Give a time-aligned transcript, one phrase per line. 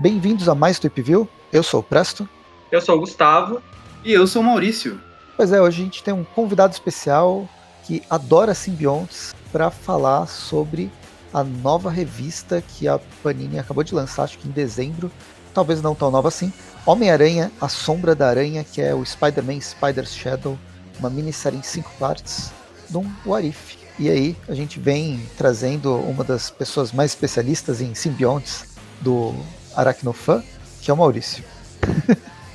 [0.00, 1.28] Bem-vindos a mais Tweepville.
[1.52, 2.28] Eu sou o Presto.
[2.72, 3.62] Eu sou o Gustavo.
[4.04, 5.00] E eu sou o Maurício.
[5.36, 7.48] Pois é, hoje a gente tem um convidado especial
[7.84, 10.90] que adora simbiontes para falar sobre
[11.32, 15.12] a nova revista que a Panini acabou de lançar, acho que em dezembro,
[15.54, 16.52] talvez não tão nova assim.
[16.86, 20.58] Homem-Aranha, A Sombra da Aranha, que é o Spider-Man Spider's Shadow,
[20.98, 22.50] uma minissérie em cinco partes,
[22.88, 23.76] de um What If.
[23.98, 28.64] E aí a gente vem trazendo uma das pessoas mais especialistas em simbiontes
[29.00, 29.34] do
[29.76, 30.42] Aracnofan,
[30.80, 31.44] que é o Maurício.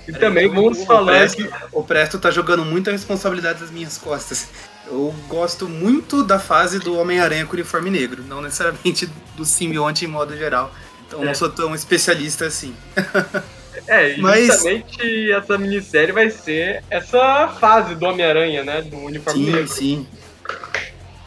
[0.07, 4.47] E também vamos falar Presto, que o Presto tá jogando muita responsabilidade das minhas costas.
[4.87, 10.07] Eu gosto muito da fase do Homem-Aranha com uniforme negro, não necessariamente do simbionte em
[10.07, 10.71] modo geral.
[11.15, 11.27] Então É.
[11.27, 12.75] não sou tão especialista assim.
[13.87, 18.81] é, Mas- justamente essa minissérie vai ser essa fase do Homem-Aranha, né?
[18.81, 19.67] Do uniforme Sim, negro.
[19.67, 20.07] sim.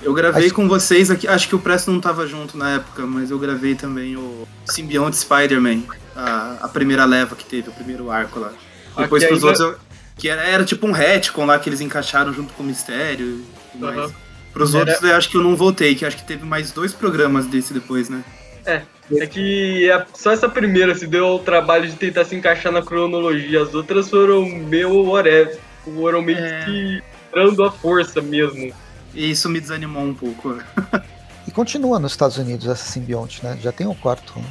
[0.02, 3.04] Eu gravei Acho- com vocês aqui, acho que o Presto não tava junto na época,
[3.06, 5.82] mas eu gravei também o Simbionte Spider-Man,
[6.14, 8.52] a, a primeira leva que teve, o primeiro arco lá.
[8.96, 11.80] Depois Aqui pros ainda- outros, eu- que era, era tipo um retcon lá que eles
[11.80, 13.98] encaixaram junto com o Mistério e tudo mais.
[13.98, 14.12] Aham.
[14.52, 16.92] Pros Era- outros eu acho que eu não voltei, que acho que teve mais dois
[16.92, 18.22] programas desse depois, né?
[18.66, 18.82] É
[19.30, 23.62] que a- só essa primeira se deu o trabalho de tentar se encaixar na cronologia.
[23.62, 25.58] As outras foram meio whatever.
[25.84, 26.64] Foram meio É.
[26.64, 27.02] que
[27.34, 28.72] dando a força mesmo.
[29.14, 30.58] E isso me desanimou um pouco.
[31.46, 33.58] E continua nos Estados Unidos essa simbionte, né?
[33.62, 34.34] Já tem o quarto.
[34.38, 34.44] né?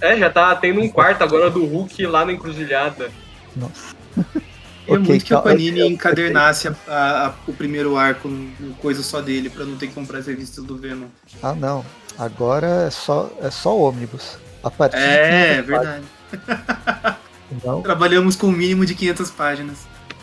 [0.00, 3.10] É, já tá tendo um quarto agora do Hulk lá na encruzilhada.
[3.54, 3.94] Nossa.
[4.16, 8.72] É muito que a então, Panini eu- encadernasse a- a- a- o primeiro arco no
[8.80, 11.08] coisa só dele, pra não ter que comprar as revistas do Venom.
[11.42, 11.84] Ah, não.
[12.18, 14.36] Agora é só, é só ônibus.
[14.62, 16.04] A partir de É, 500 verdade.
[17.64, 19.78] Não, Trabalhamos com um mínimo de 500 páginas.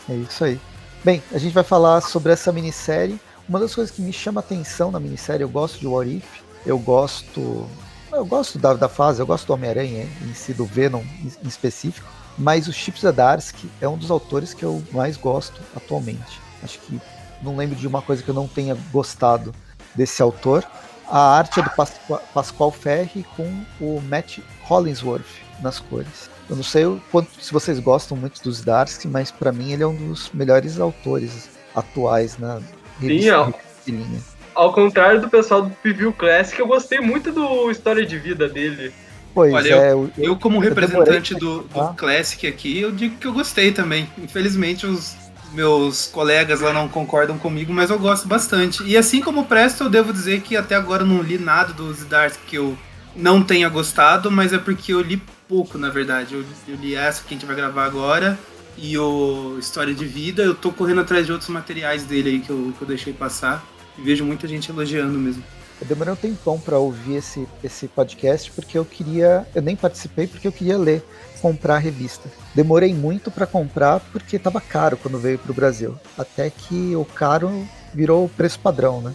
[0.09, 0.59] é isso aí.
[1.03, 3.19] Bem, a gente vai falar sobre essa minissérie.
[3.47, 6.25] Uma das coisas que me chama atenção na minissérie, eu gosto de What If,
[6.65, 7.67] eu gosto.
[8.11, 11.47] Eu gosto da, da fase, eu gosto do Homem-Aranha em si, do Venom em, em
[11.47, 12.07] específico.
[12.37, 16.39] Mas o Chip Zdarsky é um dos autores que eu mais gosto atualmente.
[16.63, 16.99] Acho que
[17.41, 19.53] não lembro de uma coisa que eu não tenha gostado
[19.93, 20.65] desse autor.
[21.09, 23.43] A arte é do Pasqua- Pascoal Ferri com
[23.79, 25.25] o Matt Hollingsworth
[25.61, 26.29] nas cores.
[26.49, 29.83] Eu não sei o quanto se vocês gostam muito dos Zdarsky, mas para mim ele
[29.83, 32.59] é um dos melhores autores atuais na
[32.99, 33.53] revista,
[33.85, 34.19] de linha.
[34.53, 38.93] Ao contrário do pessoal do Preview Classic, eu gostei muito do história de vida dele.
[39.33, 43.27] Pois Olha, é, o- Eu, como Eu representante do, do Classic aqui, eu digo que
[43.27, 44.09] eu gostei também.
[44.17, 45.13] Infelizmente, os
[45.55, 48.83] meus colegas lá não concordam comigo, mas eu gosto bastante.
[48.83, 51.73] E assim como o Presto, eu devo dizer que até agora eu não li nada
[51.73, 52.77] do Zdarsky que eu
[53.15, 56.35] não tenha gostado, mas é porque eu li pouco, na verdade.
[56.35, 58.37] Eu, eu li essa que a gente vai gravar agora
[58.77, 60.43] e o História de Vida.
[60.43, 63.63] Eu tô correndo atrás de outros materiais dele aí que eu, que eu deixei passar.
[63.97, 65.43] E vejo muita gente elogiando mesmo.
[65.81, 69.45] Eu demorei um tempão para ouvir esse, esse podcast porque eu queria.
[69.53, 71.03] Eu nem participei porque eu queria ler,
[71.41, 72.29] comprar a revista.
[72.53, 75.95] Demorei muito para comprar porque estava caro quando veio para o Brasil.
[76.17, 77.51] Até que o caro
[77.93, 79.13] virou o preço padrão, né?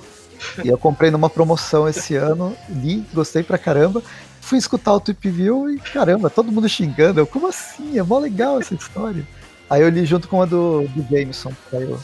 [0.65, 4.03] E eu comprei numa promoção esse ano, li, gostei pra caramba.
[4.41, 7.21] Fui escutar o Tweep View e caramba, todo mundo xingando.
[7.21, 7.99] Eu, como assim?
[7.99, 9.27] É mó legal essa história.
[9.69, 12.01] Aí eu li junto com a do, do Jameson, que saiu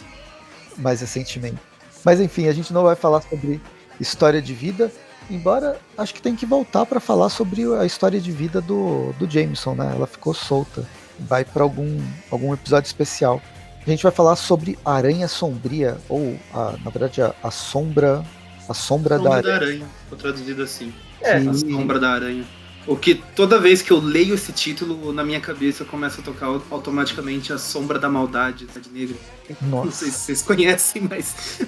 [0.79, 1.59] mais recentemente.
[2.05, 3.61] Mas enfim, a gente não vai falar sobre
[4.01, 4.91] história de vida,
[5.31, 9.29] embora acho que tem que voltar para falar sobre a história de vida do, do
[9.31, 9.93] Jameson, né?
[9.95, 10.87] Ela ficou solta.
[11.19, 11.99] Vai para algum,
[12.31, 13.41] algum episódio especial.
[13.87, 18.25] A gente vai falar sobre Aranha Sombria, ou a, na verdade a, a sombra.
[18.69, 19.55] A sombra, Sombra da da Aranha.
[19.57, 20.93] Aranha, foi traduzido assim.
[21.21, 22.45] É, que- A Sombra da Aranha.
[22.87, 26.47] O que toda vez que eu leio esse título, na minha cabeça começa a tocar
[26.47, 29.17] au- automaticamente a Sombra da Maldade, Cidade Negra.
[29.63, 29.91] Não Nossa.
[29.93, 31.61] sei se vocês conhecem, mas.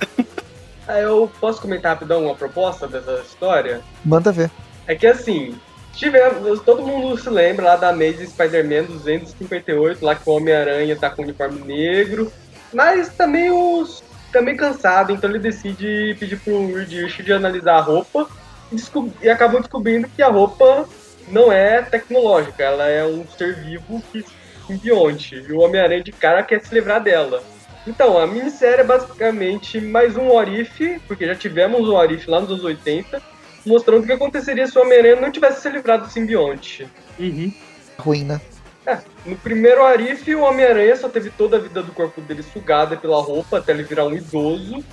[0.89, 3.83] Ah, eu posso comentar rapidão uma proposta dessa história?
[4.03, 4.51] Manda ver.
[4.87, 5.55] É que assim,
[5.93, 11.11] tivemos, todo mundo se lembra lá da Amazing Spider-Man 258, lá que o Homem-Aranha tá
[11.11, 12.33] com o uniforme negro,
[12.73, 13.87] mas meio,
[14.33, 18.27] tá meio cansado, então ele decide pedir pro Reed Richards analisar a roupa
[18.73, 18.77] e,
[19.27, 20.89] e acabam descobrindo que a roupa
[21.29, 24.25] não é tecnológica, ela é um ser vivo que
[24.67, 27.43] simbionte, e o Homem-Aranha de cara quer se livrar dela.
[27.89, 32.51] Então, a minissérie é basicamente mais um Orif, porque já tivemos um Orif lá nos
[32.51, 33.21] anos 80,
[33.65, 36.87] mostrando o que aconteceria se o Homem-Aranha não tivesse se livrado do simbionte.
[37.99, 38.41] Ruim, né?
[39.25, 43.21] No primeiro Arif, o Homem-Aranha só teve toda a vida do corpo dele sugada pela
[43.23, 44.85] roupa até ele virar um idoso,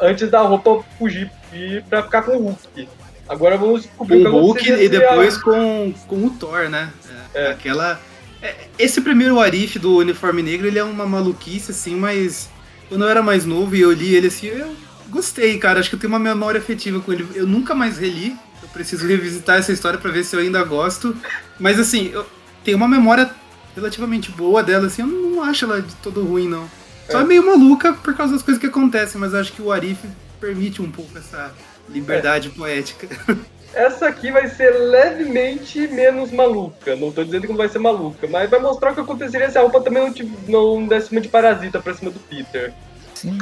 [0.00, 2.88] antes da roupa fugir e pra ficar com o Hulk.
[3.28, 6.90] Agora vamos descobrir Com o Hulk e a- depois com, com o Thor, né?
[7.34, 7.50] É, É.
[7.52, 8.00] Aquela.
[8.42, 12.50] É, Esse primeiro Arif do uniforme negro, ele é uma maluquice, assim, mas
[12.88, 14.74] quando eu era mais novo e eu li ele assim, eu
[15.08, 15.80] gostei, cara.
[15.80, 17.26] Acho que eu tenho uma memória afetiva com ele.
[17.34, 18.36] Eu nunca mais reli.
[18.62, 21.16] Eu preciso revisitar essa história para ver se eu ainda gosto.
[21.58, 22.26] Mas assim, eu
[22.64, 23.30] tenho uma memória
[23.74, 26.68] relativamente boa dela, assim, eu não acho ela de todo ruim, não.
[27.10, 29.98] Só é meio maluca por causa das coisas que acontecem, mas acho que o Arif
[30.40, 31.52] permite um pouco essa
[31.88, 32.50] liberdade é.
[32.50, 33.08] poética.
[33.74, 36.94] Essa aqui vai ser levemente menos maluca.
[36.94, 39.58] Não tô dizendo que não vai ser maluca, mas vai mostrar o que aconteceria se
[39.58, 40.14] a roupa também
[40.46, 42.72] não, não desse uma de parasita pra cima do Peter.
[43.14, 43.38] Sim.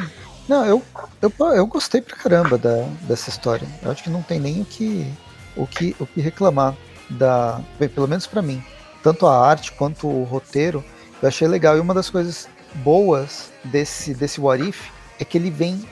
[0.48, 0.82] Não, eu,
[1.20, 3.66] eu, eu gostei pra caramba da, dessa história.
[3.82, 5.06] Eu acho que não tem nem o que,
[5.56, 6.74] o que, o que reclamar.
[7.08, 7.60] Da,
[7.92, 8.62] pelo menos para mim.
[9.02, 10.84] Tanto a arte quanto o roteiro,
[11.20, 11.76] eu achei legal.
[11.76, 15.88] E uma das coisas boas desse, desse What If é que ele vem em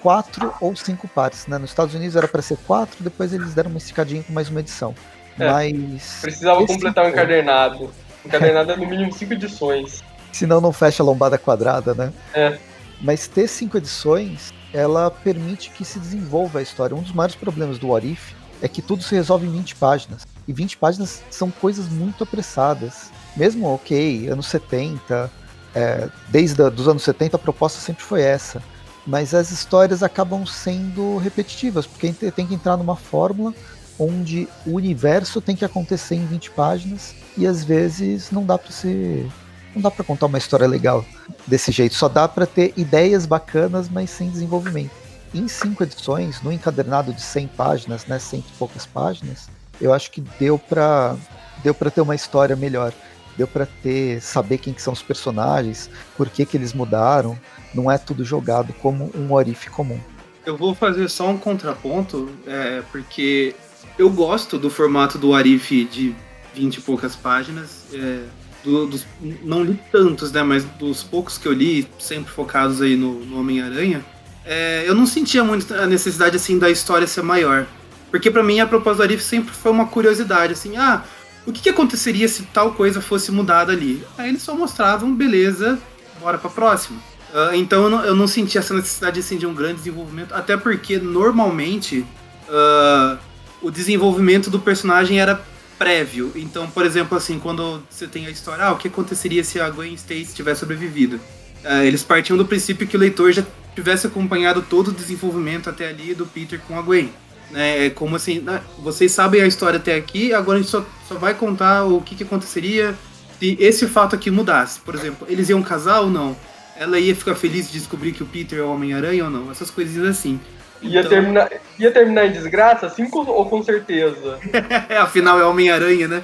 [0.00, 1.46] quatro ou cinco partes.
[1.46, 1.58] Né?
[1.58, 4.60] Nos Estados Unidos era para ser quatro, depois eles deram uma esticadinha com mais uma
[4.60, 4.94] edição.
[5.38, 6.18] É, Mas.
[6.20, 7.90] Precisava completar o um encadernado.
[8.24, 10.02] Encadernado é no mínimo cinco edições.
[10.32, 12.12] Senão não fecha a lombada quadrada, né?
[12.34, 12.58] É.
[13.00, 16.94] Mas ter cinco edições, ela permite que se desenvolva a história.
[16.94, 18.32] Um dos maiores problemas do What If
[18.62, 20.26] é que tudo se resolve em 20 páginas.
[20.46, 23.10] E 20 páginas são coisas muito apressadas.
[23.36, 25.30] Mesmo, ok, anos 70,
[25.74, 28.62] é, desde os anos 70 a proposta sempre foi essa.
[29.06, 33.54] Mas as histórias acabam sendo repetitivas, porque tem que entrar numa fórmula
[33.98, 38.70] onde o universo tem que acontecer em 20 páginas e às vezes não dá para
[38.70, 39.30] ser
[39.74, 41.04] não dá para contar uma história legal
[41.46, 44.90] desse jeito, só dá para ter ideias bacanas, mas sem desenvolvimento.
[45.32, 49.48] Em cinco edições, no encadernado de 100 páginas, né, cento e poucas páginas,
[49.80, 51.16] eu acho que deu para
[51.62, 52.92] deu para ter uma história melhor.
[53.40, 57.40] Deu para ter saber quem que são os personagens, por que que eles mudaram,
[57.74, 59.98] não é tudo jogado como um Orif comum.
[60.44, 63.54] Eu vou fazer só um contraponto, é, porque
[63.98, 66.14] eu gosto do formato do Arif de
[66.54, 67.86] 20 e poucas páginas.
[67.94, 68.24] É,
[68.62, 69.06] do, dos,
[69.42, 70.42] não li tantos, né?
[70.42, 74.04] Mas dos poucos que eu li, sempre focados aí no, no Homem-Aranha,
[74.44, 77.66] é, eu não sentia muito a necessidade assim da história ser maior.
[78.10, 81.04] Porque para mim a proposta do Arif sempre foi uma curiosidade, assim, ah,
[81.50, 84.04] o que, que, aconteceria se tal coisa fosse mudada ali?
[84.16, 85.78] Aí eles só mostravam, beleza,
[86.20, 86.98] bora pra próxima.
[87.32, 90.56] Uh, então eu não, eu não senti essa necessidade assim, de um grande desenvolvimento, até
[90.56, 92.04] porque normalmente
[92.48, 93.18] uh,
[93.60, 95.40] o desenvolvimento do personagem era
[95.78, 96.32] prévio.
[96.36, 99.68] Então, por exemplo, assim, quando você tem a história, ah, o que aconteceria se a
[99.70, 101.16] Gwen Stacy tivesse sobrevivido?
[101.64, 103.44] Uh, eles partiam do princípio que o leitor já
[103.74, 107.12] tivesse acompanhado todo o desenvolvimento até ali do Peter com a Gwen.
[107.50, 107.86] Né?
[107.86, 108.60] É como assim, né?
[108.78, 112.14] vocês sabem a história até aqui, agora a gente só, só vai contar o que,
[112.14, 112.94] que aconteceria
[113.38, 114.78] se esse fato aqui mudasse.
[114.80, 116.36] Por exemplo, eles iam casar ou não?
[116.76, 119.50] Ela ia ficar feliz de descobrir que o Peter é o Homem-Aranha ou não?
[119.50, 120.40] Essas coisinhas assim.
[120.82, 121.10] Ia, então...
[121.10, 124.38] terminar, ia terminar em desgraça, sim ou com certeza?
[125.00, 126.22] Afinal é Homem-Aranha, né?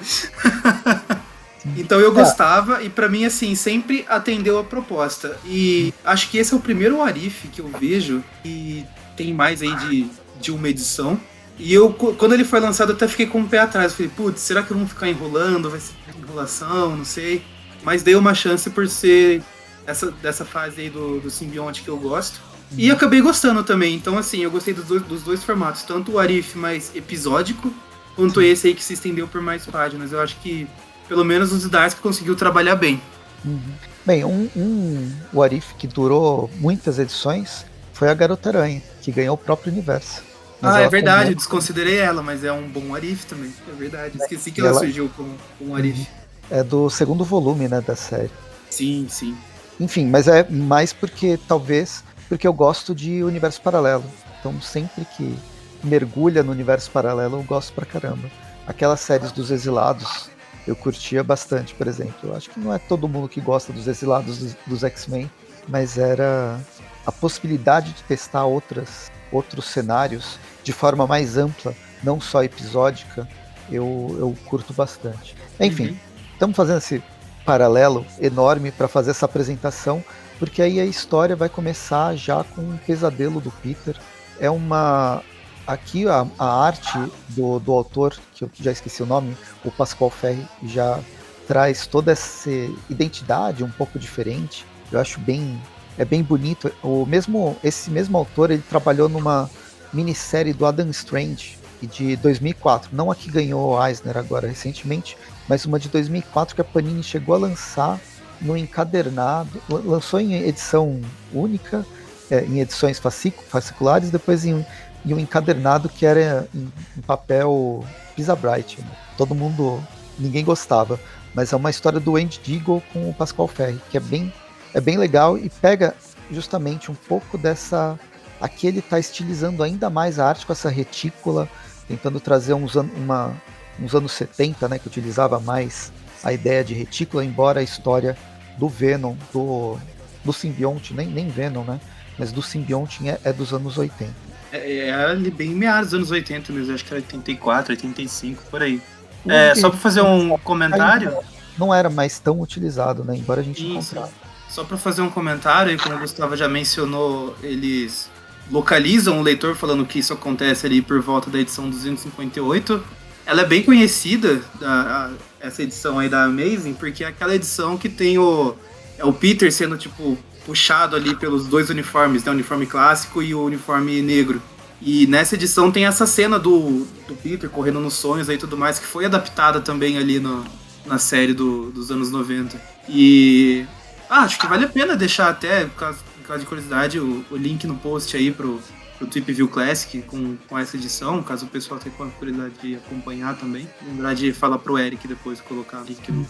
[1.76, 6.55] então eu gostava e para mim assim sempre atendeu a proposta e acho que esse
[6.55, 8.84] é o primeiro Arif que eu vejo e
[9.17, 10.06] tem mais aí de,
[10.46, 11.20] de uma edição
[11.58, 14.40] e eu quando ele foi lançado eu até fiquei com o pé atrás falei putz
[14.40, 17.43] será que eu vou ficar enrolando vai ser enrolação não sei
[17.82, 19.43] mas dei uma chance por ser
[19.87, 22.40] essa dessa fase aí do, do simbionte que eu gosto
[22.76, 23.94] e acabei gostando também.
[23.94, 25.82] Então, assim, eu gostei dos dois, dos dois formatos.
[25.82, 27.72] Tanto o Arif mais episódico,
[28.14, 30.12] quanto esse aí que se estendeu por mais páginas.
[30.12, 30.66] Eu acho que,
[31.08, 33.00] pelo menos, o Zdarsky conseguiu trabalhar bem.
[33.44, 33.60] Uhum.
[34.04, 39.35] Bem, um, um o Arif que durou muitas edições foi a Garota Aranha, que ganhou
[39.35, 40.23] o próprio universo.
[40.60, 43.52] Mas ah, é verdade, eu desconsiderei ela, mas é um bom Arif também.
[43.68, 45.25] É verdade, esqueci que ela, ela, surgiu com,
[45.58, 46.06] com um Arif.
[46.50, 48.30] É do segundo volume, né, da série.
[48.70, 49.36] Sim, sim.
[49.78, 54.04] Enfim, mas é mais porque talvez porque eu gosto de universo paralelo.
[54.40, 55.36] Então sempre que
[55.84, 58.30] mergulha no universo paralelo eu gosto pra caramba.
[58.66, 60.28] Aquelas séries dos exilados
[60.66, 62.14] eu curtia bastante, por exemplo.
[62.25, 65.30] Eu acho que não é todo mundo que gosta dos exilados dos, dos X-Men,
[65.68, 66.58] mas era
[67.06, 73.28] a possibilidade de testar outras, outros cenários de forma mais ampla, não só episódica,
[73.71, 75.37] eu, eu curto bastante.
[75.61, 75.97] Enfim, uhum.
[76.33, 77.02] estamos fazendo esse
[77.45, 80.02] paralelo enorme para fazer essa apresentação
[80.38, 83.97] porque aí a história vai começar já com um pesadelo do Peter.
[84.38, 85.23] É uma.
[85.66, 86.97] Aqui a, a arte
[87.30, 91.00] do, do autor, que eu já esqueci o nome, o Pascoal Ferri, já
[91.49, 92.50] traz toda essa
[92.88, 94.64] identidade um pouco diferente.
[94.92, 95.61] Eu acho bem.
[95.99, 96.71] É bem bonito.
[96.83, 99.50] O mesmo, esse mesmo autor ele trabalhou numa
[99.93, 105.17] minissérie do Adam Strange de 2004, não a que ganhou Eisner agora recentemente,
[105.49, 108.00] mas uma de 2004 que a Panini chegou a lançar
[108.41, 111.00] no encadernado, lançou em edição
[111.33, 111.85] única,
[112.31, 114.65] é, em edições fasciculares, depois em,
[115.05, 117.85] em, um encadernado que era em, em papel
[118.15, 118.81] Pisa Bright.
[118.81, 118.88] Né?
[119.17, 119.83] Todo mundo,
[120.19, 121.00] ninguém gostava,
[121.35, 124.33] mas é uma história do Andy Deagle com o Pascal Ferri, que é bem,
[124.76, 125.95] é bem legal e pega
[126.30, 127.99] justamente um pouco dessa.
[128.38, 131.49] Aqui ele está estilizando ainda mais a arte com essa retícula,
[131.88, 133.33] tentando trazer uns, an uma,
[133.80, 135.90] uns anos 70, né, que utilizava mais
[136.23, 138.18] a ideia de retícula, embora a história
[138.59, 139.78] do Venom, do,
[140.23, 141.80] do simbionte, nem, nem Venom, né?
[142.18, 144.12] Mas do simbionte é, é dos anos 80.
[144.52, 148.62] É, é ali bem meados dos anos 80 mesmo, acho que era 84, 85, por
[148.62, 148.83] aí.
[149.26, 151.16] É, só para fazer um comentário.
[151.56, 153.16] Não era mais tão utilizado, né?
[153.16, 154.25] Embora a gente encontrasse.
[154.56, 158.10] Só para fazer um comentário, e como o Gustavo já mencionou, eles
[158.50, 162.82] localizam o leitor falando que isso acontece ali por volta da edição 258.
[163.26, 165.10] Ela é bem conhecida, a, a,
[165.46, 168.56] essa edição aí da Amazing, porque é aquela edição que tem o,
[168.96, 172.30] é o Peter sendo, tipo, puxado ali pelos dois uniformes, né?
[172.30, 174.40] O uniforme clássico e o uniforme negro.
[174.80, 178.78] E nessa edição tem essa cena do, do Peter correndo nos sonhos e tudo mais,
[178.78, 180.46] que foi adaptada também ali no,
[180.86, 182.58] na série do, dos anos 90.
[182.88, 183.66] E
[184.08, 187.25] ah, acho que vale a pena deixar até, por causa, por causa de curiosidade, o,
[187.30, 188.60] o, link no post aí pro,
[188.98, 193.36] pro Trip View Classic com, com essa edição, caso o pessoal tenha curiosidade de acompanhar
[193.36, 193.68] também.
[193.86, 196.26] Lembrar de falar pro Eric depois colocar o link no,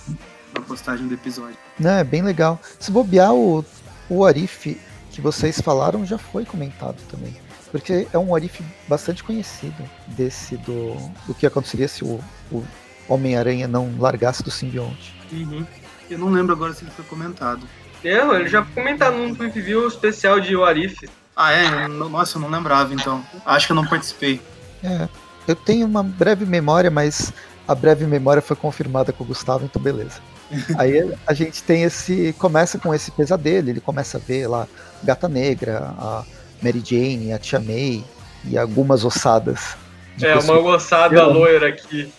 [0.55, 1.57] na postagem do episódio.
[1.79, 2.61] Não, é bem legal.
[2.79, 3.65] Se bobear o,
[4.09, 4.79] o Arif
[5.17, 7.35] que vocês falaram já foi comentado também.
[7.71, 10.95] Porque é um Arif bastante conhecido desse do,
[11.27, 12.21] do que aconteceria se o,
[12.53, 12.63] o
[13.09, 15.15] Homem-Aranha não largasse do simbionte.
[15.33, 15.67] Uhum.
[16.11, 17.67] Eu não lembro agora se ele foi comentado.
[18.05, 21.09] É, ele já foi comentado num preview especial de Warif.
[21.35, 21.89] Ah, é?
[21.89, 23.25] Nossa, eu não lembrava então.
[23.45, 24.41] Acho que eu não participei.
[24.83, 25.09] É.
[25.47, 27.33] Eu tenho uma breve memória, mas
[27.69, 30.21] a breve memória foi confirmada com o Gustavo, então beleza.
[30.79, 32.35] Aí a gente tem esse.
[32.39, 34.67] Começa com esse pesadelo, ele começa a ver lá
[35.03, 36.25] Gata Negra, a
[36.63, 38.05] Mary Jane, a Tia May
[38.45, 39.77] e algumas ossadas.
[40.23, 42.11] É, uma ossada loira aqui.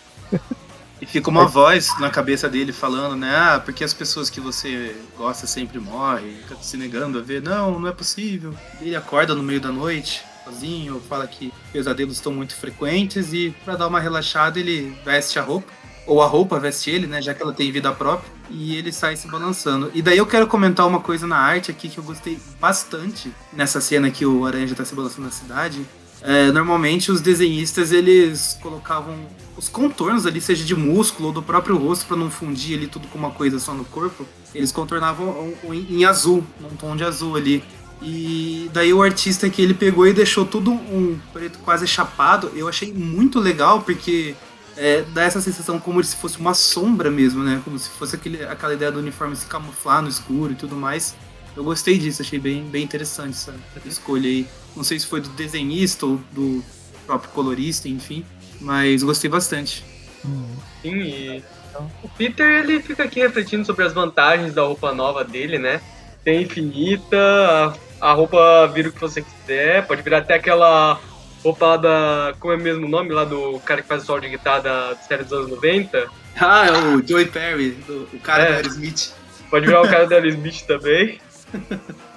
[1.07, 3.33] Fica uma voz na cabeça dele falando, né?
[3.35, 7.41] Ah, porque as pessoas que você gosta sempre morrem, fica se negando a ver.
[7.41, 8.53] Não, não é possível.
[8.81, 13.75] Ele acorda no meio da noite, sozinho, fala que pesadelos estão muito frequentes e para
[13.75, 15.71] dar uma relaxada ele veste a roupa.
[16.05, 17.21] Ou a roupa veste ele, né?
[17.21, 18.31] Já que ela tem vida própria.
[18.49, 19.91] E ele sai se balançando.
[19.93, 23.81] E daí eu quero comentar uma coisa na arte aqui que eu gostei bastante nessa
[23.81, 25.85] cena que o Aranha tá se balançando na cidade
[26.21, 29.15] é, normalmente os desenhistas eles colocavam
[29.57, 33.07] os contornos ali, seja de músculo ou do próprio rosto, para não fundir ali tudo
[33.07, 34.25] com uma coisa só no corpo.
[34.53, 37.63] Eles contornavam em azul, num tom de azul ali.
[38.01, 42.67] E daí o artista que ele pegou e deixou tudo um preto quase chapado, eu
[42.67, 44.35] achei muito legal, porque
[44.75, 47.59] é, dá essa sensação como se fosse uma sombra mesmo, né?
[47.63, 51.15] Como se fosse aquele, aquela ideia do uniforme se camuflar no escuro e tudo mais.
[51.55, 54.47] Eu gostei disso, achei bem, bem interessante essa, essa escolha aí.
[54.75, 56.63] Não sei se foi do desenhista ou do
[57.07, 58.23] próprio colorista, enfim,
[58.59, 59.83] mas gostei bastante.
[60.81, 61.43] Sim, e
[62.03, 65.81] o Peter ele fica aqui refletindo sobre as vantagens da roupa nova dele, né?
[66.23, 67.17] Tem infinita,
[68.01, 70.99] a, a roupa vira o que você quiser, pode virar até aquela
[71.43, 72.33] roupa lá da.
[72.39, 74.95] Como é o mesmo nome lá do cara que faz o solo de guitarra da
[74.95, 76.07] série dos anos 90?
[76.39, 78.49] Ah, é o Joey Perry, do, o cara é.
[78.49, 79.13] da Aerosmith.
[79.49, 81.19] Pode virar o cara da Aerosmith também.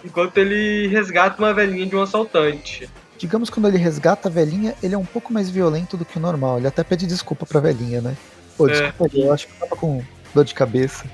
[0.04, 2.88] enquanto ele resgata uma velhinha de um assaltante.
[3.20, 6.16] Digamos que quando ele resgata a velhinha, ele é um pouco mais violento do que
[6.16, 6.56] o normal.
[6.56, 8.16] Ele até pede desculpa pra velhinha, né?
[8.56, 8.72] Pô, é.
[8.72, 9.26] desculpa, é.
[9.26, 10.02] eu acho que eu tava com
[10.34, 11.04] dor de cabeça.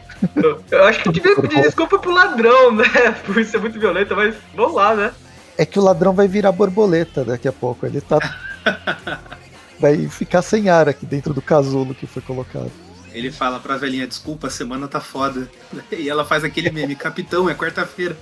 [0.71, 2.85] Eu, acho que eu devia pedir desculpa pro ladrão, né?
[3.27, 5.13] Por ser muito violento, mas vamos lá, né?
[5.59, 7.85] É que o ladrão vai virar borboleta daqui a pouco.
[7.85, 8.19] Ele tá.
[9.77, 12.71] vai ficar sem ar aqui dentro do casulo que foi colocado.
[13.13, 15.51] Ele fala pra velhinha, desculpa, a semana tá foda.
[15.91, 18.17] E ela faz aquele meme, capitão, é quarta-feira.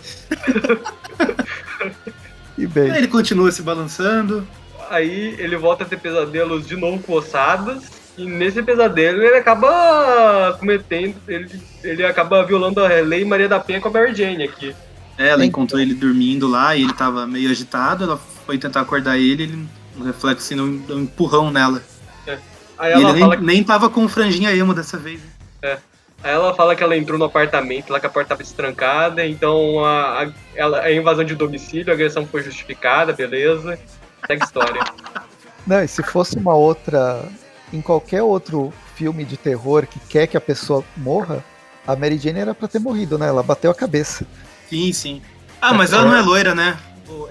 [2.57, 2.91] E bem.
[2.91, 4.47] Aí ele continua se balançando.
[4.91, 7.85] Aí ele volta a ter pesadelos de novo com ossadas.
[8.17, 11.17] E nesse pesadelo ele acaba cometendo.
[11.27, 11.51] Ele,
[11.83, 14.75] ele acaba violando a lei Maria da Penha com a Mary Jane aqui.
[15.19, 18.05] É, ela encontrou ele dormindo lá e ele tava meio agitado.
[18.05, 21.83] Ela foi tentar acordar ele, ele um reflexo assim, deu um empurrão nela.
[22.77, 23.45] Aí ela ele nem, que...
[23.45, 25.21] nem tava com franjinha emo dessa vez.
[25.63, 25.79] É.
[26.25, 29.85] Aí ela fala que ela entrou no apartamento lá que a porta estava estrancada, então
[29.85, 33.79] a, a, ela, a invasão de domicílio, a agressão foi justificada, beleza.
[34.27, 34.83] Segue história.
[35.67, 37.23] Não, e se fosse uma outra.
[37.71, 41.45] Em qualquer outro filme de terror que quer que a pessoa morra,
[41.87, 43.27] a Mary Jane era pra ter morrido, né?
[43.27, 44.27] Ela bateu a cabeça.
[44.71, 45.23] Sim, sim.
[45.61, 46.79] Ah, mas ela não é loira, né?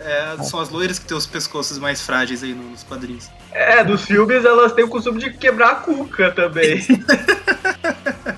[0.01, 3.29] É, são as loiras que têm os pescoços mais frágeis aí nos quadrinhos.
[3.51, 6.85] É, dos filmes elas têm o costume de quebrar a cuca também.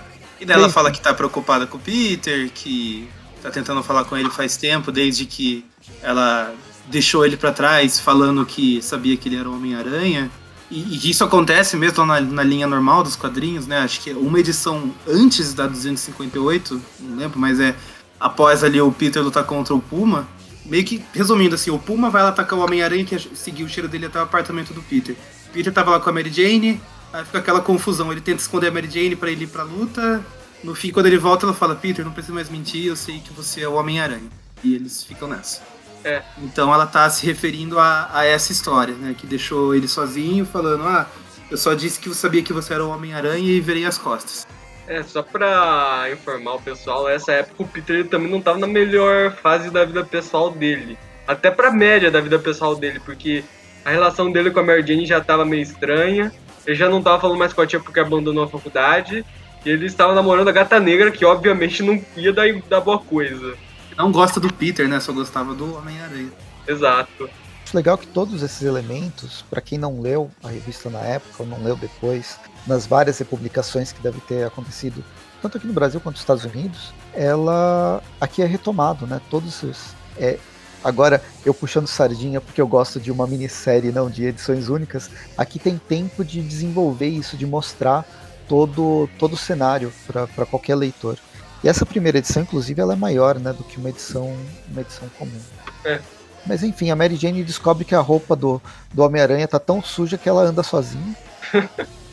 [0.46, 3.10] e daí ela fala que tá preocupada com o Peter, que
[3.42, 5.66] tá tentando falar com ele faz tempo, desde que
[6.04, 6.54] ela
[6.86, 10.30] deixou ele para trás, falando que sabia que ele era o Homem-Aranha.
[10.70, 13.80] E, e, isso acontece mesmo na, na, linha normal dos quadrinhos, né?
[13.80, 17.76] Acho que é uma edição antes da 258, não lembro, mas é
[18.20, 20.28] após ali o Peter lutar contra o Puma
[20.64, 23.88] meio que, resumindo assim, o Puma vai lá atacar o Homem-Aranha que seguiu o cheiro
[23.88, 25.16] dele até o apartamento do Peter.
[25.52, 26.80] Peter tava lá com a Mary Jane,
[27.14, 28.12] aí fica aquela confusão.
[28.12, 30.26] Ele tenta esconder a Mary Jane para ele ir pra luta.
[30.64, 33.34] No fim, quando ele volta, ela fala: Peter, não precisa mais mentir, eu sei que
[33.34, 34.30] você é o Homem-Aranha.
[34.64, 35.62] E eles ficam nessa.
[36.04, 36.22] É.
[36.38, 39.16] Então ela tá se referindo a, a, essa história, né?
[39.18, 41.08] Que deixou ele sozinho, falando: Ah,
[41.50, 44.48] eu só disse que eu sabia que você era o Homem-Aranha e virei as costas.
[44.88, 49.32] É, só pra informar o pessoal, nessa época o Peter também não tava na melhor
[49.32, 50.96] fase da vida pessoal dele.
[51.28, 53.44] Até pra média da vida pessoal dele, porque
[53.84, 56.32] a relação dele com a Mary Jane já tava meio estranha.
[56.68, 59.26] Ele já não tava falando mais com a tia porque abandonou a faculdade.
[59.66, 63.56] E ele estava namorando a gata negra, que obviamente não ia dar, dar boa coisa.
[63.98, 65.00] Não gosta do Peter, né?
[65.00, 66.32] Só gostava do Homem-Aranha.
[66.68, 67.30] Exato.
[67.64, 71.50] Acho legal que todos esses elementos, para quem não leu a revista na época ou
[71.50, 75.04] não leu depois, nas várias republicações que deve ter acontecido,
[75.42, 79.20] tanto aqui no Brasil quanto nos Estados Unidos, ela aqui é retomado, né?
[79.32, 80.38] Todos os é,
[80.84, 85.10] agora eu puxando sardinha porque eu gosto de uma minissérie, não de edições únicas.
[85.36, 88.06] Aqui tem tempo de desenvolver isso, de mostrar
[88.48, 91.18] todo todo o cenário para qualquer leitor.
[91.64, 94.36] E essa primeira edição, inclusive, ela é maior, né, do que uma edição
[94.70, 95.42] uma edição comum.
[95.84, 96.00] É.
[96.46, 98.62] Mas enfim, a Mary Jane descobre que a roupa do,
[98.94, 101.16] do Homem-Aranha tá tão suja que ela anda sozinha.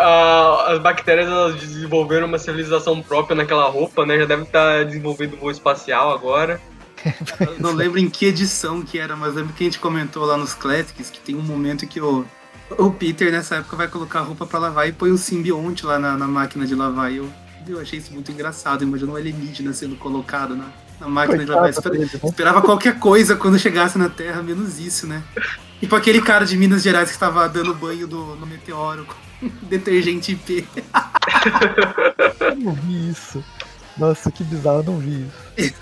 [0.00, 4.18] A, as bactérias elas desenvolveram uma civilização própria naquela roupa, né?
[4.18, 6.60] Já deve estar tá desenvolvendo voo espacial agora.
[7.38, 10.36] Eu não lembro em que edição que era, mas lembro que a gente comentou lá
[10.36, 12.24] nos Classics que tem um momento que o,
[12.70, 15.98] o Peter nessa época vai colocar a roupa para lavar e põe o simbionte lá
[15.98, 17.12] na, na máquina de lavar.
[17.12, 17.30] E eu,
[17.68, 18.82] eu achei isso muito engraçado.
[18.82, 20.66] Imagina um alienígena sendo colocado na,
[21.00, 21.70] na máquina Coitado de lavar.
[21.70, 22.28] Esper, né?
[22.30, 25.22] esperava qualquer coisa quando chegasse na Terra, menos isso, né?
[25.80, 30.32] Tipo aquele cara de Minas Gerais que estava dando banho do, no meteoro com detergente
[30.32, 30.66] IP.
[32.40, 33.44] eu não vi isso.
[33.96, 35.74] Nossa, que bizarro, eu não vi isso.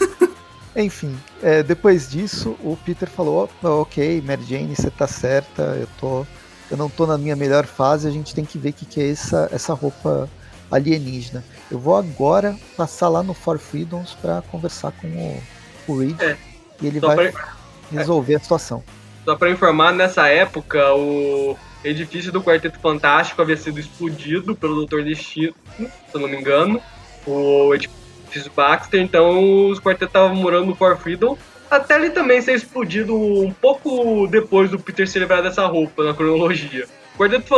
[0.74, 5.88] Enfim, é, depois disso, o Peter falou: oh, Ok, Mary Jane, você tá certa, eu,
[6.00, 6.26] tô,
[6.72, 8.98] eu não tô na minha melhor fase, a gente tem que ver o que, que
[8.98, 10.26] é essa, essa roupa
[10.70, 11.44] alienígena.
[11.70, 15.42] Eu vou agora passar lá no For Freedoms para conversar com o,
[15.87, 16.35] o Reed é,
[16.80, 17.54] e ele vai pra...
[17.92, 18.37] resolver é.
[18.37, 18.82] a situação.
[19.22, 25.02] Só para informar, nessa época, o edifício do Quarteto Fantástico havia sido explodido pelo Dr.
[25.02, 26.80] Destino, se eu não me engano.
[27.26, 31.37] O edifício Baxter, então os quartetos estavam morando no For Freedom.
[31.72, 36.12] Até ele também ser explodido um pouco depois do Peter se livrar dessa roupa na
[36.12, 36.87] cronologia.
[37.16, 37.54] Quarteto,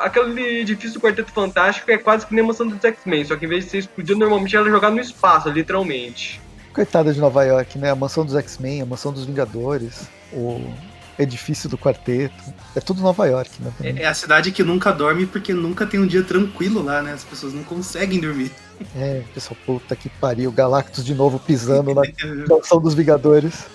[0.00, 3.44] aquele edifício do Quarteto Fantástico é quase que nem a mansão dos X-Men, só que
[3.44, 6.40] em vez de ser explodido, normalmente ela é jogada no espaço, literalmente.
[6.72, 7.90] Coitada de Nova York, né?
[7.90, 10.62] A mansão dos X-Men, a mansão dos Vingadores, o
[11.20, 12.34] edifício do quarteto.
[12.74, 13.72] É tudo Nova York, né?
[13.82, 17.12] É, é a cidade que nunca dorme porque nunca tem um dia tranquilo lá, né?
[17.12, 18.50] As pessoas não conseguem dormir.
[18.96, 20.50] É, pessoal, puta que pariu.
[20.50, 22.02] Galactus de novo pisando na
[22.48, 23.66] mansão dos Vingadores.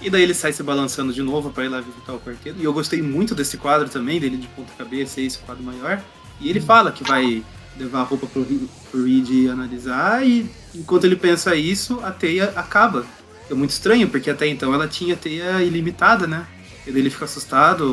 [0.00, 2.60] E daí ele sai se balançando de novo para ir lá visitar o quarteto.
[2.60, 6.00] E eu gostei muito desse quadro também, dele de ponta cabeça, esse quadro maior.
[6.40, 7.42] E ele fala que vai
[7.76, 8.44] levar a roupa pro,
[8.90, 13.06] pro Reed analisar, e enquanto ele pensa isso, a teia acaba.
[13.50, 16.46] É muito estranho, porque até então ela tinha teia ilimitada, né?
[16.86, 17.92] E daí ele fica assustado,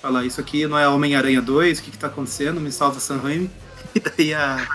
[0.00, 2.60] fala, isso aqui não é Homem-Aranha 2, o que que tá acontecendo?
[2.60, 3.50] Me salva San Raimi.
[3.94, 4.66] E daí a,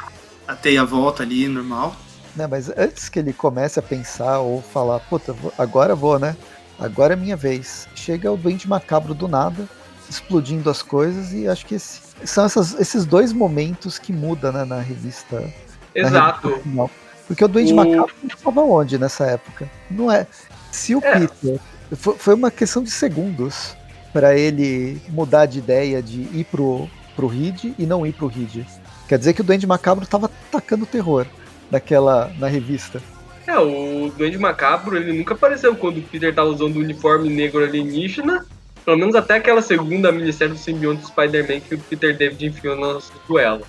[0.48, 1.96] a teia volta ali, normal.
[2.36, 6.38] Né, mas antes que ele comece a pensar ou falar, puta, agora vou, né?
[6.78, 7.88] Agora é minha vez.
[7.96, 9.68] Chega o Duende Macabro do nada,
[10.08, 14.66] explodindo as coisas, e acho que esse, são essas, esses dois momentos que mudam né,
[14.66, 15.52] na revista.
[15.96, 16.50] Exato.
[16.50, 17.76] Na revista Porque o Duende o...
[17.76, 19.70] Macabro estava onde nessa época?
[19.92, 20.26] Não é.
[20.72, 21.20] Se o é.
[21.20, 21.60] Peter.
[21.96, 23.76] Foi, uma questão de segundos
[24.12, 28.66] para ele mudar de ideia de ir pro, pro Reed e não ir pro Reed.
[29.08, 31.26] Quer dizer que o Duende Macabro estava atacando terror
[31.72, 33.02] naquela na revista.
[33.46, 37.64] É, o Duende Macabro, ele nunca apareceu quando o Peter tava usando o uniforme negro
[37.64, 38.46] alienígena.
[38.84, 42.76] Pelo menos até aquela segunda minissérie do simbionte do Spider-Man que o Peter David enfiou
[42.76, 43.66] no duelo.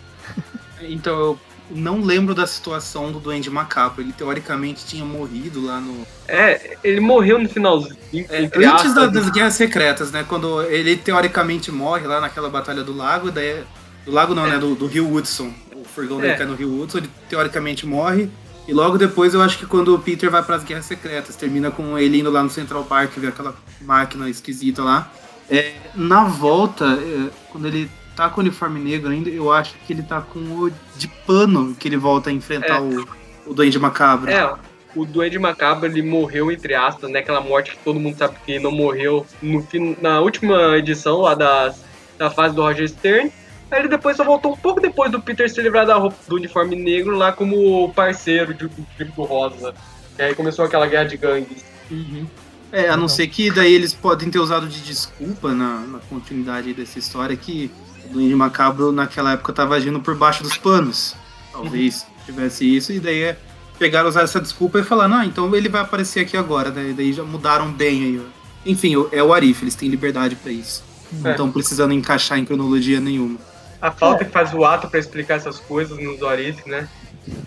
[0.80, 1.40] Então, eu
[1.70, 4.02] não lembro da situação do Duende Macabro.
[4.02, 6.06] Ele teoricamente tinha morrido lá no.
[6.26, 7.96] É, ele morreu no finalzinho.
[8.28, 10.24] É, antes aspas, da, das Guerras Secretas, né?
[10.28, 13.62] Quando ele teoricamente morre lá naquela Batalha do Lago, daí.
[14.04, 14.50] Do lago não, é.
[14.50, 14.58] né?
[14.58, 15.52] Do, do Rio Hudson.
[15.74, 16.36] O furgão dele é.
[16.36, 18.30] cai no Rio Hudson, ele teoricamente morre.
[18.66, 21.70] E logo depois eu acho que quando o Peter vai para as Guerras Secretas, termina
[21.70, 25.10] com ele indo lá no Central Park, ver aquela máquina esquisita lá.
[25.50, 29.92] É, na volta, é, quando ele tá com o uniforme negro ainda, eu acho que
[29.92, 32.80] ele tá com o de pano que ele volta a enfrentar é.
[32.80, 33.06] o,
[33.46, 34.28] o Duende Macabro.
[34.28, 34.54] É,
[34.96, 37.20] o Duende Macabro ele morreu, entre aspas, né?
[37.20, 39.64] Aquela morte que todo mundo sabe que não morreu no,
[40.02, 41.72] na última edição lá da,
[42.18, 43.32] da fase do Roger Stern.
[43.70, 46.34] Aí ele depois só voltou um pouco depois do Peter se livrar da roupa, do
[46.34, 49.72] uniforme negro lá como parceiro de, do Rosa.
[50.18, 51.64] E aí começou aquela guerra de gangues.
[51.88, 52.26] Uhum.
[52.72, 56.74] É, a não ser que daí eles podem ter usado de desculpa na, na continuidade
[56.74, 57.70] dessa história que
[58.10, 61.14] Duende Macabro naquela época estava agindo por baixo dos panos.
[61.52, 62.24] Talvez uhum.
[62.26, 63.38] tivesse isso, e daí é
[63.78, 67.12] pegaram usar essa desculpa e falar, não, então ele vai aparecer aqui agora, daí, daí
[67.12, 68.26] já mudaram bem aí.
[68.66, 70.82] Enfim, é o Arif, eles têm liberdade para isso.
[71.12, 71.52] Não estão é.
[71.52, 73.38] precisando encaixar em cronologia nenhuma.
[73.80, 74.26] A falta é.
[74.26, 76.88] que faz o ato para explicar essas coisas nos Arif, né?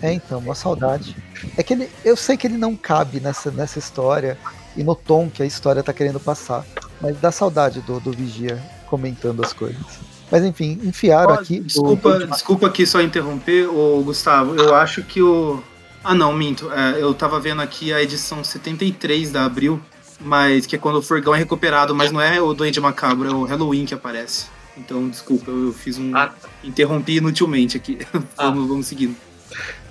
[0.02, 1.16] É, então, uma saudade.
[1.58, 4.38] É que ele, eu sei que ele não cabe nessa, nessa história
[4.76, 6.66] e no tom que a história tá querendo passar.
[7.02, 10.00] Mas dá saudade do, do Vigia comentando as coisas.
[10.32, 11.60] Mas enfim, enfiaram aqui.
[11.60, 12.28] Desculpa, o...
[12.28, 14.56] desculpa aqui só interromper, ô, Gustavo.
[14.56, 15.62] Eu acho que o.
[16.04, 16.72] Ah, não, minto.
[16.72, 19.82] É, eu tava vendo aqui a edição 73 da Abril,
[20.20, 23.34] mas que é quando o Furgão é recuperado, mas não é o Duende Macabro, é
[23.34, 24.46] o Halloween que aparece.
[24.78, 26.16] Então, desculpa, eu fiz um.
[26.16, 26.32] Ah.
[26.64, 28.00] Interrompi inutilmente aqui.
[28.38, 28.46] Ah.
[28.46, 29.16] vamos, vamos seguindo.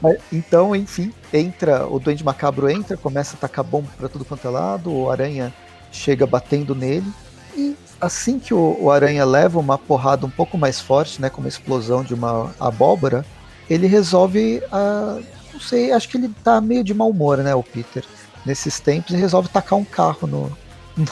[0.01, 4.49] Mas, então, enfim, entra, o Duende Macabro entra, começa a tacar bomba pra tudo quanto
[4.49, 5.53] é lado, o Aranha
[5.93, 7.07] chega batendo nele,
[7.57, 11.47] e assim que o, o, Aranha leva uma porrada um pouco mais forte, né, como
[11.47, 13.25] a explosão de uma abóbora,
[13.69, 17.63] ele resolve, uh, não sei, acho que ele tá meio de mau humor, né, o
[17.63, 18.05] Peter,
[18.45, 20.59] nesses tempos, e resolve tacar um carro no,
[20.97, 21.07] no,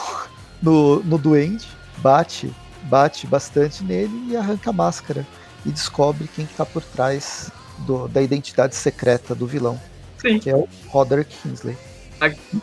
[0.61, 5.25] no, no Duende, bate, bate bastante nele e arranca a máscara,
[5.65, 9.79] e descobre quem está por trás do, da identidade secreta do vilão.
[10.17, 10.39] Sim.
[10.39, 11.77] Que é o Roderick Kingsley.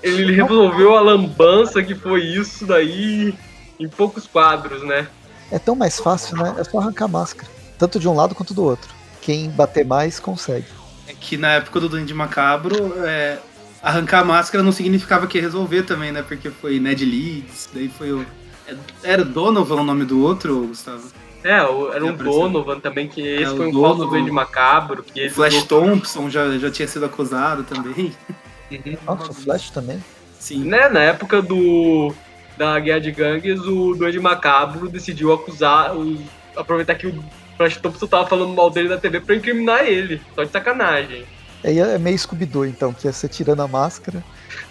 [0.02, 3.34] Ele resolveu a lambança que foi isso daí
[3.78, 5.08] em poucos quadros, né?
[5.50, 6.54] É tão mais fácil, né?
[6.58, 7.50] É só arrancar a máscara.
[7.78, 8.92] Tanto de um lado quanto do outro.
[9.20, 10.66] Quem bater mais consegue.
[11.06, 13.38] É que na época do Duende Macabro, é,
[13.82, 16.22] arrancar a máscara não significava que ia resolver também, né?
[16.22, 18.26] Porque foi Ned Leeds, daí foi o.
[18.66, 21.10] É, era Donovan o nome do outro, Gustavo?
[21.44, 25.04] É, era um Donovan também, que esse é, foi um Donovan, do Duende Macabro.
[25.04, 28.12] Que o Flash Thompson já, já tinha sido acusado também.
[28.70, 28.96] Uhum.
[29.06, 30.02] Nossa, o Flash também?
[30.40, 30.64] Sim.
[30.64, 32.12] Né, na época do
[32.57, 36.19] da Guerra de Gangues, o Duende Macabro decidiu acusar, o,
[36.57, 37.25] aproveitar que o
[37.57, 41.25] Flash Thompson tava falando mal dele na TV pra incriminar ele, só de sacanagem.
[41.62, 44.23] É, é meio scooby então, que ia ser tirando a máscara,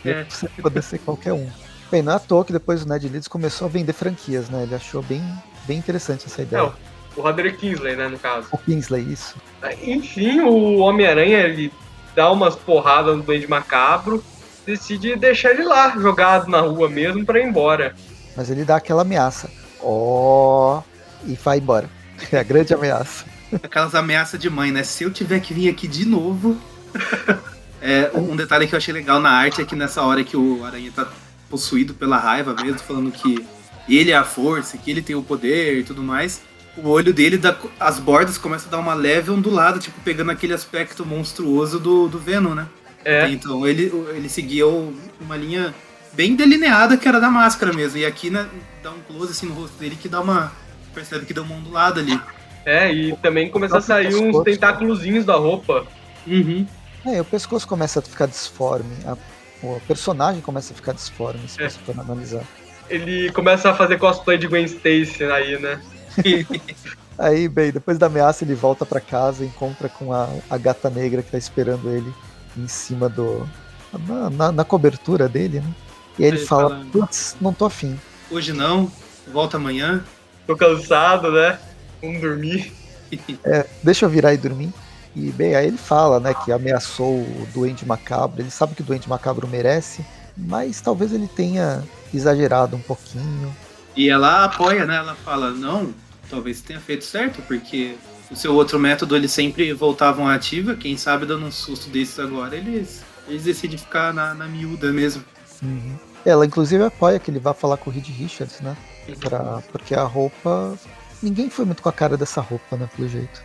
[0.06, 0.24] é.
[0.24, 1.48] você poder ser qualquer um.
[1.92, 4.64] Bem, não é à toa que depois o Ned Leeds começou a vender franquias, né?
[4.64, 5.24] Ele achou bem,
[5.68, 6.64] bem interessante essa ideia.
[6.64, 6.74] Não,
[7.16, 8.48] o Roderick Kingsley, né, no caso.
[8.52, 9.36] O Kingsley, isso.
[9.82, 11.72] Enfim, o Homem-Aranha, ele
[12.16, 14.24] dá umas porradas no Duende Macabro,
[14.66, 17.96] decide deixar ele lá, jogado na rua mesmo, para ir embora.
[18.36, 19.50] Mas ele dá aquela ameaça.
[19.82, 20.84] Ó, oh,
[21.26, 21.90] e vai embora.
[22.32, 23.26] É a grande ameaça.
[23.62, 24.84] Aquelas ameaças de mãe, né?
[24.84, 26.58] Se eu tiver que vir aqui de novo.
[27.82, 30.64] é, um detalhe que eu achei legal na arte é que nessa hora que o
[30.64, 31.08] Aranha tá
[31.50, 33.46] possuído pela raiva mesmo, falando que
[33.88, 36.42] ele é a força, que ele tem o poder e tudo mais.
[36.78, 40.54] O olho dele, dá, as bordas começam a dar uma leve ondulada, tipo, pegando aquele
[40.54, 42.68] aspecto monstruoso do, do Venom, né?
[43.06, 43.30] É.
[43.30, 45.74] Então ele, ele seguia uma linha
[46.14, 48.00] bem delineada que era da máscara mesmo.
[48.00, 48.48] E aqui né,
[48.82, 50.52] dá um close assim no rosto dele que dá uma.
[50.94, 52.20] Percebe que dá uma ondulada ali.
[52.66, 55.86] É, e também começa a sair uns tentáculozinhos da roupa.
[56.26, 56.66] Uhum.
[57.06, 58.96] É, o pescoço começa a ficar disforme.
[59.06, 59.16] A,
[59.62, 61.70] o personagem começa a ficar disforme, se é.
[61.70, 62.44] você for analisar.
[62.90, 65.80] Ele começa a fazer cosplay de Gwen Stacy aí, né?
[67.20, 71.22] aí, bem, depois da ameaça ele volta para casa, encontra com a, a gata negra
[71.22, 72.12] que tá esperando ele
[72.58, 73.48] em cima do.
[74.08, 75.74] na, na, na cobertura dele, né?
[76.18, 78.00] E aí ele, ele fala, fala putz, não tô afim.
[78.32, 78.92] Hoje não,
[79.32, 80.04] volta amanhã.
[80.48, 81.60] Tô cansado, né?
[82.02, 82.72] Vamos dormir.
[83.44, 84.74] é, deixa eu virar e dormir.
[85.16, 88.42] E bem, aí ele fala, né, que ameaçou o Duende Macabro.
[88.42, 93.56] Ele sabe que o Duende Macabro merece, mas talvez ele tenha exagerado um pouquinho.
[93.96, 94.98] E ela apoia, né?
[94.98, 95.94] Ela fala, não,
[96.30, 97.96] talvez tenha feito certo, porque
[98.32, 100.76] o seu outro método eles sempre voltavam à ativa.
[100.76, 105.24] Quem sabe dando um susto desses agora, eles, eles decidem ficar na, na miúda mesmo.
[105.62, 105.96] Uhum.
[106.26, 108.76] Ela inclusive apoia que ele vá falar com o Reed Richards, né?
[109.20, 110.76] Pra, porque a roupa.
[111.22, 112.90] Ninguém foi muito com a cara dessa roupa, né?
[112.96, 113.44] Pelo jeito.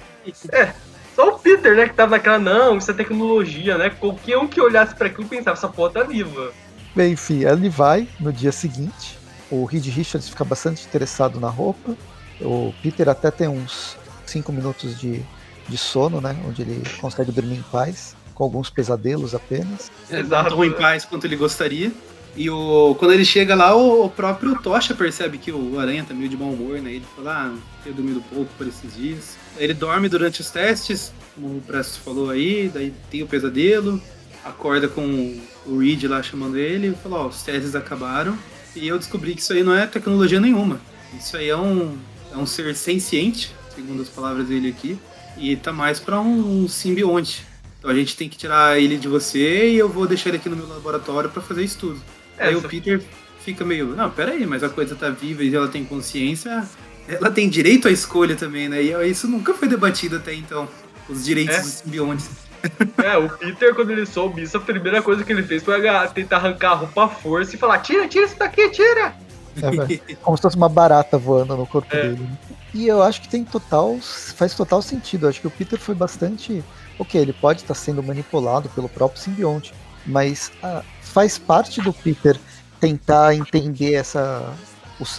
[0.50, 0.72] É,
[1.14, 1.88] só o Peter, né?
[1.88, 3.90] Que tava naquela, não, isso é tecnologia, né?
[3.90, 6.52] Qualquer um que olhasse para aquilo pensava, essa porra tá viva.
[6.94, 9.18] Bem, enfim, ele vai no dia seguinte.
[9.50, 11.94] O Reed Richards fica bastante interessado na roupa.
[12.40, 13.96] O Peter até tem uns
[14.30, 15.22] 5 minutos de,
[15.68, 16.36] de sono, né?
[16.46, 19.90] Onde ele consegue dormir em paz, com alguns pesadelos apenas.
[20.10, 20.50] Exato.
[20.50, 21.92] Tão em paz quanto ele gostaria.
[22.36, 26.14] E o, quando ele chega lá, o, o, próprio Tocha percebe que o Aranha tá
[26.14, 26.92] meio de mau humor, né?
[26.92, 29.36] Ele fala, ah, tenho dormido pouco por esses dias.
[29.58, 34.00] Ele dorme durante os testes, como o Presto falou aí, daí tem o pesadelo,
[34.44, 38.38] acorda com o Reed lá chamando ele e fala, ó, oh, os testes acabaram.
[38.76, 40.80] E eu descobri que isso aí não é tecnologia nenhuma.
[41.18, 41.98] Isso aí é um,
[42.32, 44.98] é um ser senciente, segundo as palavras dele aqui,
[45.36, 47.46] e tá mais para um, um simbionte.
[47.78, 50.48] Então a gente tem que tirar ele de você e eu vou deixar ele aqui
[50.48, 52.00] no meu laboratório para fazer estudo.
[52.38, 53.02] Aí o Peter
[53.40, 56.66] fica meio, não, peraí, mas a coisa tá viva e ela tem consciência,
[57.08, 58.82] ela tem direito à escolha também, né?
[58.82, 60.68] E isso nunca foi debatido até então,
[61.08, 61.60] os direitos é.
[61.60, 62.30] dos simbiontes.
[63.02, 65.80] É, o Peter, quando ele soube isso, a primeira coisa que ele fez foi
[66.12, 69.14] tentar arrancar a roupa à força e falar: tira, tira isso daqui, tira!
[69.56, 72.02] É, como se fosse uma barata voando no corpo é.
[72.02, 72.20] dele.
[72.20, 72.38] Né?
[72.72, 73.98] E eu acho que tem total.
[74.00, 75.26] faz total sentido.
[75.26, 76.64] Eu acho que o Peter foi bastante.
[76.98, 79.72] Ok, ele pode estar sendo manipulado pelo próprio simbionte,
[80.06, 82.38] mas ah, faz parte do Peter
[82.78, 84.54] tentar entender essa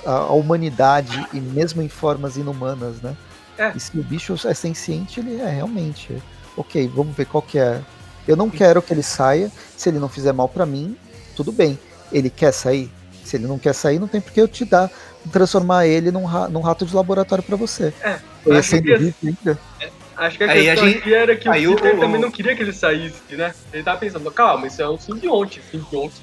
[0.05, 3.15] a, humanidade e mesmo em formas inumanas, né?
[3.57, 3.71] É.
[3.75, 6.21] E se o bicho é senciente, ele é realmente.
[6.55, 7.81] Ok, vamos ver qual que é.
[8.27, 9.51] Eu não quero que ele saia.
[9.75, 10.95] Se ele não fizer mal para mim,
[11.35, 11.77] tudo bem.
[12.11, 12.91] Ele quer sair?
[13.23, 14.91] Se ele não quer sair, não tem por que eu te dar,
[15.31, 17.93] transformar ele num, ra, num rato de laboratório para você.
[18.01, 19.59] É, eu acho que, ainda.
[19.79, 22.31] É, acho que a aí questão a gente, era que o Peter o, também não
[22.31, 23.53] queria que ele saísse, né?
[23.73, 25.61] Ele tava pensando, calma, isso é um simbionte.
[25.69, 26.21] Simbionte,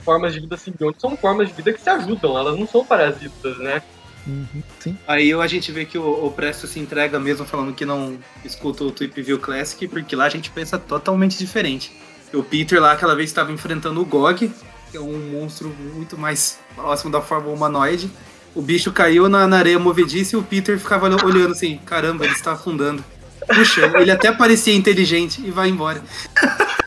[0.00, 3.58] formas de vida simbionte são formas de vida que se ajudam, elas não são parasitas,
[3.58, 3.82] né?
[4.26, 8.18] Uhum, Aí a gente vê que o, o Presto se entrega mesmo falando que não
[8.44, 11.92] escuta o Tweep View Classic, porque lá a gente pensa totalmente diferente.
[12.32, 14.50] O Peter lá aquela vez estava enfrentando o Gog,
[14.90, 18.10] que é um monstro muito mais próximo da forma humanoide.
[18.54, 22.34] O bicho caiu na, na areia movediça e o Peter ficava olhando assim: caramba, ele
[22.34, 23.04] está afundando.
[23.46, 26.02] Puxa, ele até parecia inteligente e vai embora.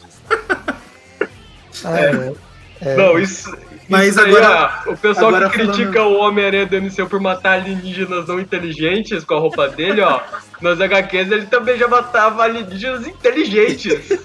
[1.84, 2.34] Ah, é.
[2.82, 2.95] É.
[2.95, 3.56] Não, isso.
[3.88, 4.47] Mas isso agora.
[4.47, 6.15] Aí, ó, o pessoal agora que critica falando...
[6.15, 10.19] o Homem-Aranha do MCU por matar alienígenas não inteligentes com a roupa dele, ó.
[10.62, 14.19] Nas HQs ele também já matava alienígenas inteligentes.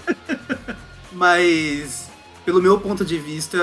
[1.13, 2.10] Mas
[2.51, 3.57] pelo meu ponto de vista,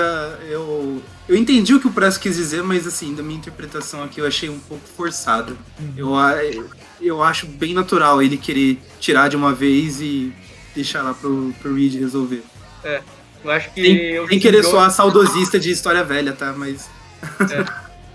[0.48, 4.18] eu, eu entendi o que o Presto quis dizer, mas assim, da minha interpretação aqui
[4.18, 5.52] eu achei um pouco forçada.
[5.78, 5.92] Uhum.
[5.94, 10.32] Eu, eu acho bem natural ele querer tirar de uma vez e
[10.74, 12.42] deixar lá pro, pro Reed resolver.
[12.82, 13.02] É,
[13.44, 13.82] eu acho que.
[13.82, 16.54] Tem, tem querer só a saudosista de história velha, tá?
[16.56, 16.88] Mas.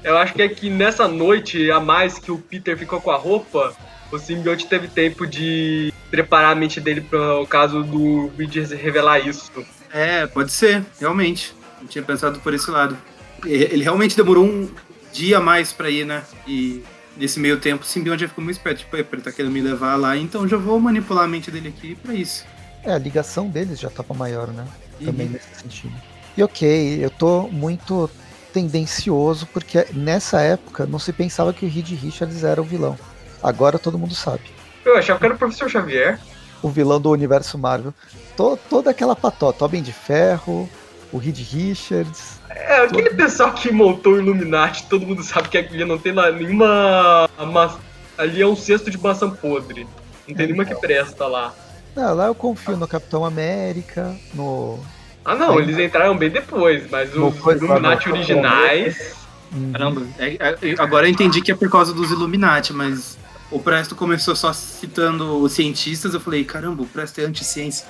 [0.04, 0.10] É.
[0.10, 3.16] Eu acho que é que nessa noite, a mais que o Peter ficou com a
[3.16, 3.74] roupa,
[4.12, 9.26] o simbionte teve tempo de preparar a mente dele para o caso do Reed revelar
[9.26, 9.50] isso.
[9.94, 11.56] É, pode ser, realmente.
[11.80, 12.98] Não tinha pensado por esse lado.
[13.46, 14.70] Ele realmente demorou um
[15.12, 16.24] dia a mais pra ir, né?
[16.48, 16.84] E
[17.16, 18.80] nesse meio tempo o simbionte já ficou muito esperto.
[18.80, 21.94] Tipo, ele tá querendo me levar lá, então já vou manipular a mente dele aqui
[21.96, 22.44] pra isso.
[22.84, 24.66] É, a ligação deles já tava maior, né?
[25.04, 25.34] Também uhum.
[25.34, 25.94] nesse sentido.
[26.36, 28.10] E ok, eu tô muito
[28.52, 32.98] tendencioso, porque nessa época não se pensava que o Reed Richards era o vilão.
[33.42, 34.44] Agora todo mundo sabe.
[34.84, 36.20] Eu achava que era o Professor Xavier
[36.64, 37.94] o vilão do universo Marvel.
[38.36, 40.68] Tô, toda aquela patota, Homem de Ferro,
[41.12, 42.40] o Reed Richards.
[42.50, 43.18] É, aquele todo...
[43.18, 47.30] pessoal que montou o Illuminati, todo mundo sabe que ali não tem lá nenhuma.
[47.38, 47.78] Uma,
[48.18, 49.86] ali é um cesto de maçã podre.
[50.28, 51.54] Não tem é, nenhuma que presta lá.
[51.96, 54.80] Não, lá eu confio no Capitão América, no.
[55.26, 59.16] Ah não, eles entraram bem depois, mas os Illuminati originais.
[59.54, 59.72] Uhum.
[59.72, 63.18] Caramba, é, é, agora eu entendi que é por causa dos Illuminati, mas
[63.52, 67.86] o Presto começou só citando os cientistas, eu falei, caramba, o Presto é anti-ciência.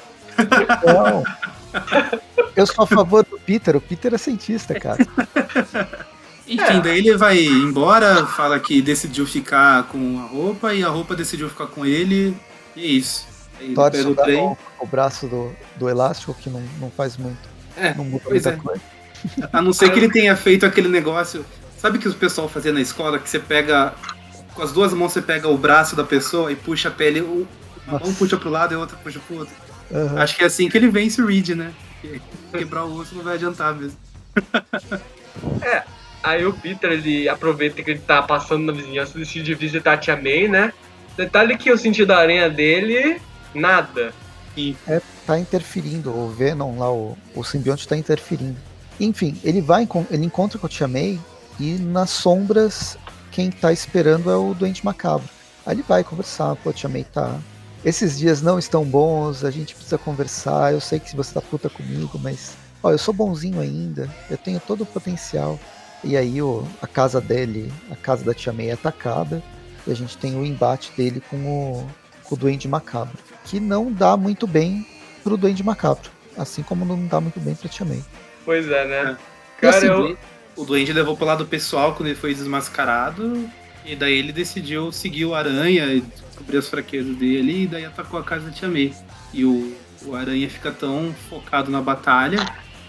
[0.85, 1.23] Não.
[2.55, 5.07] Eu sou a favor do Peter, o Peter é cientista, cara.
[6.47, 11.15] Enfim, daí ele vai embora, fala que decidiu ficar com a roupa e a roupa
[11.15, 12.35] decidiu ficar com ele,
[12.75, 13.25] e é isso.
[13.59, 14.57] Aí Torce o, trem.
[14.79, 17.39] o braço do, do elástico, que não, não faz muito.
[17.77, 18.55] É, não muda muita é.
[18.57, 18.81] coisa.
[19.51, 21.45] A não ser que ele tenha feito aquele negócio.
[21.77, 23.93] Sabe que o pessoal fazia na escola que você pega
[24.53, 27.99] com as duas mãos você pega o braço da pessoa e puxa a pele, uma
[27.99, 29.53] mão puxa pro lado e a outra puxa pro outro.
[29.91, 30.17] Uhum.
[30.17, 31.71] Acho que é assim que ele vence o Reed, né?
[32.51, 33.97] Quebrar o osso não vai adiantar mesmo.
[35.61, 35.83] é,
[36.23, 40.15] aí o Peter ele aproveita que ele tá passando na vizinhança, decide visitar a Tia
[40.15, 40.73] May, né?
[41.15, 43.21] Detalhe que o sentido da aranha dele,
[43.53, 44.13] nada.
[44.57, 44.75] E...
[44.87, 48.57] É, tá interferindo, o Venom lá, o, o simbionte tá interferindo.
[48.99, 51.19] Enfim, ele vai, ele encontra com a Tia May
[51.59, 52.97] e nas sombras
[53.33, 55.27] quem tá esperando é o doente macabro.
[55.65, 57.39] Aí ele vai conversar, pô, Tia May tá.
[57.83, 60.71] Esses dias não estão bons, a gente precisa conversar.
[60.71, 64.59] Eu sei que você tá puta comigo, mas ó, eu sou bonzinho ainda, eu tenho
[64.59, 65.59] todo o potencial.
[66.03, 69.41] E aí o, a casa dele, a casa da Tia May é atacada,
[69.87, 71.89] e a gente tem o embate dele com o,
[72.23, 74.85] com o Duende Macabro, que não dá muito bem
[75.23, 78.03] pro Duende Macabro, assim como não dá muito bem pra Tia May.
[78.45, 79.17] Pois é, né?
[79.57, 79.61] É.
[79.61, 80.17] Cara, assim, eu,
[80.55, 83.49] o Duende levou pro lado pessoal quando ele foi desmascarado.
[83.85, 87.63] E daí ele decidiu seguir o Aranha e descobrir as fraquezas dele.
[87.63, 88.93] E daí atacou a casa da Tia May.
[89.33, 92.39] E o, o Aranha fica tão focado na batalha,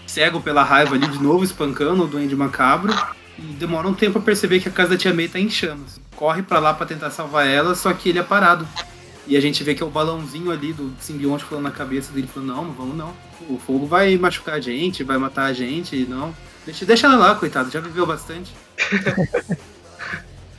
[0.07, 2.93] cego pela raiva ali, de novo espancando o Duende Macabro.
[3.37, 5.99] E demora um tempo a perceber que a casa da Tia May tá em chamas.
[6.15, 8.65] Corre para lá para tentar salvar ela, só que ele é parado.
[9.27, 12.29] E a gente vê que é o balãozinho ali do simbionte falando na cabeça dele,
[12.31, 13.13] falando, não, não vamos não.
[13.49, 16.33] O fogo vai machucar a gente, vai matar a gente, não.
[16.65, 18.53] Deixa, deixa ela lá, coitado, já viveu bastante.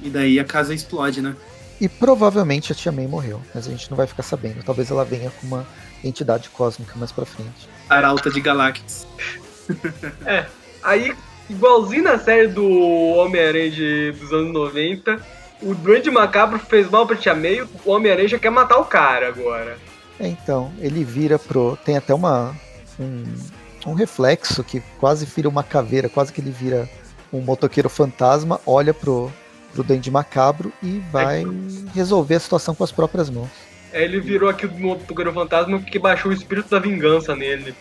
[0.00, 1.34] e daí a casa explode, né?
[1.80, 4.62] E provavelmente a Tia May morreu, mas a gente não vai ficar sabendo.
[4.62, 5.66] Talvez ela venha com uma
[6.02, 7.68] entidade cósmica mais pra frente.
[7.88, 9.06] Arauta de Galactus.
[10.24, 10.46] é,
[10.82, 11.14] aí,
[11.50, 15.20] igualzinho na série do Homem-Aranha dos anos 90,
[15.62, 19.28] o Duende Macabro fez mal pra Tia May, o Homem-Aranha já quer matar o cara
[19.28, 19.76] agora.
[20.18, 21.76] É, então, ele vira pro.
[21.84, 22.54] Tem até uma.
[22.98, 23.24] Um,
[23.86, 26.88] um reflexo que quase vira uma caveira, quase que ele vira
[27.32, 29.32] um motoqueiro fantasma, olha pro,
[29.72, 31.46] pro Duende Macabro e vai é.
[31.94, 33.48] resolver a situação com as próprias mãos.
[33.92, 37.74] É, ele virou aqui o motoqueiro fantasma que baixou o espírito da vingança nele.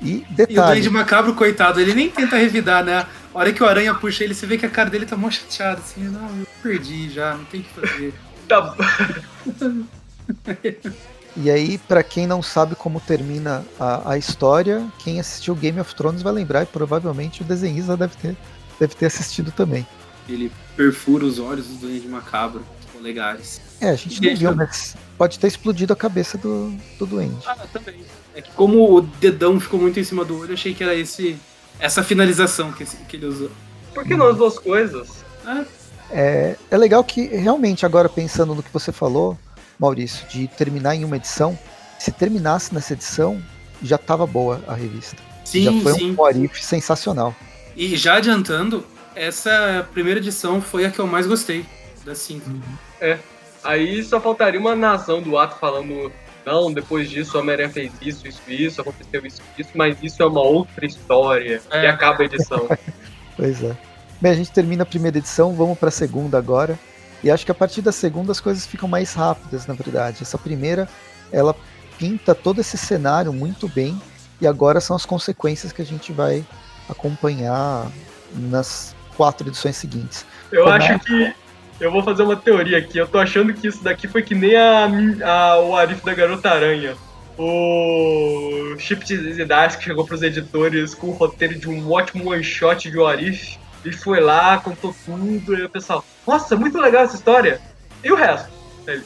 [0.00, 0.54] E detalhe.
[0.54, 3.06] E o Duende Macabro, coitado, ele nem tenta revidar, né?
[3.34, 5.30] A hora que o Aranha puxa ele, você vê que a cara dele tá mó
[5.30, 8.14] chateada, assim, não, eu perdi já, não tem o que fazer.
[8.46, 8.76] tá.
[11.40, 15.94] E aí, para quem não sabe como termina a, a, história, quem assistiu Game of
[15.94, 18.36] Thrones vai lembrar e provavelmente o desenhista deve ter,
[18.80, 19.86] deve ter assistido também.
[20.28, 23.60] Ele perfura os olhos do Duende Macabro, polegares.
[23.80, 27.36] É, a gente não viu, mas pode ter explodido a cabeça do, do Duende.
[27.46, 28.00] Ah, também.
[28.34, 31.38] É que como o dedão ficou muito em cima do olho, achei que era esse
[31.78, 33.50] essa finalização que, que ele usou.
[33.94, 35.24] Por que não as duas coisas?
[35.46, 35.64] Ah.
[36.10, 39.38] É, é legal que, realmente, agora pensando no que você falou,
[39.78, 41.58] Maurício, de terminar em uma edição,
[41.98, 43.40] se terminasse nessa edição,
[43.82, 45.16] já estava boa a revista.
[45.44, 46.10] Sim, já foi sim.
[46.10, 47.34] um Warif sensacional.
[47.76, 51.64] E já adiantando, essa primeira edição foi a que eu mais gostei
[52.04, 52.48] das cinco.
[52.50, 52.62] Uhum.
[53.00, 53.18] É.
[53.62, 56.12] Aí só faltaria uma narração do ato falando
[56.48, 60.26] não, depois disso o Homem-Aranha fez isso, isso, isso, aconteceu isso, isso, mas isso é
[60.26, 61.84] uma outra história é.
[61.84, 62.66] e acaba a edição.
[63.36, 63.76] pois é.
[64.20, 66.78] Bem, a gente termina a primeira edição, vamos para a segunda agora.
[67.22, 70.18] E acho que a partir da segunda as coisas ficam mais rápidas, na verdade.
[70.22, 70.88] Essa primeira,
[71.32, 71.54] ela
[71.98, 74.00] pinta todo esse cenário muito bem
[74.40, 76.44] e agora são as consequências que a gente vai
[76.88, 77.90] acompanhar
[78.34, 80.24] nas quatro edições seguintes.
[80.52, 80.98] Eu Como acho é...
[80.98, 81.34] que
[81.80, 82.98] eu vou fazer uma teoria aqui.
[82.98, 84.88] Eu tô achando que isso daqui foi que nem a,
[85.24, 86.96] a o Arif da Garota Aranha.
[87.36, 93.00] O Chip Zdarsky chegou pros editores com o roteiro de um ótimo one shot de
[93.00, 93.58] Arif.
[93.84, 97.60] E foi lá, contou tudo, e o pessoal, nossa, muito legal essa história.
[98.02, 98.48] E o resto?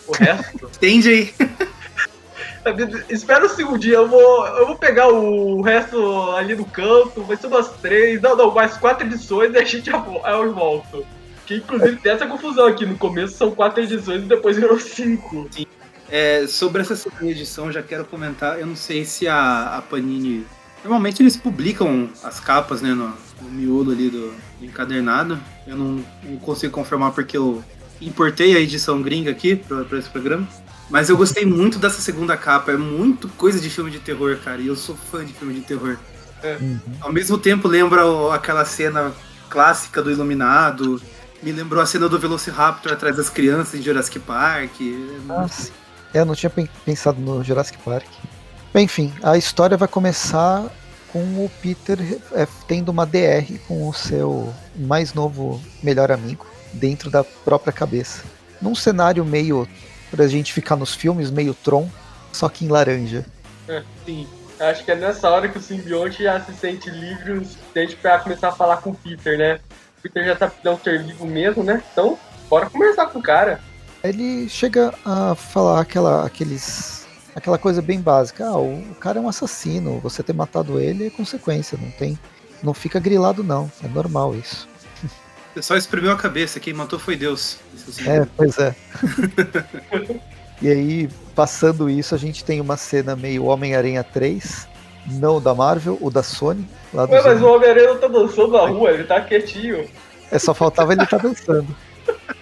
[0.06, 0.70] O resto?
[0.76, 1.34] Entende aí.
[3.08, 7.48] Espera um segundinho, eu vou, eu vou pegar o resto ali no canto, vai ser
[7.48, 11.04] umas três, não, não, mais quatro edições e a gente já eu volto.
[11.44, 12.86] Que inclusive tem essa confusão aqui.
[12.86, 15.48] No começo são quatro edições e depois virou cinco.
[15.50, 15.66] Sim.
[16.08, 18.60] É, sobre essa segunda edição, já quero comentar.
[18.60, 20.46] Eu não sei se a, a Panini.
[20.82, 25.38] Normalmente eles publicam as capas, né, no, no miolo ali do, do encadernado.
[25.66, 27.62] Eu não, não, consigo confirmar porque eu
[28.00, 30.46] importei a edição gringa aqui para esse programa.
[30.90, 32.72] Mas eu gostei muito dessa segunda capa.
[32.72, 34.60] É muito coisa de filme de terror, cara.
[34.60, 35.96] E eu sou fã de filme de terror.
[36.42, 36.56] É.
[36.60, 36.80] Uhum.
[37.00, 38.02] Ao mesmo tempo, lembra
[38.34, 39.12] aquela cena
[39.48, 41.00] clássica do Iluminado
[41.42, 44.80] me lembrou a cena do Velociraptor atrás das crianças em Jurassic Park.
[45.26, 45.72] Nossa.
[46.14, 46.50] É, eu não tinha
[46.84, 48.06] pensado no Jurassic Park.
[48.74, 50.70] Enfim, a história vai começar
[51.12, 51.98] com o Peter
[52.32, 58.24] é, tendo uma DR com o seu mais novo melhor amigo dentro da própria cabeça.
[58.60, 59.68] Num cenário meio
[60.10, 61.88] pra gente ficar nos filmes, meio Tron,
[62.32, 63.26] só que em laranja.
[63.68, 64.26] É, sim.
[64.58, 68.18] Acho que é nessa hora que o simbionte já se sente livre o suficiente pra
[68.20, 69.58] começar a falar com o Peter, né?
[70.02, 71.82] Peter já tá não ser vivo mesmo, né?
[71.92, 73.60] Então, bora conversar com o cara.
[74.02, 77.01] Ele chega a falar aquela, aqueles,
[77.34, 78.46] aquela coisa bem básica.
[78.46, 82.18] Ah, o, o cara é um assassino, você ter matado ele é consequência, não tem.
[82.62, 83.70] Não fica grilado, não.
[83.82, 84.68] É normal isso.
[85.54, 87.58] Você só espremeu a cabeça, quem matou foi Deus.
[88.06, 88.74] É, pois é.
[90.62, 94.68] e aí, passando isso, a gente tem uma cena meio Homem-Aranha 3,
[95.06, 96.68] não da Marvel, o da Sony.
[96.94, 99.88] Lá Ué, mas o Homem-Aranha não tá dançando na rua, ele tá quietinho.
[100.30, 101.76] É, só faltava ele estar tá dançando.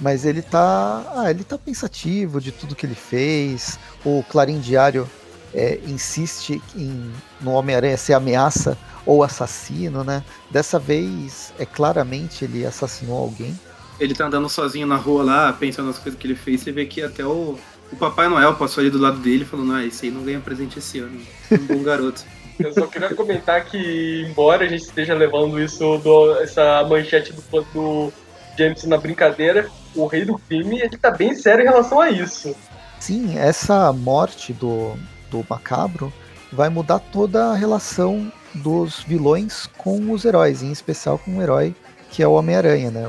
[0.00, 1.04] Mas ele tá.
[1.14, 3.78] Ah, ele tá pensativo de tudo que ele fez.
[4.04, 5.08] O Clarim Diário
[5.54, 10.22] é, insiste em, no Homem-Aranha ser ameaça ou assassino, né?
[10.50, 13.58] Dessa vez, é claramente ele assassinou alguém.
[13.98, 16.84] Ele tá andando sozinho na rua lá, pensando nas coisas que ele fez, você vê
[16.84, 17.58] que até o
[17.92, 20.78] o Papai Noel passou ali do lado dele falando, ah, esse aí não ganha presente
[20.78, 21.20] esse ano.
[21.52, 22.24] Um bom garoto.
[22.58, 27.42] Eu só queria comentar que, embora a gente esteja levando isso, do, essa manchete do,
[27.74, 28.12] do
[28.58, 32.54] James na brincadeira, o rei do crime, ele tá bem sério em relação a isso.
[33.00, 34.94] Sim, essa morte do,
[35.30, 36.12] do macabro
[36.52, 41.74] vai mudar toda a relação dos vilões com os heróis, em especial com o herói
[42.10, 43.06] que é o Homem-Aranha, né?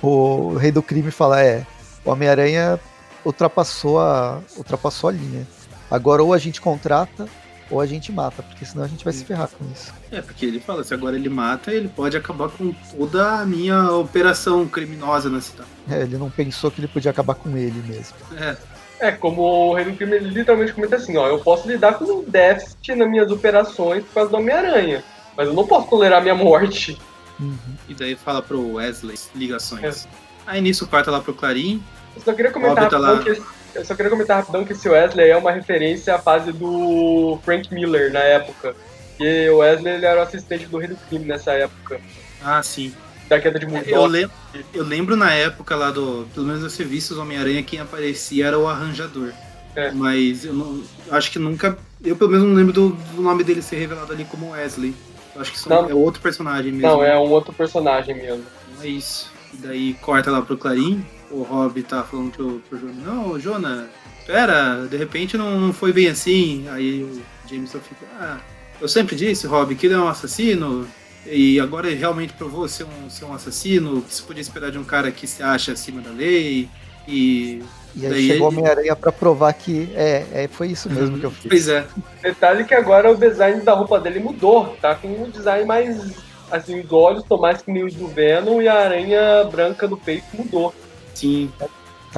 [0.00, 1.66] O, o rei do crime fala, é,
[2.04, 2.78] o Homem-Aranha
[3.24, 5.46] ultrapassou a, ultrapassou a linha.
[5.90, 7.28] Agora ou a gente contrata
[7.68, 9.92] ou a gente mata, porque senão a gente vai se ferrar com isso.
[10.10, 13.90] É, porque ele fala, se agora ele mata, ele pode acabar com toda a minha
[13.92, 15.68] operação criminosa na cidade.
[15.90, 18.14] É, ele não pensou que ele podia acabar com ele mesmo.
[18.38, 18.56] É.
[18.98, 22.04] É, como o Rei do Crime ele literalmente comenta assim, ó, eu posso lidar com
[22.04, 25.04] um déficit nas minhas operações por causa do Homem-Aranha,
[25.36, 26.98] mas eu não posso tolerar minha morte.
[27.38, 27.58] Uhum.
[27.88, 30.08] E daí fala pro Wesley ligações.
[30.46, 31.82] Aí nisso corta lá pro Clarim.
[32.14, 33.18] Eu só queria comentar tá lá.
[33.18, 33.38] que
[33.74, 37.72] eu só queria comentar rapidão que esse Wesley é uma referência à fase do Frank
[37.74, 38.74] Miller na época.
[39.20, 42.00] E o Wesley ele era o assistente do Rei do Crime nessa época,
[42.42, 42.92] Ah, sim.
[43.28, 44.08] da queda de Eu, Murdoch.
[44.08, 44.30] lem-
[44.74, 46.26] eu lembro na época lá do.
[46.34, 49.32] Pelo menos das revistas Homem-Aranha, quem aparecia era o arranjador.
[49.74, 49.90] É.
[49.92, 50.82] Mas eu não.
[51.10, 51.76] Acho que nunca.
[52.04, 54.94] Eu pelo menos não lembro do, do nome dele ser revelado ali como Wesley.
[55.34, 55.88] Eu acho que isso Não.
[55.90, 56.88] é outro personagem mesmo.
[56.88, 58.44] Não, é um outro personagem mesmo.
[58.72, 59.30] Então é isso.
[59.52, 61.04] E daí corta lá pro Clarim.
[61.30, 63.86] O Rob tá falando pro, pro Jonah, não, Jonah,
[64.24, 66.66] pera, de repente não, não foi bem assim.
[66.70, 68.38] Aí o Jameson fica, ah,
[68.80, 70.86] eu sempre disse, Rob, que ele é um assassino.
[71.26, 73.98] E agora ele realmente provou ser um, ser um assassino.
[73.98, 76.68] O que se podia esperar de um cara que se acha acima da lei.
[77.08, 77.62] E.
[77.94, 81.24] E aí Daí chegou ele- Homem-Aranha pra provar que é, é, foi isso mesmo que
[81.24, 81.48] eu fiz.
[81.48, 81.86] Pois é.
[82.22, 86.12] Detalhe que agora o design da roupa dele mudou, tá com um design mais.
[86.50, 89.96] Assim, os olhos estão mais que nem os do Venom e a aranha branca do
[89.96, 90.74] peito mudou.
[91.14, 91.50] Sim.
[91.58, 91.66] Tá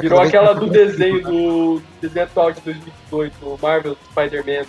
[0.03, 4.67] Virou aquela do desenho do desenho atual de 2018, o Marvel Spider-Man.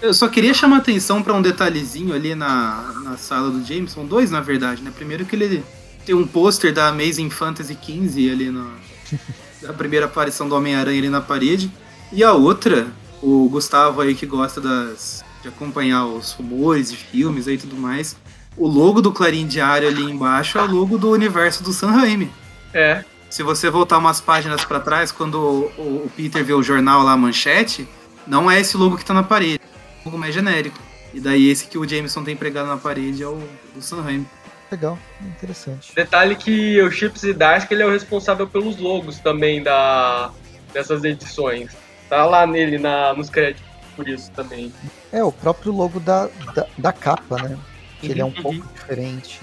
[0.00, 4.30] Eu só queria chamar atenção pra um detalhezinho ali na, na sala do Jameson, dois
[4.30, 4.90] na verdade, né?
[4.94, 5.62] Primeiro que ele
[6.06, 8.66] tem um pôster da Amazing Fantasy XV ali na
[9.60, 11.70] da primeira aparição do Homem-Aranha ali na parede.
[12.12, 12.88] E a outra,
[13.22, 18.16] o Gustavo aí que gosta das de acompanhar os rumores de filmes e tudo mais.
[18.56, 22.30] O logo do Clarim Diário ali embaixo é o logo do universo do Sam Raimi.
[22.74, 23.04] É.
[23.30, 27.02] Se você voltar umas páginas pra trás, quando o, o- o Peter vê o jornal
[27.02, 27.88] lá, a manchete,
[28.26, 29.60] não é esse logo que tá na parede.
[30.04, 30.78] Logo mais genérico.
[31.12, 33.40] E daí esse que o Jameson tem pregado na parede é o
[33.74, 34.26] do Sam Raimi.
[34.70, 35.92] Legal, interessante.
[35.94, 40.30] Detalhe que o Chips e Darsky ele é o responsável pelos logos também da,
[40.72, 41.72] dessas edições.
[42.08, 43.64] Tá lá nele na, nos créditos
[43.96, 44.72] por isso também.
[45.12, 47.58] É, o próprio logo da, da, da capa, né?
[48.00, 48.42] Que ele é um Uhum.
[48.42, 49.40] pouco diferente.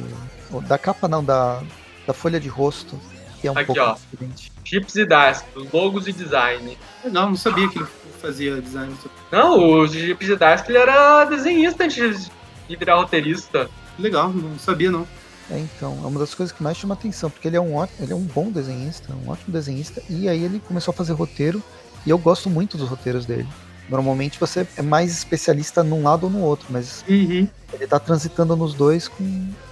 [0.49, 1.61] O Da capa não, da,
[2.07, 2.97] da folha de rosto,
[3.53, 3.95] que é um Aqui, pouco ó.
[4.11, 4.51] diferente.
[4.63, 6.77] Chips e Darsky, os logos e design.
[7.03, 7.87] Legal, não sabia que ele
[8.21, 8.93] fazia design.
[9.31, 12.29] Não, o Chips e Darsky ele era desenhista antes
[12.67, 13.69] de virar roteirista.
[13.97, 15.07] Legal, não sabia não.
[15.49, 18.03] É, então, é uma das coisas que mais chama atenção, porque ele é um ótimo,
[18.03, 21.63] ele é um bom desenhista, um ótimo desenhista, e aí ele começou a fazer roteiro,
[22.05, 23.47] e eu gosto muito dos roteiros dele.
[23.89, 27.47] Normalmente você é mais especialista num lado ou no outro, mas Uhum.
[27.71, 29.23] ele tá transitando nos dois com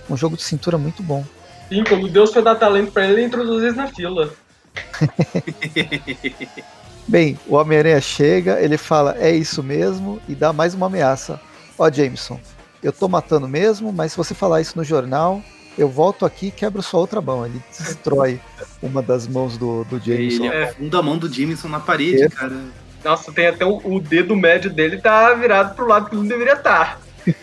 [0.10, 1.26] um jogo de cintura muito bom.
[1.70, 4.34] Sim, quando Deus foi dar talento pra ele, ele introduziu eles na fila.
[7.08, 11.40] Bem, o Homem-Aranha chega, ele fala, é isso mesmo, e dá mais uma ameaça.
[11.78, 12.40] Ó, Jameson,
[12.82, 15.42] eu tô matando mesmo, mas se você falar isso no jornal,
[15.78, 17.46] eu volto aqui e quebro sua outra mão.
[17.46, 18.40] Ele destrói
[18.82, 20.46] uma das mãos do, do Jameson.
[20.46, 22.30] Ele afunda a mão do Jameson na parede, É.
[22.30, 22.56] cara.
[23.04, 26.54] Nossa, tem até o, o dedo médio dele tá virado pro lado que não deveria
[26.54, 27.00] estar.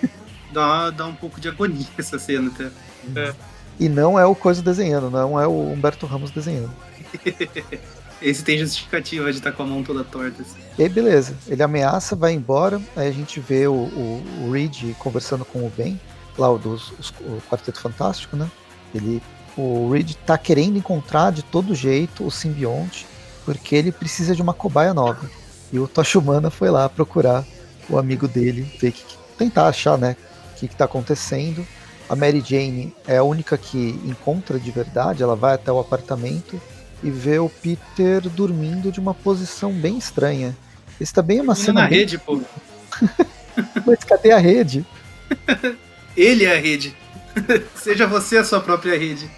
[0.52, 3.32] Dá, dá um pouco de agonia essa cena até.
[3.78, 6.70] E não é o Coisa desenhando, não é o Humberto Ramos desenhando.
[8.20, 10.42] Esse tem justificativa de estar com a mão toda torta.
[10.42, 10.60] assim.
[10.78, 14.94] E aí, beleza, ele ameaça, vai embora, aí a gente vê o, o, o Reed
[14.98, 16.00] conversando com o Ben,
[16.38, 18.48] lá o, dos, os- o Quarteto Fantástico, né?
[18.94, 19.20] Ele,
[19.56, 23.06] o Reed tá querendo encontrar de todo jeito o simbionte,
[23.44, 25.28] porque ele precisa de uma cobaia nova.
[25.72, 27.44] E o Tocha Humana foi lá procurar
[27.90, 29.02] o amigo dele, ver que,
[29.36, 30.16] tentar achar, né,
[30.54, 31.66] o que, que tá acontecendo.
[32.08, 36.60] A Mary Jane é a única que encontra de verdade, ela vai até o apartamento
[37.02, 40.56] e vê o Peter dormindo de uma posição bem estranha.
[41.00, 41.98] Isso também é uma Dormindo cena na bem...
[42.00, 42.40] rede, pô.
[43.86, 44.86] Mas cadê a rede?
[46.16, 46.94] Ele é a rede.
[47.74, 49.30] Seja você a sua própria rede.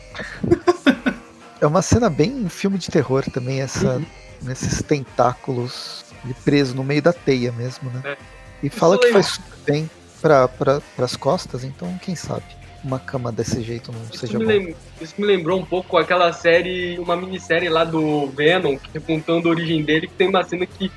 [1.60, 4.04] É uma cena bem filme de terror também, essa, Uhum.
[4.42, 6.04] nesses tentáculos
[6.44, 8.00] preso no meio da teia mesmo, né?
[8.04, 8.16] É.
[8.62, 9.90] E fala que faz super bem
[10.24, 12.44] para pra, as costas, então quem sabe
[12.82, 16.32] uma cama desse jeito não Isso seja me, lem- isso me lembrou um pouco aquela
[16.32, 20.64] série, uma minissérie lá do Venom, que contando a origem dele, que tem uma cena
[20.64, 20.90] que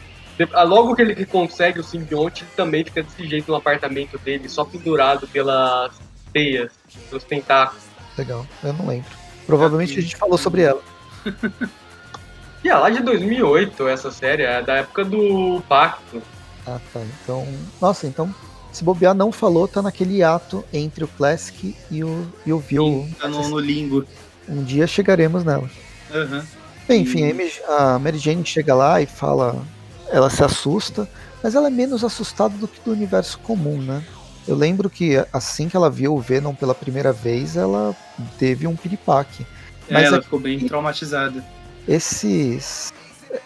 [0.54, 4.48] ah, logo que ele consegue o simbionte, ele também fica desse jeito no apartamento dele,
[4.48, 5.92] só pendurado pelas
[6.32, 6.72] teias,
[7.10, 7.84] pelos tentáculos.
[8.18, 9.10] Legal, eu não lembro.
[9.46, 10.82] Provavelmente a gente falou sobre ela.
[12.64, 16.22] E é lá de 2008 essa série, é da época do Pacto.
[16.66, 17.02] Ah, tá.
[17.24, 17.48] Então,
[17.80, 18.34] nossa, então
[18.78, 23.10] se bobear não falou, tá naquele ato entre o Classic e o, e o View.
[23.20, 24.06] Tá no, no limbo.
[24.48, 25.68] Um dia chegaremos nela.
[26.14, 26.46] Aham.
[26.88, 27.24] Bem, enfim,
[27.68, 29.62] a Mary Jane chega lá e fala.
[30.10, 31.10] Ela se assusta,
[31.44, 34.02] mas ela é menos assustada do que do universo comum, né?
[34.48, 37.94] Eu lembro que assim que ela viu o Venom pela primeira vez, ela
[38.38, 39.46] teve um piripaque.
[39.90, 41.44] É, mas ela ficou bem traumatizada.
[41.86, 42.94] Esses,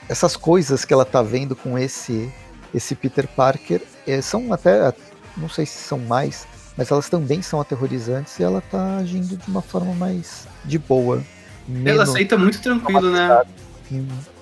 [0.07, 2.31] essas coisas que ela tá vendo com esse,
[2.75, 4.93] esse Peter Parker é, são até,
[5.41, 9.47] não sei se são mais, mas elas também são aterrorizantes e ela tá agindo de
[9.49, 11.21] uma forma mais de boa.
[11.85, 13.43] Ela aceita muito tranquilo, né?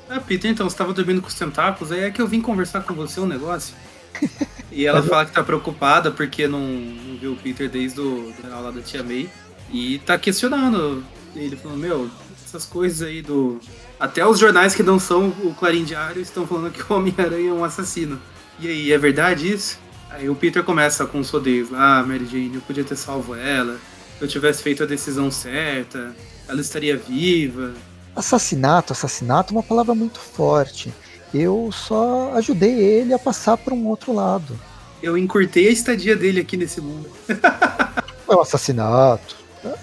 [0.09, 2.81] Ah, Peter, então, você tava dormindo com os tentáculos, aí é que eu vim conversar
[2.81, 3.75] com você um negócio.
[4.71, 8.71] E ela fala que tá preocupada porque não, não viu o Peter desde o, aula
[8.71, 9.27] da tia May.
[9.71, 11.03] E tá questionando.
[11.35, 12.09] Ele falou, meu,
[12.45, 13.59] essas coisas aí do.
[13.99, 17.53] Até os jornais que não são o Clarim Diário estão falando que o Homem-Aranha é
[17.53, 18.21] um assassino.
[18.59, 19.79] E aí, é verdade isso?
[20.09, 21.69] Aí o Peter começa com os rodeios.
[21.73, 23.77] Ah, Mary Jane, eu podia ter salvo ela.
[24.17, 26.15] Se eu tivesse feito a decisão certa,
[26.47, 27.73] ela estaria viva.
[28.15, 30.91] Assassinato, assassinato é uma palavra muito forte.
[31.33, 34.59] Eu só ajudei ele a passar para um outro lado.
[35.01, 37.09] Eu encurtei a estadia dele aqui nesse mundo.
[37.29, 39.37] é um assassinato.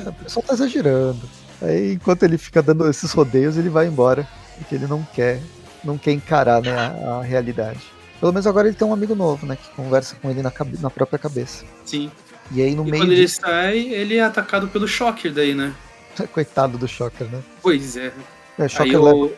[0.05, 1.23] A pessoa tá exagerando.
[1.63, 4.29] Aí, enquanto ele fica dando esses rodeios, ele vai embora.
[4.59, 5.41] Porque ele não quer,
[5.85, 7.96] não quer encarar né, a, a realidade.
[8.21, 9.57] Pelo menos agora ele tem um amigo novo, né?
[9.57, 11.65] Que conversa com ele na, na própria cabeça.
[11.85, 12.11] Sim.
[12.51, 13.03] E aí no e meio.
[13.03, 15.75] Quando ele sai, ele é atacado pelo Shocker daí, né?
[16.33, 17.43] Coitado do Shocker, né?
[17.63, 18.13] Pois é.
[18.59, 19.33] É, Shocker leva o,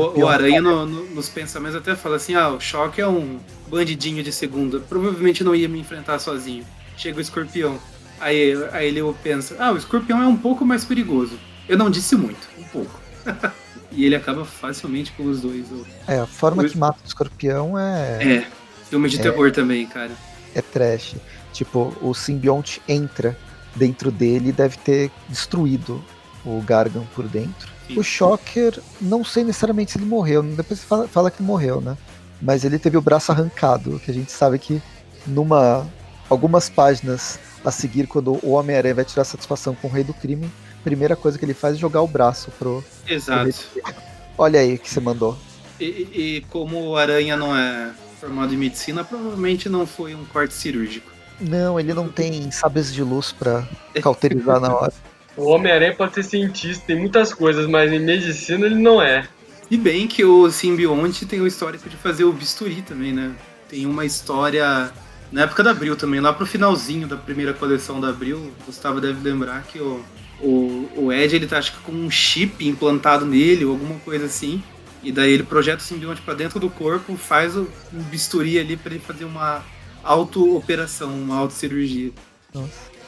[0.00, 3.38] o, o Aranha no, no, nos pensamentos até fala assim: ah, o Choque é um
[3.68, 4.80] bandidinho de segunda.
[4.80, 6.64] Provavelmente não ia me enfrentar sozinho.
[6.96, 7.78] Chega o escorpião.
[8.20, 11.38] Aí, aí ele pensa: ah, o escorpião é um pouco mais perigoso.
[11.68, 13.00] Eu não disse muito, um pouco.
[13.94, 15.66] e ele acaba facilmente com os dois.
[16.06, 16.68] É, a forma o...
[16.68, 18.36] que mata o escorpião é.
[18.36, 18.46] É,
[18.88, 19.22] filme de é...
[19.22, 20.12] terror também, cara.
[20.54, 21.16] É trash.
[21.52, 23.36] Tipo, o simbionte entra
[23.74, 26.02] dentro dele e deve ter destruído
[26.44, 27.70] o Gargan por dentro.
[27.96, 31.96] O Shocker, não sei necessariamente se ele morreu, depois você fala, fala que morreu, né?
[32.40, 34.80] Mas ele teve o braço arrancado, que a gente sabe que
[35.26, 35.86] numa
[36.28, 40.50] algumas páginas a seguir, quando o Homem-Aranha vai tirar satisfação com o Rei do Crime,
[40.82, 42.84] primeira coisa que ele faz é jogar o braço pro.
[43.08, 43.52] Exato.
[43.74, 43.92] Pro
[44.38, 45.36] Olha aí que você mandou.
[45.80, 50.54] E, e, como o Aranha não é formado em medicina, provavelmente não foi um corte
[50.54, 51.10] cirúrgico.
[51.40, 53.66] Não, ele não tem sabres de luz para
[54.00, 54.92] cauterizar na hora.
[55.34, 59.26] O Homem-Aranha pode ser cientista, tem muitas coisas, mas em medicina ele não é.
[59.70, 63.32] E bem que o simbionte tem o histórico de fazer o bisturi também, né?
[63.66, 64.92] Tem uma história
[65.32, 69.00] na época da Abril também, lá pro finalzinho da primeira coleção da Abril, o Gustavo
[69.00, 70.04] deve lembrar que o,
[70.42, 74.26] o, o Ed ele tá acho que com um chip implantado nele ou alguma coisa
[74.26, 74.62] assim.
[75.02, 78.76] E daí ele projeta o simbionte para dentro do corpo, faz o um bisturi ali
[78.76, 79.64] para ele fazer uma
[80.02, 82.12] auto-operação, uma auto-cirurgia.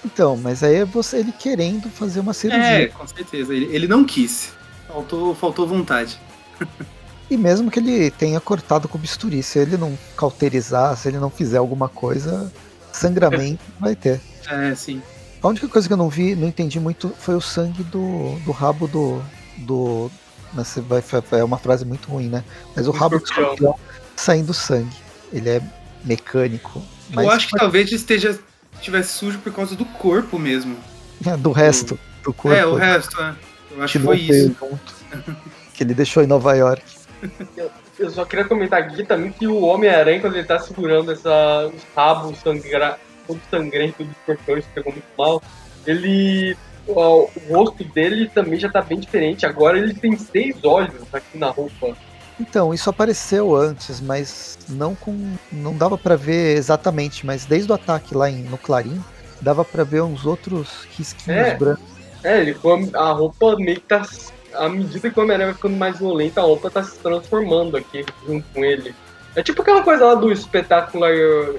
[0.05, 2.83] Então, mas aí é você ele querendo fazer uma cirurgia.
[2.83, 3.55] É, com certeza.
[3.55, 4.53] Ele, ele não quis.
[4.89, 6.19] Faltou, faltou vontade.
[7.31, 11.31] e mesmo que ele tenha cortado com bisturi, se ele não cauterizar, se ele não
[11.31, 12.53] fizer alguma coisa,
[12.93, 14.21] sangramento vai ter.
[14.49, 15.01] É, sim.
[15.45, 18.51] A única coisa que eu não vi, não entendi muito, foi o sangue do, do
[18.51, 19.23] rabo do.
[19.59, 20.11] do
[20.89, 22.43] vai, é uma frase muito ruim, né?
[22.75, 23.79] Mas o rabo do escorpião
[24.17, 24.97] saindo sangue.
[25.31, 25.61] Ele é
[26.03, 26.83] mecânico.
[27.13, 28.39] Eu acho que talvez esteja
[28.81, 30.79] tivesse sujo por causa do corpo mesmo.
[31.27, 32.57] É, do resto do corpo.
[32.57, 33.35] É, o resto, é.
[33.73, 34.57] Eu acho que, que foi isso.
[34.59, 34.95] Junto,
[35.75, 36.83] que ele deixou em Nova York.
[37.55, 41.71] Eu, eu só queria comentar aqui também que o Homem-Aranha, quando ele tá segurando essa,
[41.73, 45.43] os rabos sangra, todo sangrento do escorpião, isso pegou muito mal,
[45.87, 46.57] ele.
[46.87, 49.47] O, o rosto dele também já tá bem diferente.
[49.47, 51.97] Agora ele tem seis olhos aqui na roupa.
[52.39, 55.35] Então, isso apareceu antes, mas não com.
[55.53, 59.03] não dava para ver exatamente, mas desde o ataque lá em, no Clarim,
[59.41, 61.85] dava para ver uns outros risquinhos é, brancos.
[62.23, 62.57] É, ele
[62.95, 64.07] a roupa meio que tá.
[64.55, 68.05] À medida que o Homem-Aranha vai ficando mais violento, a roupa tá se transformando aqui
[68.27, 68.95] junto com ele.
[69.37, 71.13] É tipo aquela coisa lá do Spectacular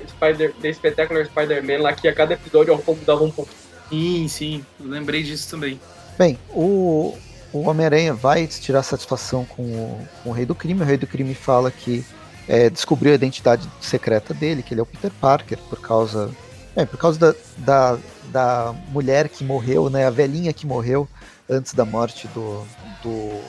[0.08, 3.52] Spider, The Spectacular Spider-Man, lá que a cada episódio a roupa mudava um pouco.
[3.90, 5.80] Sim, sim, eu lembrei disso também.
[6.18, 7.18] Bem, o,
[7.52, 10.82] o Homem-Aranha vai tirar satisfação com o, com o, Rei do Crime.
[10.82, 12.06] O Rei do Crime fala que
[12.48, 16.32] é, descobriu a identidade secreta dele, que ele é o Peter Parker, por causa,
[16.76, 18.00] é, por causa da, da,
[18.32, 21.08] da, mulher que morreu, né, a velhinha que morreu
[21.50, 22.66] antes da morte do,
[23.04, 23.42] do,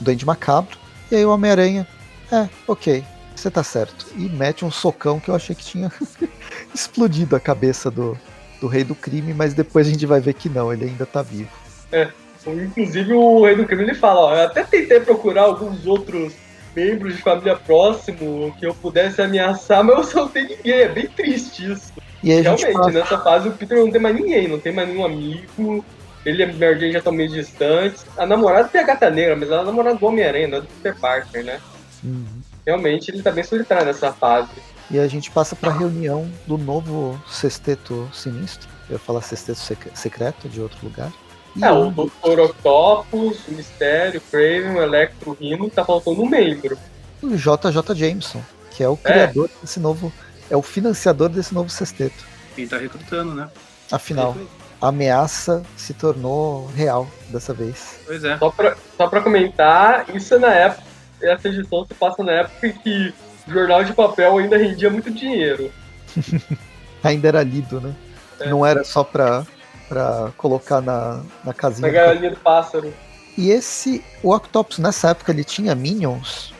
[0.00, 0.78] do Andy Macabro.
[1.10, 1.86] E aí o Homem-Aranha,
[2.32, 3.04] é, ok,
[3.40, 4.06] você tá certo.
[4.16, 5.90] E mete um socão que eu achei que tinha
[6.74, 8.18] explodido a cabeça do,
[8.60, 11.22] do Rei do Crime, mas depois a gente vai ver que não, ele ainda tá
[11.22, 11.50] vivo.
[11.92, 12.08] É.
[12.46, 16.34] Inclusive o rei do crime ele fala, ó, eu até tentei procurar alguns outros
[16.76, 20.88] membros de família próximo que eu pudesse ameaçar, mas eu só não tenho ninguém, é
[20.88, 21.92] bem triste isso.
[22.22, 22.90] Realmente, passa...
[22.90, 25.84] nessa fase o Peter não tem mais ninguém, não tem mais nenhum amigo,
[26.24, 28.04] ele e a Mary Jane já estão meio distantes.
[28.16, 30.60] A namorada tem a gata negra, mas ela é a namorada do Homem-Aranha, não é
[30.62, 31.60] do Peter Parker, né?
[32.02, 32.26] Uhum.
[32.66, 34.50] Realmente ele tá bem solitário nessa fase.
[34.90, 38.68] E a gente passa pra reunião do novo sexteto sinistro.
[38.88, 41.12] Eu ia falar sexteto sec secreto de outro lugar.
[41.56, 42.40] E é, o Dr.
[42.40, 46.76] Octopus, o Mistério, o Craven, o Electro, o Rino, tá faltando um membro.
[47.22, 49.12] O JJ Jameson, que é o é.
[49.12, 49.60] criador é.
[49.62, 50.12] desse novo.
[50.50, 52.24] É o financiador desse novo sexteto.
[52.54, 53.48] Quem tá recrutando, né?
[53.90, 54.36] Afinal,
[54.80, 58.00] a ameaça se tornou real dessa vez.
[58.04, 58.36] Pois é.
[58.36, 60.93] Só pra, só pra comentar, isso é na época.
[61.22, 63.14] Essa edição se passa na época em que
[63.46, 65.70] jornal de papel ainda rendia muito dinheiro.
[67.02, 67.94] ainda era lido, né?
[68.40, 68.48] É.
[68.48, 69.46] Não era só pra,
[69.88, 71.86] pra colocar na, na casinha.
[71.86, 72.92] Na galinha do pássaro.
[73.36, 74.04] E esse.
[74.22, 76.52] O Octopus nessa época ele tinha Minions.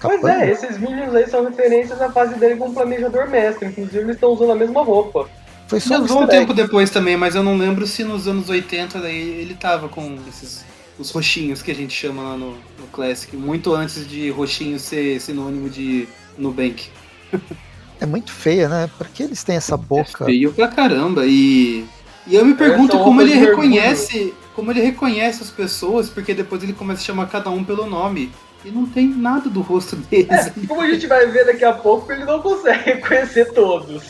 [0.00, 3.68] Pois é, esses Minions aí são referências à fase dele como planejador mestre.
[3.68, 5.28] Inclusive eles estão usando a mesma roupa.
[5.66, 9.00] Foi só um, um tempo depois também, mas eu não lembro se nos anos 80
[9.00, 10.62] daí ele tava com esses
[10.98, 15.20] os roxinhos que a gente chama lá no, no Classic, muito antes de roxinho ser
[15.20, 16.88] sinônimo de Nubank.
[18.00, 18.90] É muito feia, né?
[18.98, 20.24] Por que eles têm essa boca?
[20.24, 21.24] É feio pra caramba.
[21.24, 21.86] E,
[22.26, 24.34] e eu me pergunto como ele reconhece.
[24.54, 28.30] Como ele reconhece as pessoas, porque depois ele começa a chamar cada um pelo nome.
[28.64, 30.28] E não tem nada do rosto deles.
[30.28, 34.02] É, como a gente vai ver daqui a pouco, ele não consegue reconhecer todos.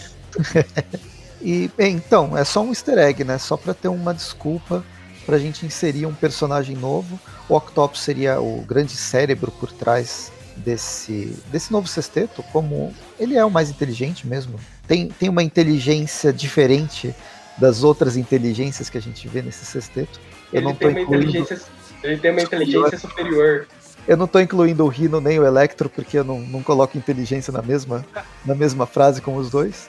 [1.41, 3.39] e então, é só um easter egg, né?
[3.39, 4.85] Só pra ter uma desculpa
[5.25, 7.19] pra gente inserir um personagem novo.
[7.49, 13.45] O Octopus seria o grande cérebro por trás desse, desse novo sexteto, como ele é
[13.45, 14.59] o mais inteligente mesmo.
[14.87, 17.15] Tem, tem uma inteligência diferente
[17.59, 20.21] das outras inteligências que a gente vê nesse sexteto.
[20.53, 21.29] Eu ele, não tem incluindo...
[21.29, 21.61] inteligência,
[22.03, 23.67] ele tem uma inteligência superior.
[24.07, 27.51] Eu não estou incluindo o Rino nem o Electro, porque eu não, não coloco inteligência
[27.51, 28.05] na mesma,
[28.45, 29.89] na mesma frase com os dois.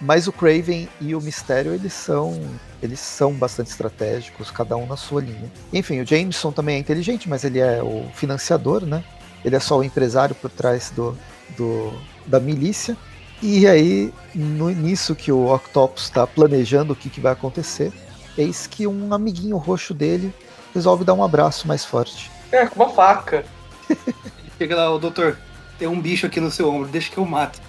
[0.00, 2.40] Mas o Craven e o Mistério, eles são
[2.82, 5.52] eles são bastante estratégicos, cada um na sua linha.
[5.72, 9.04] Enfim, o Jameson também é inteligente, mas ele é o financiador, né?
[9.44, 11.16] Ele é só o empresário por trás do,
[11.56, 11.92] do
[12.26, 12.96] da milícia.
[13.42, 17.92] E aí, no início que o Octopus está planejando o que, que vai acontecer,
[18.36, 20.32] eis que um amiguinho roxo dele
[20.74, 22.30] resolve dar um abraço mais forte.
[22.52, 23.44] É, com uma faca.
[24.58, 25.38] Chega lá, o doutor,
[25.78, 27.60] tem um bicho aqui no seu ombro, deixa que eu mato.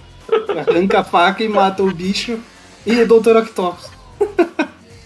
[0.66, 2.38] Arranca a faca e mata o bicho
[2.86, 3.36] e o Dr.
[3.36, 3.90] Octopus.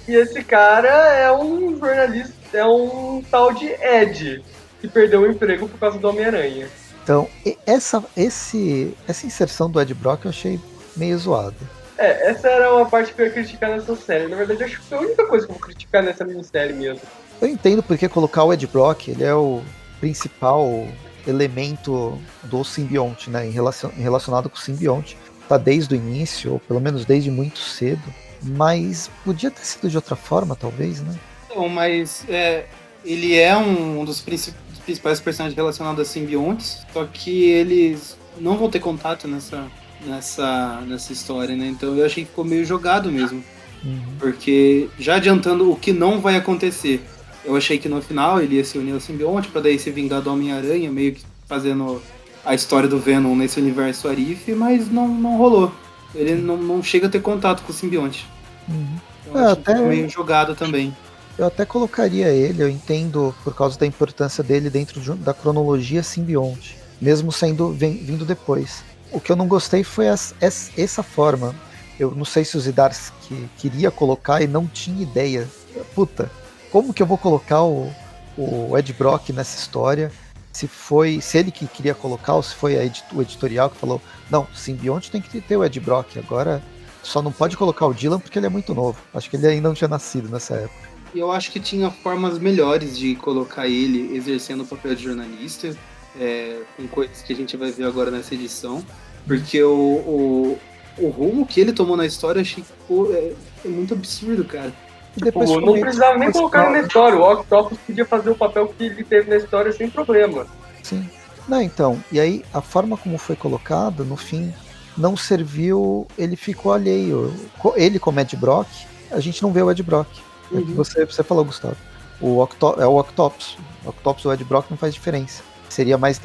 [0.08, 4.42] e esse cara é um jornalista, é um tal de Ed,
[4.80, 6.68] que perdeu o emprego por causa do Homem-Aranha.
[7.02, 7.28] Então,
[7.64, 10.58] essa, esse, essa inserção do Ed Brock eu achei
[10.96, 11.54] meio zoada.
[11.98, 14.28] É, essa era uma parte que eu ia criticar nessa série.
[14.28, 17.00] Na verdade, acho que foi a única coisa que eu vou criticar nessa minissérie mesmo.
[17.40, 19.62] Eu entendo porque colocar o Ed Brock, ele é o
[20.00, 20.86] principal
[21.26, 25.16] elemento do simbionte, né, em, relacion, relacionado com o simbionte.
[25.48, 28.02] Tá desde o início, ou pelo menos desde muito cedo,
[28.42, 31.14] mas podia ter sido de outra forma, talvez, né?
[31.54, 32.66] Não, mas é,
[33.04, 38.80] ele é um dos principais personagens relacionados a simbiontes, só que eles não vão ter
[38.80, 39.66] contato nessa,
[40.04, 41.66] nessa, nessa história, né?
[41.66, 43.42] Então eu achei que ficou meio jogado mesmo.
[43.84, 44.02] Uhum.
[44.18, 47.04] Porque já adiantando o que não vai acontecer,
[47.46, 50.20] eu achei que no final ele ia se unir ao simbionte para daí se vingar
[50.20, 52.02] do Homem-Aranha, meio que fazendo
[52.44, 55.72] a história do Venom nesse universo Arif, mas não, não rolou.
[56.14, 58.26] Ele não, não chega a ter contato com o simbionte.
[58.68, 58.96] Uhum.
[59.28, 59.74] Então, é, até...
[59.80, 60.94] meio jogado também.
[61.38, 66.02] Eu até colocaria ele, eu entendo por causa da importância dele dentro de, da cronologia
[66.02, 68.82] simbionte, mesmo sendo vem, vindo depois.
[69.12, 71.54] O que eu não gostei foi as, essa, essa forma.
[71.98, 75.46] Eu não sei se o Zdarsky queria colocar e não tinha ideia.
[75.94, 76.30] Puta,
[76.76, 77.90] como que eu vou colocar o,
[78.36, 80.12] o Ed Brock nessa história?
[80.52, 83.98] Se foi, se ele que queria colocar, ou se foi edit, o editorial que falou,
[84.30, 86.62] não, simbionte tem que ter o Ed Brock, agora
[87.02, 88.98] só não pode colocar o Dylan porque ele é muito novo.
[89.14, 90.88] Acho que ele ainda não tinha nascido nessa época.
[91.14, 95.74] Eu acho que tinha formas melhores de colocar ele exercendo o papel de jornalista,
[96.20, 98.84] é, com coisas que a gente vai ver agora nessa edição.
[99.26, 100.58] Porque o, o,
[100.98, 103.32] o rumo que ele tomou na história, achei que pô, é,
[103.64, 104.74] é muito absurdo, cara.
[105.16, 107.18] Tipo, não precisava nem colocar ele na história.
[107.18, 110.46] O Octopus podia fazer o papel que ele teve na história sem problema.
[110.82, 111.08] Sim.
[111.48, 114.52] Não, então, e aí a forma como foi colocado, no fim,
[114.96, 117.32] não serviu, ele ficou alheio.
[117.76, 118.68] Ele como Ed Brock,
[119.10, 120.08] a gente não vê o Ed Brock.
[120.52, 120.74] É uhum.
[120.74, 121.76] você, você falou, Gustavo.
[122.20, 123.56] O Octo, é o Octopus.
[123.84, 125.42] O Octopus e o Ed Brock não faz diferença.
[125.68, 126.20] Seria mais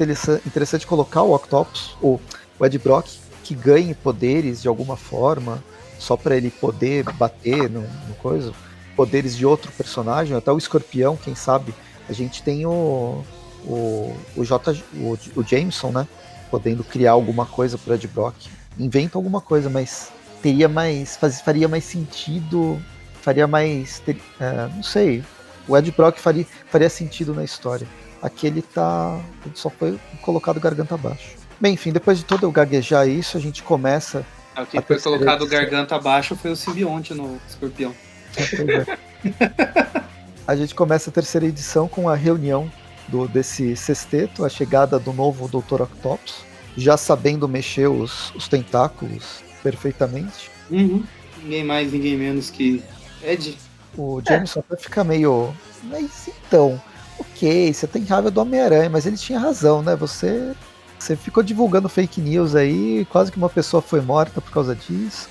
[0.46, 2.20] interessante colocar o Octopus, ou
[2.58, 3.06] o Ed Brock,
[3.42, 5.62] que ganhe poderes de alguma forma,
[5.98, 8.52] só para ele poder bater no, no coisa
[8.96, 11.74] poderes de outro personagem, até o escorpião, quem sabe.
[12.08, 13.24] A gente tem o,
[13.64, 16.08] o, o, J, o, o Jameson, né?
[16.50, 18.34] Podendo criar alguma coisa pro Ed Brock.
[18.78, 20.10] Inventa alguma coisa, mas
[20.42, 21.16] teria mais.
[21.16, 22.80] Faz, faria mais sentido.
[23.22, 24.00] Faria mais.
[24.00, 25.24] Ter, é, não sei.
[25.66, 27.86] O Ed Brock faria, faria sentido na história.
[28.20, 29.18] Aqui ele tá.
[29.44, 31.36] Ele só foi colocado garganta abaixo.
[31.60, 34.26] Bem, enfim, depois de todo eu gaguejar isso, a gente começa.
[34.54, 37.94] Ah, quem foi colocado garganta abaixo foi o simbionte no escorpião.
[38.36, 38.98] É,
[40.46, 42.70] a gente começa a terceira edição com a reunião
[43.08, 45.82] do, desse sexteto, a chegada do novo Dr.
[45.82, 46.44] Octopus,
[46.76, 50.50] já sabendo mexer os, os tentáculos perfeitamente.
[50.70, 51.04] Uhum.
[51.42, 52.82] Ninguém mais, ninguém menos que
[53.22, 53.56] Ed.
[53.96, 54.62] O Jameson é.
[54.72, 55.54] até fica meio.
[55.84, 56.80] Mas então,
[57.18, 59.94] ok, você tem raiva do Homem-Aranha, mas ele tinha razão, né?
[59.96, 60.52] Você.
[60.98, 65.28] Você ficou divulgando fake news aí, quase que uma pessoa foi morta por causa disso.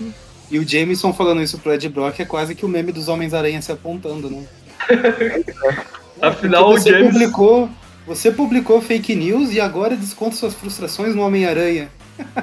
[0.51, 3.61] E o Jameson falando isso pro Ed Brock é quase que o meme dos Homens-Aranha
[3.61, 4.45] se apontando, né?
[6.21, 7.13] Afinal, você o James...
[7.13, 7.69] publicou,
[8.05, 11.89] você publicou fake news e agora desconta suas frustrações no Homem-Aranha.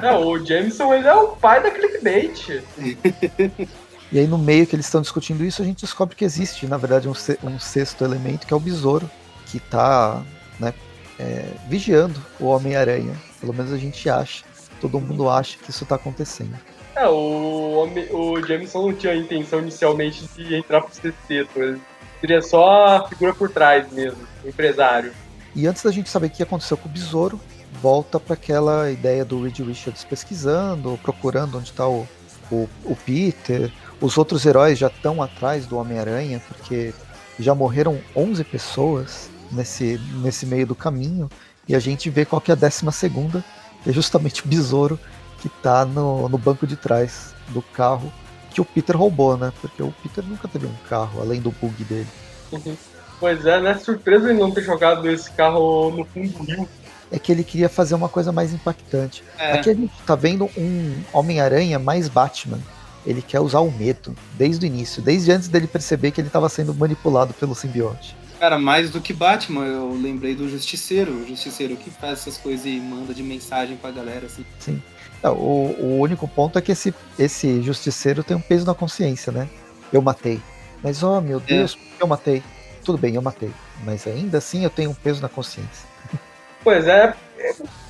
[0.02, 2.62] Não, o Jameson ele é o pai da clickbait.
[4.10, 6.78] E aí no meio que eles estão discutindo isso, a gente descobre que existe, na
[6.78, 7.12] verdade, um,
[7.44, 9.08] um sexto elemento, que é o besouro,
[9.44, 10.22] que está
[10.58, 10.72] né,
[11.18, 13.14] é, vigiando o Homem-Aranha.
[13.38, 14.44] Pelo menos a gente acha.
[14.80, 16.56] Todo mundo acha que isso está acontecendo.
[16.98, 21.62] É, o, o Jameson não tinha a intenção inicialmente de entrar pro sexteto.
[21.62, 21.80] Ele
[22.20, 25.12] seria só a figura por trás mesmo, o empresário.
[25.54, 27.40] E antes da gente saber o que aconteceu com o besouro,
[27.80, 32.04] volta para aquela ideia do Reed Richards pesquisando, procurando onde está o,
[32.50, 33.72] o, o, Peter.
[34.00, 36.92] Os outros heróis já estão atrás do Homem-Aranha, porque
[37.38, 41.30] já morreram 11 pessoas nesse, nesse meio do caminho.
[41.68, 43.44] E a gente vê qual que é a décima segunda,
[43.84, 44.98] que é justamente o besouro
[45.40, 48.12] que está no, no banco de trás do carro
[48.50, 49.52] que o Peter roubou, né?
[49.60, 52.08] Porque o Peter nunca teve um carro, além do bug dele.
[52.50, 52.76] Uhum.
[53.20, 53.74] Pois é, né?
[53.78, 56.68] Surpresa ele não ter jogado esse carro no fundo do rio
[57.10, 59.24] é que ele queria fazer uma coisa mais impactante.
[59.38, 59.52] É.
[59.52, 62.58] Aqui a gente tá vendo um Homem-Aranha mais Batman.
[63.06, 66.48] Ele quer usar o medo desde o início, desde antes dele perceber que ele estava
[66.48, 68.14] sendo manipulado pelo simbionte.
[68.38, 71.12] Cara, mais do que Batman, eu lembrei do Justiceiro.
[71.12, 74.44] O Justiceiro que faz essas coisas e manda de mensagem pra galera, assim.
[74.60, 74.82] Sim.
[75.22, 79.32] É, o, o único ponto é que esse, esse Justiceiro tem um peso na consciência,
[79.32, 79.48] né?
[79.92, 80.40] Eu matei.
[80.82, 81.40] Mas, oh meu é.
[81.40, 82.02] Deus, é.
[82.02, 82.42] eu matei.
[82.84, 83.50] Tudo bem, eu matei.
[83.84, 85.86] Mas ainda assim eu tenho um peso na consciência.
[86.64, 87.14] Pois é,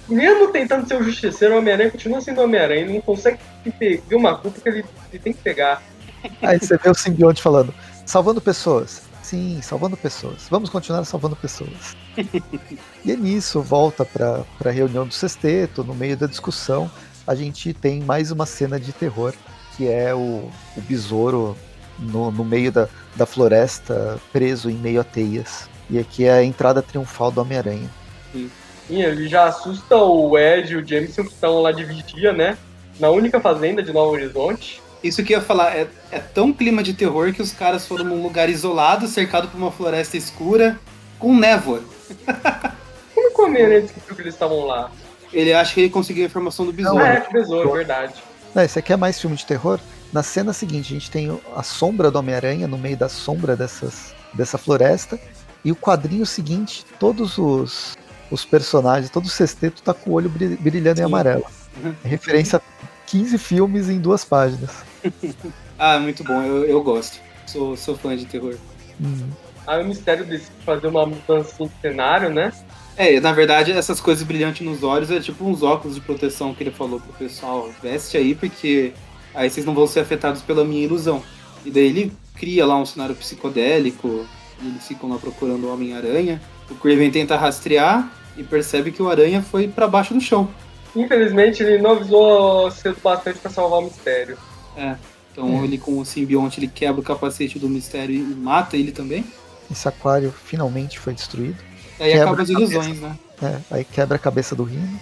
[0.09, 2.83] mesmo tentando ser o justiceiro, o Homem-Aranha continua sendo Homem-Aranha.
[2.83, 3.39] Ele não consegue
[3.79, 5.83] ter uma culpa que ele, ele, tem que pegar.
[6.43, 7.75] Aí você vê o simbionte falando,
[8.05, 9.08] salvando pessoas.
[9.29, 10.47] Sim, salvando pessoas.
[10.51, 11.95] Vamos continuar salvando pessoas.
[13.05, 16.91] e é nisso, volta para a reunião do sexteto, no meio da discussão,
[17.27, 19.35] a gente tem mais uma cena de terror,
[19.77, 21.55] que é o, o besouro
[21.99, 25.69] no, no meio da, da floresta, preso em meio a teias.
[25.91, 27.91] E aqui é a entrada triunfal do Homem-Aranha.
[28.33, 28.51] Sim.
[28.89, 32.57] ele já assusta o Ed e o Jameson que estão lá de vigia, né?
[32.99, 34.81] Na única fazenda de Novo Horizonte.
[35.03, 38.05] Isso que eu ia falar, é, é tão clima de terror que os caras foram
[38.05, 40.79] num lugar isolado, cercado por uma floresta escura,
[41.19, 41.83] com névoa.
[43.33, 44.91] Como o Homem-Aranha descobriu que eles estavam lá?
[45.33, 47.05] Ele acha que ele conseguiu a informação do besouro.
[47.05, 48.15] Ah, é, que besouro, verdade.
[48.55, 49.79] Não, esse aqui é mais filme de terror.
[50.13, 54.15] Na cena seguinte, a gente tem a sombra do Homem-Aranha no meio da sombra dessas,
[54.33, 55.21] dessa floresta.
[55.65, 57.97] E o quadrinho seguinte, todos os,
[58.31, 61.03] os personagens, todo o sexteto tá com o olho brilhando Sim.
[61.03, 61.45] em amarelo.
[61.85, 61.95] Uhum.
[62.05, 62.63] É referência a
[63.07, 64.88] 15 filmes em duas páginas.
[65.79, 67.21] ah, muito bom, eu, eu gosto.
[67.47, 68.55] Sou, sou fã de terror.
[69.01, 69.31] Uhum.
[69.67, 72.53] Ah, o mistério de fazer uma mudança de cenário, né?
[72.97, 76.63] É, na verdade, essas coisas brilhantes nos olhos é tipo uns óculos de proteção que
[76.63, 77.71] ele falou pro pessoal.
[77.83, 78.93] Veste aí, porque
[79.35, 81.23] aí vocês não vão ser afetados pela minha ilusão.
[81.65, 84.27] E daí ele cria lá um cenário psicodélico,
[84.61, 86.41] e eles ficam lá procurando o Homem-Aranha.
[86.71, 90.49] O Craven tenta rastrear, e percebe que o Aranha foi para baixo do chão.
[90.95, 94.39] Infelizmente, ele não avisou cedo bastante para salvar o mistério.
[94.79, 94.97] É.
[95.33, 95.65] Então, é.
[95.65, 99.25] ele com o simbionte, ele quebra o capacete do mistério e mata ele também.
[99.71, 101.57] Esse aquário finalmente foi destruído.
[102.01, 103.19] Aí quebra acaba as ilusões, né?
[103.43, 105.01] É, aí quebra a cabeça do Rino.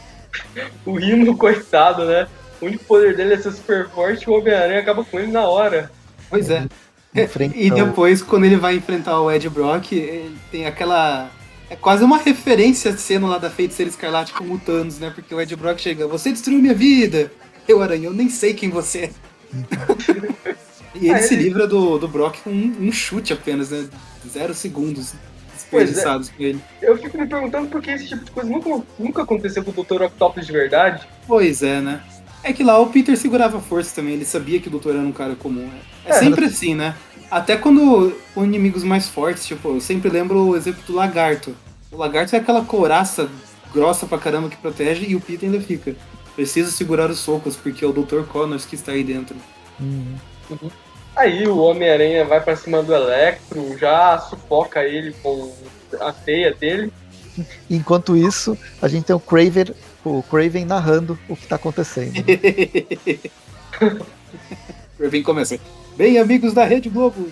[0.84, 2.26] o Rino, coitado, né?
[2.60, 5.46] O único poder dele é ser super forte e o Homem-Aranha acaba com ele na
[5.46, 5.90] hora.
[6.28, 6.66] Pois é.
[7.54, 11.30] E depois, quando ele vai enfrentar o Ed Brock, ele tem aquela
[11.70, 15.10] é quase uma referência a cena lá da Feiticeira Escarlate com o Thanos, né?
[15.14, 17.32] Porque o Ed Brock chega, você destruiu minha vida!
[17.66, 19.10] Eu, Aranha, eu nem sei quem você é.
[20.94, 23.88] E ele ah, se livra do, do Brock com um, um, chute apenas, né?
[24.28, 25.14] Zero segundos
[25.54, 26.32] desperdiçados é.
[26.32, 26.60] com ele.
[26.80, 29.84] Eu fico me perguntando por que esse tipo de coisa nunca, nunca aconteceu com o
[29.84, 30.02] Dr.
[30.02, 31.06] Octopus de verdade.
[31.26, 32.02] Pois é, né?
[32.42, 35.12] É que lá o Peter segurava força também, ele sabia que o Doutor era um
[35.12, 35.66] cara comum.
[35.66, 35.80] Né?
[36.04, 36.94] É, é sempre assim, né?
[37.30, 41.56] Até quando com inimigos mais fortes, tipo, eu sempre lembro o exemplo do lagarto.
[41.90, 43.28] O lagarto é aquela couraça
[43.72, 45.96] grossa pra caramba que protege e o Peter ainda fica.
[46.36, 48.22] Preciso segurar os socos porque é o Dr.
[48.30, 49.34] Connors que está aí dentro.
[49.80, 50.16] Uhum.
[51.16, 55.50] Aí o Homem-Aranha vai para cima do Electro, já sufoca ele com
[55.98, 56.92] a teia dele.
[57.70, 59.74] Enquanto isso, a gente tem o Craven,
[60.04, 62.22] o Craven narrando o que está acontecendo.
[64.98, 65.58] Craven começa.
[65.96, 67.30] Bem, amigos da Rede Globo.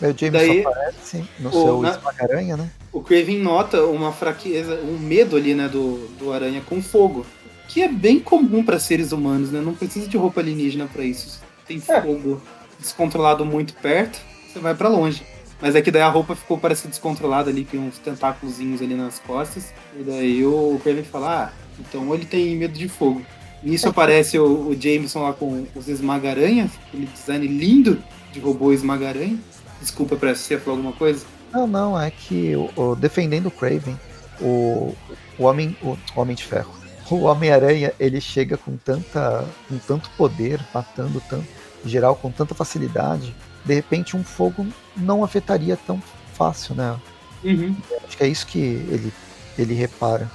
[0.00, 2.70] o Jameson Daí, aparece no o, seu na, aranha né?
[2.92, 7.24] O Craven nota uma fraqueza, um medo ali, né, do, do aranha com fogo.
[7.72, 9.58] Que é bem comum para seres humanos, né?
[9.58, 11.40] Não precisa de roupa alienígena para isso.
[11.66, 12.02] Tem é.
[12.02, 12.42] fogo
[12.78, 15.22] descontrolado muito perto, você vai para longe.
[15.58, 19.20] Mas é que daí a roupa ficou parecendo descontrolada ali, com uns tentáculos ali nas
[19.20, 19.72] costas.
[19.98, 23.22] E daí o Kraven fala, ah, então ele tem medo de fogo.
[23.62, 28.02] Nisso aparece o, o Jameson lá com os esmagaranhas, aquele design lindo
[28.32, 29.38] de robô esmagaranha.
[29.80, 31.24] Desculpa pra você falar alguma coisa.
[31.50, 33.98] Não, não, é que o, o, defendendo o Craven,
[34.42, 34.94] o,
[35.38, 40.10] o homem, o, o Homem de Ferro, o Homem-Aranha, ele chega com tanta, com tanto
[40.10, 41.46] poder, matando tanto,
[41.84, 43.34] geral com tanta facilidade,
[43.64, 46.02] de repente um fogo não afetaria tão
[46.34, 46.96] fácil, né?
[47.44, 47.74] Uhum.
[48.06, 49.12] Acho que é isso que ele,
[49.58, 50.30] ele repara.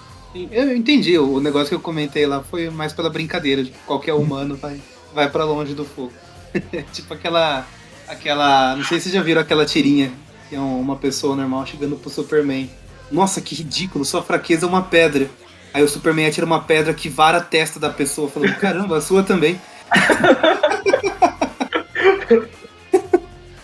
[0.51, 4.13] Eu entendi, o negócio que eu comentei lá foi mais pela brincadeira, de que qualquer
[4.13, 4.22] uhum.
[4.22, 4.80] humano vai,
[5.13, 6.11] vai para longe do fogo.
[6.93, 7.65] tipo aquela.
[8.07, 8.76] aquela.
[8.76, 10.11] Não sei se vocês já viram aquela tirinha,
[10.49, 12.70] que é uma pessoa normal chegando pro Superman.
[13.11, 15.30] Nossa, que ridículo, sua fraqueza é uma pedra.
[15.78, 19.01] Aí o Superman atira uma pedra que vara a testa da pessoa, falando, caramba, a
[19.01, 19.61] sua também.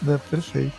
[0.05, 0.73] É perfeito.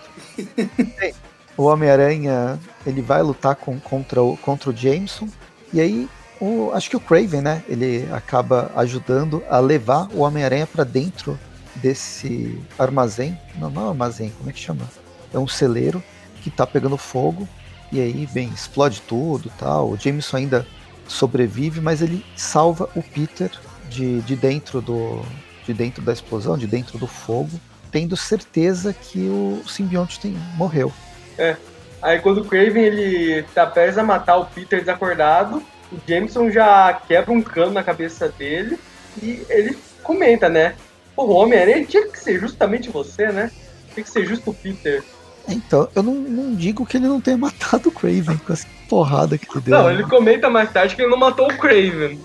[1.57, 5.27] o Homem-Aranha ele vai lutar com, contra, o, contra o Jameson.
[5.73, 6.09] E aí,
[6.39, 7.65] o, acho que o Craven, né?
[7.67, 11.41] Ele acaba ajudando a levar o Homem-Aranha para dentro
[11.77, 13.39] desse armazém.
[13.57, 14.87] Não, não é armazém, como é que chama?
[15.33, 16.03] É um celeiro
[16.43, 17.49] que tá pegando fogo.
[17.91, 19.89] E aí, bem, explode tudo tal.
[19.89, 20.67] O Jameson ainda
[21.07, 23.51] sobrevive, mas ele salva o Peter
[23.89, 25.23] de, de dentro do.
[25.65, 27.59] De dentro da explosão, de dentro do fogo
[27.95, 30.93] tendo certeza que o simbionte tem, morreu.
[31.39, 31.55] É.
[32.03, 36.93] Aí quando o Craven ele tá prestes a matar o Peter desacordado, o Jameson já
[37.07, 38.81] quebra um cano na cabeça dele
[39.23, 40.75] e ele comenta, né?
[41.17, 43.53] O Homem-Aranha tinha que ser justamente você, né?
[43.95, 45.05] Tinha que ser justo o Peter.
[45.49, 49.37] Então, eu não, não, digo que ele não tenha matado o Craven com essa porrada
[49.37, 49.79] que ele deu.
[49.79, 52.21] Não, ele comenta mais tarde que ele não matou o Craven.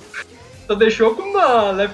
[0.67, 1.93] Só deixou com uma leve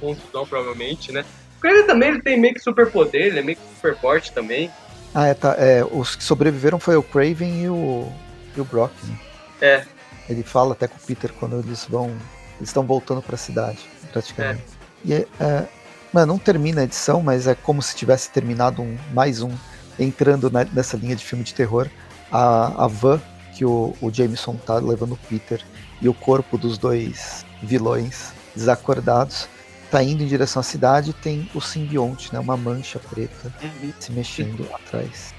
[0.00, 1.24] confusão, provavelmente, né?
[1.62, 4.70] ele também ele tem meio que super poder, ele é meio que super forte também.
[5.14, 5.54] Ah, é, tá.
[5.58, 8.12] É, os que sobreviveram foi o Craven e o,
[8.56, 9.18] e o Brock, né?
[9.60, 9.84] É.
[10.28, 12.08] Ele fala até com o Peter quando eles vão.
[12.56, 13.78] Eles estão voltando para a cidade,
[14.12, 14.62] praticamente.
[14.62, 15.08] É.
[15.08, 15.64] E é, é,
[16.12, 19.52] mano, não termina a edição, mas é como se tivesse terminado um, mais um
[19.98, 21.88] entrando na, nessa linha de filme de terror.
[22.30, 23.20] A, a van
[23.54, 25.60] que o, o Jameson tá levando o Peter
[26.02, 29.48] e o corpo dos dois vilões desacordados
[29.90, 32.40] tá indo em direção à cidade tem o simbionte, né?
[32.40, 33.92] Uma mancha preta uhum.
[34.00, 35.32] se mexendo atrás.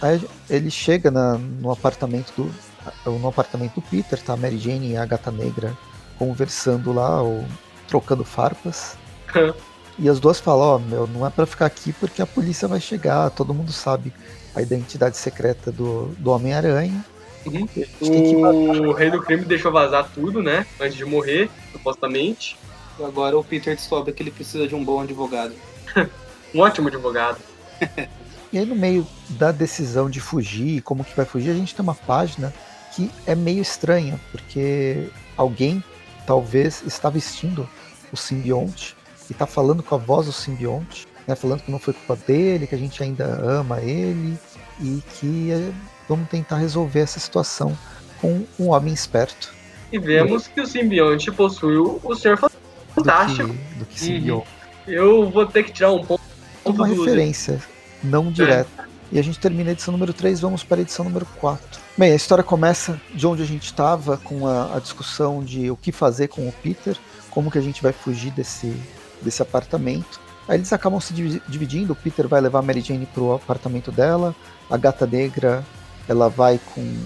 [0.00, 2.50] Aí ele chega na, no apartamento do
[3.06, 5.76] no apartamento do Peter, tá a Mary Jane e a Gata Negra
[6.18, 7.44] conversando lá, ou
[7.86, 8.96] trocando farpas.
[9.98, 12.66] E as duas falam, ó, oh, meu, não é para ficar aqui porque a polícia
[12.66, 14.12] vai chegar, todo mundo sabe
[14.54, 17.04] a identidade secreta do, do Homem-Aranha.
[17.44, 18.88] Uhum.
[18.88, 20.66] O rei do crime deixou vazar tudo, né?
[20.80, 22.56] Antes de morrer, supostamente.
[23.02, 25.54] Agora o Peter descobre que ele precisa de um bom advogado.
[26.54, 27.38] um ótimo advogado.
[28.52, 31.82] e aí no meio da decisão de fugir, como que vai fugir, a gente tem
[31.82, 32.52] uma página
[32.94, 35.82] que é meio estranha, porque alguém
[36.26, 37.68] talvez está vestindo
[38.12, 38.94] o simbionte
[39.28, 42.66] e está falando com a voz do simbionte, né, falando que não foi culpa dele,
[42.66, 44.38] que a gente ainda ama ele
[44.80, 45.72] e que é,
[46.08, 47.76] vamos tentar resolver essa situação
[48.20, 49.52] com um homem esperto.
[49.92, 52.38] E vemos que o simbionte possui o Senhor
[52.94, 53.48] fantástico.
[53.48, 54.42] Do que, do que Uhum.
[54.86, 56.20] Eu vou ter que tirar um ponto.
[56.64, 57.60] Uma referência,
[58.02, 58.82] não direta.
[58.82, 58.92] É.
[59.12, 61.80] E a gente termina a edição número 3, vamos para a edição número 4.
[61.96, 65.76] Bem, a história começa de onde a gente estava, com a, a, discussão de o
[65.76, 66.96] que fazer com o Peter,
[67.30, 68.74] como que a gente vai fugir desse,
[69.22, 70.20] desse apartamento.
[70.48, 74.34] Aí eles acabam se dividindo, o Peter vai levar a Mary Jane pro apartamento dela,
[74.68, 75.64] a Gata Negra,
[76.08, 76.96] ela vai com...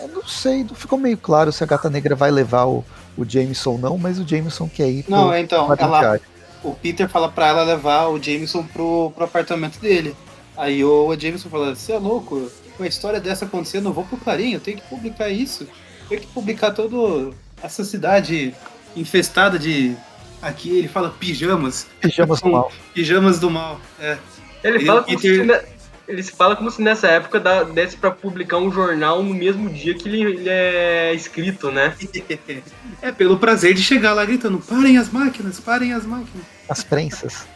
[0.00, 2.84] Eu não sei, não ficou meio claro se a Gata Negra vai levar o,
[3.16, 6.20] o Jameson não, mas o Jameson quer ir Não, pro, então, ela,
[6.62, 10.16] o Peter fala pra ela levar o Jameson pro, pro apartamento dele.
[10.56, 14.16] Aí o, Jameson fala, você é louco, com a história dessa acontecendo, eu vou pro
[14.16, 15.64] Clarim, eu tenho que publicar isso.
[16.02, 18.54] Eu tenho que publicar toda essa cidade
[18.96, 19.96] infestada de.
[20.44, 21.86] Aqui ele fala pijamas.
[22.02, 22.72] Pijamas do mal.
[22.92, 24.18] Pijamas do mal, é.
[24.62, 25.64] Ele e fala Peter
[26.06, 27.40] ele se fala como se nessa época
[27.72, 31.94] desse para publicar um jornal no mesmo dia que ele, ele, é escrito, né?
[33.00, 36.46] É pelo prazer de chegar lá gritando: parem as máquinas, parem as máquinas.
[36.68, 37.46] As prensas.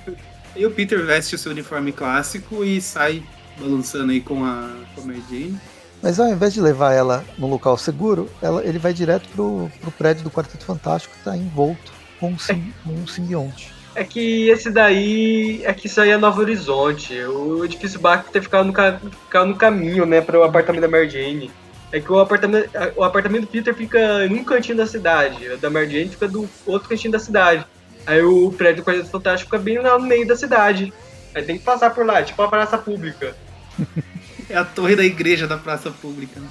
[0.54, 3.22] e o Peter veste o seu uniforme clássico e sai
[3.58, 5.58] balançando aí com a, com a Mary Jane.
[6.02, 9.90] Mas ao invés de levar ela no local seguro, ela, ele vai direto pro, pro
[9.90, 11.93] prédio do Quarteto Fantástico que tá envolto
[12.24, 13.72] com um, sim, um simbionte.
[13.94, 15.62] É que esse daí.
[15.64, 17.14] É que isso aí é Novo Horizonte.
[17.24, 21.08] O edifício Bach ter ficado no, ficado no caminho, né, para o apartamento da Mary
[21.08, 21.50] Jane.
[21.92, 25.58] É que o apartamento, o apartamento do Peter fica em um cantinho da cidade, o
[25.58, 27.64] da Mary Jane fica do outro cantinho da cidade.
[28.04, 30.92] Aí o prédio do Quarteto Fantástico fica bem no meio da cidade.
[31.32, 33.36] Aí tem que passar por lá, tipo a praça pública.
[34.46, 36.38] É a torre da igreja da praça pública.
[36.38, 36.50] Né?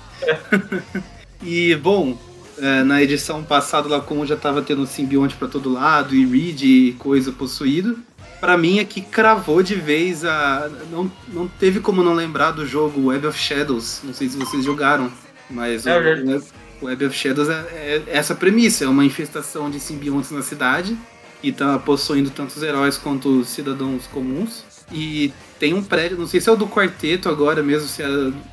[1.44, 2.18] e, bom,
[2.58, 6.62] é, na edição passada, lá como já tava tendo simbionte para todo lado e Reed
[6.62, 7.98] e coisa possuído,
[8.40, 10.70] para mim aqui cravou de vez a.
[10.92, 14.02] Não, não teve como não lembrar do jogo Web of Shadows.
[14.04, 15.10] Não sei se vocês jogaram,
[15.50, 20.32] mas é, o, Web of Shadows é, é, essa premissa: é uma infestação de simbiontes
[20.32, 20.98] na cidade
[21.42, 24.66] e tá possuindo tanto os heróis quanto os cidadãos comuns.
[24.92, 28.08] E tem um prédio, não sei se é o do quarteto agora mesmo, se é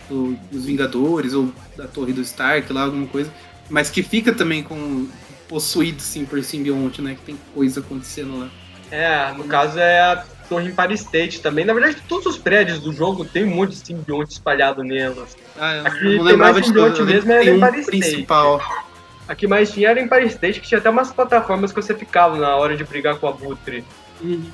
[0.09, 3.33] do, dos Vingadores ou da Torre do Stark, lá alguma coisa,
[3.71, 5.09] mas que fica também com
[5.49, 7.15] possuído sim por simbionte, né?
[7.15, 8.51] Que tem coisa acontecendo lá.
[8.91, 11.65] É, no caso é a Torre Empire State também.
[11.65, 15.37] Na verdade, todos os prédios do jogo tem um monte de simbionte espalhado nelas.
[15.57, 18.59] Ah, eu Aqui não lembrava de simbionte mesmo, é um Empire principal.
[18.59, 18.91] State.
[19.29, 22.57] Aqui mais tinha era Empire State, que tinha até umas plataformas que você ficava na
[22.57, 23.85] hora de brigar com a Butre.
[24.21, 24.51] Uhum.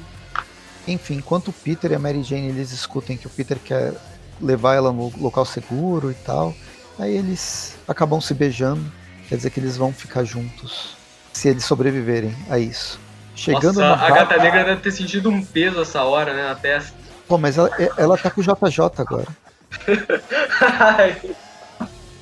[0.87, 3.95] Enfim, enquanto o Peter e a Mary Jane eles escutem que o Peter quer
[4.41, 6.55] levar ela no local seguro e tal,
[6.99, 8.85] aí eles acabam se beijando,
[9.29, 10.97] quer dizer que eles vão ficar juntos
[11.33, 12.99] se eles sobreviverem a isso.
[13.35, 16.95] Chegando Nossa, a gata negra deve ter sentido um peso essa hora, né, na testa.
[17.29, 19.27] Pô, mas ela, ela tá com o JJ agora.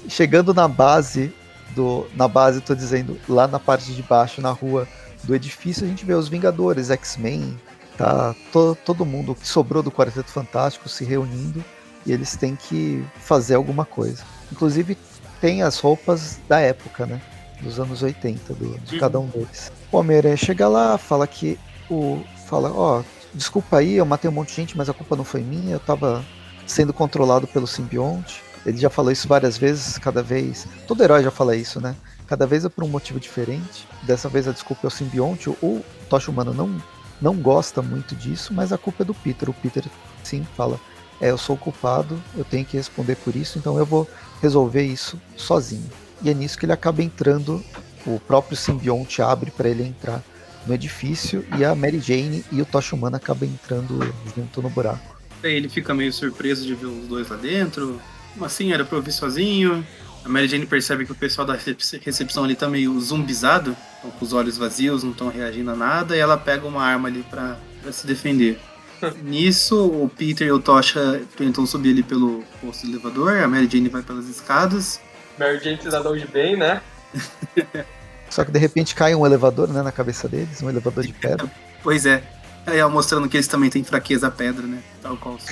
[0.08, 1.32] Chegando na base
[1.74, 2.06] do.
[2.14, 4.88] Na base, tô dizendo, lá na parte de baixo, na rua
[5.22, 7.58] do edifício, a gente vê os Vingadores, X-Men,
[7.96, 11.64] tá to, todo mundo que sobrou do Quarteto Fantástico se reunindo
[12.04, 14.22] e eles têm que fazer alguma coisa.
[14.52, 14.98] Inclusive,
[15.44, 17.20] tem as roupas da época, né?
[17.60, 19.70] Dos anos 80, do, de cada um deles.
[19.92, 21.58] O Homem-Aranha chega lá, fala que
[21.90, 22.22] o.
[22.46, 25.24] Fala, ó, oh, desculpa aí, eu matei um monte de gente, mas a culpa não
[25.24, 26.24] foi minha, eu tava
[26.66, 28.42] sendo controlado pelo simbionte.
[28.64, 30.66] Ele já falou isso várias vezes, cada vez.
[30.86, 31.94] Todo herói já fala isso, né?
[32.26, 33.86] Cada vez é por um motivo diferente.
[34.02, 35.50] Dessa vez a desculpa é o simbionte.
[35.50, 36.82] O Tocha Humano não,
[37.20, 39.50] não gosta muito disso, mas a culpa é do Peter.
[39.50, 39.84] O Peter
[40.22, 40.80] sim fala:
[41.20, 44.08] É, eu sou o culpado, eu tenho que responder por isso, então eu vou
[44.44, 45.90] resolver isso sozinho.
[46.22, 47.62] E é nisso que ele acaba entrando,
[48.06, 50.22] o próprio simbionte abre para ele entrar
[50.66, 53.98] no edifício e a Mary Jane e o Tocha Humana acabam entrando
[54.34, 55.14] junto no buraco.
[55.42, 58.00] Ele fica meio surpreso de ver os dois lá dentro.
[58.40, 59.86] Assim, era pra eu vir sozinho.
[60.24, 64.24] A Mary Jane percebe que o pessoal da recepção ali tá meio zumbizado, estão com
[64.24, 67.58] os olhos vazios, não estão reagindo a nada, e ela pega uma arma ali pra
[67.92, 68.58] se defender.
[69.22, 73.68] Nisso, o Peter e o Tocha tentam subir ali pelo posto do elevador, a Mary
[73.70, 75.00] Jane vai pelas escadas.
[75.38, 76.80] Mary Jane cidadão de bem, né?
[78.30, 81.50] Só que de repente cai um elevador né, na cabeça deles, um elevador de pedra.
[81.82, 82.22] pois é.
[82.66, 84.82] Aí ela mostrando que eles também têm fraqueza à pedra, né?
[85.02, 85.36] Tal qual.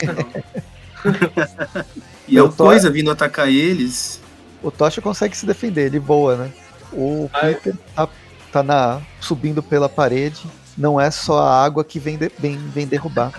[2.27, 4.21] e a coisa vindo atacar eles.
[4.63, 6.53] O Tocha consegue se defender, ele voa, né?
[6.93, 8.09] O Peter tá,
[8.51, 10.43] tá na, subindo pela parede.
[10.77, 13.33] Não é só a água que vem, de, vem, vem derrubar.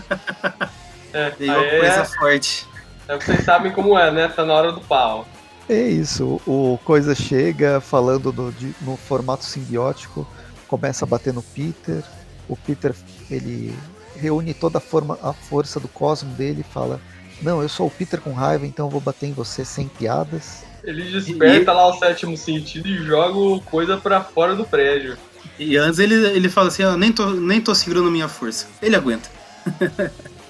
[1.13, 2.67] É, Veio uma coisa é, forte.
[3.07, 4.27] É, vocês sabem como é, né?
[4.27, 5.27] Tá na hora do pau.
[5.69, 10.27] É isso, o Coisa chega falando no, de, no formato simbiótico,
[10.67, 12.03] começa a bater no Peter.
[12.49, 12.93] O Peter
[13.31, 13.73] ele
[14.15, 16.99] reúne toda a, forma, a força do cosmo dele e fala:
[17.41, 20.65] Não, eu sou o Peter com raiva, então eu vou bater em você sem piadas.
[20.83, 21.75] Ele desperta e...
[21.75, 25.17] lá o sétimo sentido e joga coisa para fora do prédio.
[25.57, 28.67] E antes ele, ele fala assim: ah, nem, tô, nem tô segurando minha força.
[28.81, 29.29] Ele aguenta.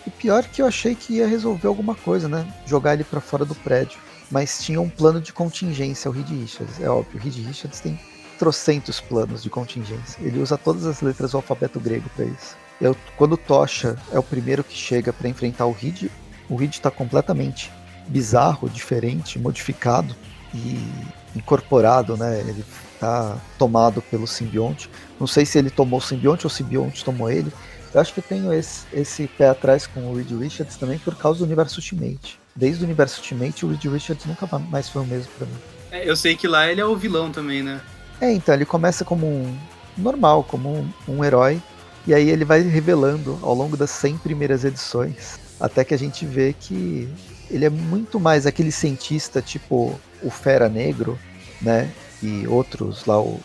[0.05, 2.47] o pior é que eu achei que ia resolver alguma coisa, né?
[2.65, 3.99] Jogar ele para fora do prédio.
[4.31, 6.79] Mas tinha um plano de contingência, o Reed Richards.
[6.79, 7.99] É óbvio, o Reed Richards tem
[8.39, 10.17] trocentos planos de contingência.
[10.19, 12.57] Ele usa todas as letras do alfabeto grego para isso.
[12.81, 16.09] Eu, quando o Tocha é o primeiro que chega para enfrentar o Reed,
[16.49, 17.71] o Reed está completamente
[18.07, 20.15] bizarro, diferente, modificado
[20.53, 20.79] e
[21.35, 22.39] incorporado, né?
[22.39, 22.65] Ele
[23.03, 24.89] tá tomado pelo simbionte.
[25.19, 27.51] Não sei se ele tomou o simbionte ou o simbionte tomou ele.
[27.93, 31.15] Eu acho que eu tenho esse, esse pé atrás com o Reed Richards também por
[31.15, 32.39] causa do universo Ultimate.
[32.55, 35.53] Desde o universo Ultimate, o Reed Richards nunca mais foi o mesmo para mim.
[35.91, 37.81] É, eu sei que lá ele é o vilão também, né?
[38.21, 39.55] É, então, ele começa como um
[39.97, 41.61] normal, como um, um herói,
[42.07, 46.25] e aí ele vai revelando ao longo das 100 primeiras edições, até que a gente
[46.25, 47.07] vê que
[47.49, 51.19] ele é muito mais aquele cientista tipo o Fera Negro,
[51.61, 51.91] né?
[52.23, 53.39] E outros lá, o,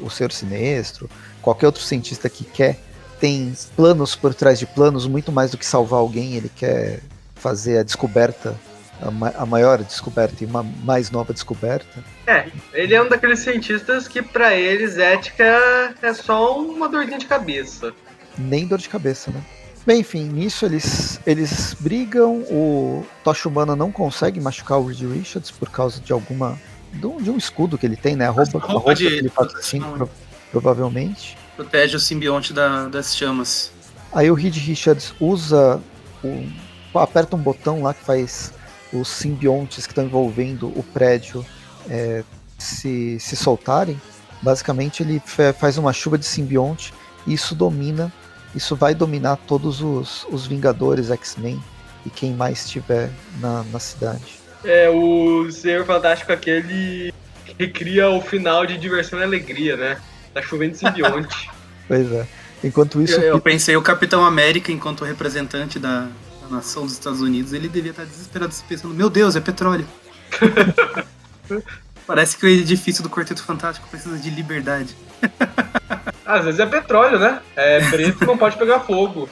[0.00, 1.10] o Senhor Sinestro,
[1.42, 2.78] qualquer outro cientista que quer,
[3.20, 7.00] tem planos por trás de planos, muito mais do que salvar alguém, ele quer
[7.34, 8.58] fazer a descoberta
[9.00, 12.02] a, ma a, maior descoberta e uma mais nova descoberta.
[12.26, 17.26] É, ele é um daqueles cientistas que para eles ética é só uma dorzinha de
[17.26, 17.92] cabeça.
[18.38, 19.42] Nem dor de cabeça, né?
[19.86, 25.50] Bem, enfim, nisso eles, eles brigam, o Tocha Humana não consegue machucar o Reed Richards
[25.50, 26.58] por causa de alguma.
[26.94, 28.26] De um, de um escudo que ele tem, né?
[28.26, 30.10] A roupa, a roupa de, que ele faz assim, pro,
[30.50, 31.36] provavelmente.
[31.56, 33.70] Protege o simbionte da, das chamas.
[34.12, 35.80] Aí o Reed Richards usa.
[36.22, 38.52] O, aperta um botão lá que faz
[38.92, 41.44] os simbiontes que estão envolvendo o prédio
[41.88, 42.22] é,
[42.58, 44.00] se, se soltarem.
[44.40, 45.20] Basicamente ele
[45.58, 46.94] faz uma chuva de simbionte
[47.26, 48.12] e isso domina
[48.54, 51.60] isso vai dominar todos os, os Vingadores, X-Men
[52.06, 54.38] e quem mais estiver na, na cidade.
[54.64, 57.12] É, o Senhor Fantástico aquele
[57.44, 60.00] que cria o final de diversão e alegria, né?
[60.32, 61.50] Tá chovendo simbionte.
[61.86, 62.26] pois é.
[62.62, 63.20] Enquanto isso.
[63.20, 66.08] Eu, eu, pensei, o Capitão América, enquanto representante da,
[66.40, 69.86] da, nação dos Estados Unidos, ele devia estar desesperado pensando: Meu Deus, é petróleo.
[72.06, 74.96] Parece que o edifício do Quarteto Fantástico precisa de liberdade.
[76.24, 77.40] Às vezes é petróleo, né?
[77.54, 79.28] É preto não pode pegar fogo.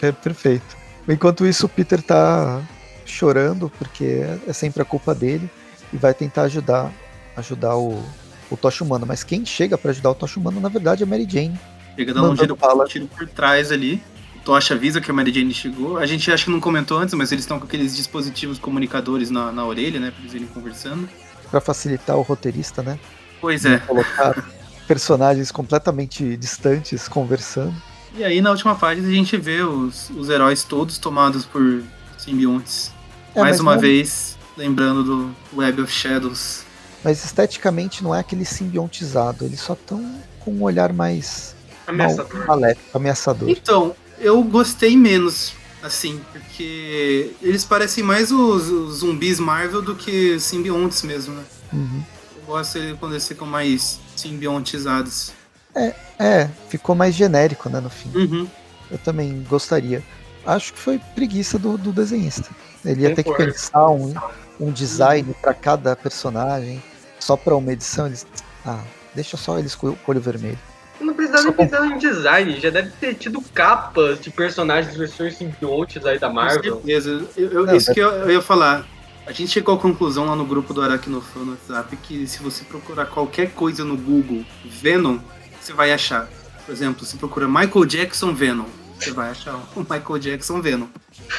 [0.00, 0.76] é perfeito.
[1.06, 2.62] Enquanto isso, o Peter tá
[3.10, 5.48] chorando, porque é sempre a culpa dele,
[5.92, 6.92] e vai tentar ajudar
[7.36, 8.02] ajudar o,
[8.50, 9.06] o Tocha Humano.
[9.06, 11.58] Mas quem chega para ajudar o Tocha Humano, na verdade, é a Mary Jane.
[11.96, 14.02] Chega dar um tiro, um tiro por trás ali.
[14.36, 15.98] O Tocha avisa que a Mary Jane chegou.
[15.98, 19.52] A gente acho que não comentou antes, mas eles estão com aqueles dispositivos comunicadores na,
[19.52, 20.10] na orelha, né?
[20.10, 21.08] Pra eles irem conversando.
[21.50, 22.98] Pra facilitar o roteirista, né?
[23.40, 23.78] Pois é.
[23.78, 24.44] Colocar
[24.86, 27.74] personagens completamente distantes conversando.
[28.16, 31.82] E aí na última página a gente vê os, os heróis todos tomados por
[32.16, 32.92] simbiontes.
[33.36, 33.80] É, Mais uma não...
[33.80, 36.64] vez, lembrando do Web of Shadows.
[37.04, 41.54] Mas esteticamente não é aquele simbiontizado, eles só estão com um olhar mais
[41.86, 42.46] ameaçador.
[42.46, 43.50] maléfico, ameaçador.
[43.50, 50.40] Então, eu gostei menos, assim, porque eles parecem mais os, os zumbis Marvel do que
[50.40, 51.44] simbiontes mesmo, né?
[51.74, 52.02] Uhum.
[52.38, 55.30] Eu gosto quando eles ficam mais simbiontizados.
[55.74, 58.10] É, é, ficou mais genérico, né, no fim.
[58.14, 58.48] Uhum.
[58.90, 60.02] Eu também gostaria.
[60.46, 62.48] Acho que foi preguiça do, do desenhista.
[62.86, 64.14] Ele ia ter que pensar um,
[64.60, 66.82] um design para cada personagem,
[67.18, 68.06] só para uma edição.
[68.06, 68.26] Eles,
[68.64, 68.82] ah,
[69.14, 70.58] deixa só eles com o olho vermelho.
[71.00, 76.04] Não precisava nem pensar em design, já deve ter tido capas de personagens versões simbiontes
[76.06, 76.76] aí da Marvel.
[76.76, 77.26] Com certeza.
[77.36, 78.86] Eu, eu, Não, isso que eu, eu ia falar.
[79.26, 82.64] A gente chegou à conclusão lá no grupo do Aracnofan no WhatsApp que se você
[82.64, 85.18] procurar qualquer coisa no Google Venom,
[85.60, 86.28] você vai achar.
[86.64, 88.66] Por exemplo, se procura Michael Jackson Venom,
[88.98, 90.86] você vai achar o Michael Jackson Venom.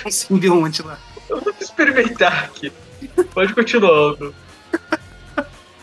[0.06, 1.00] Um simbionte lá.
[1.30, 2.72] Eu vou experimentar aqui.
[3.34, 4.16] Pode continuar.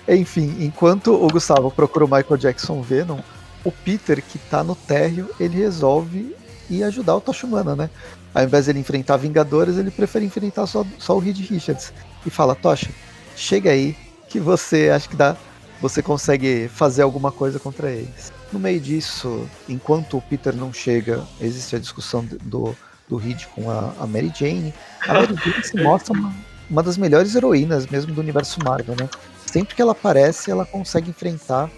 [0.09, 3.21] Enfim, enquanto o Gustavo procura o Michael Jackson Venom,
[3.65, 6.37] o Peter, que tá no térreo, ele resolve
[6.69, 7.91] ir ajudar o Tocha Humana, né?
[8.35, 11.93] Ao invés de ele enfrentar Vingadores, ele prefere enfrentar só, só o Reed Richards.
[12.27, 12.91] E fala, Tocha,
[13.37, 13.97] chega aí
[14.29, 15.37] que você acha que dá.
[15.81, 18.33] Você consegue fazer alguma coisa contra eles.
[18.53, 22.75] No meio disso, enquanto o Peter não chega, existe a discussão do,
[23.09, 24.73] do Reed com a, a Mary Jane.
[25.07, 26.35] A Mary Jane se mostra uma,
[26.69, 29.09] uma das melhores heroínas mesmo do universo Marvel, né?
[29.47, 31.71] Sempre que ela aparece, ela consegue enfrentar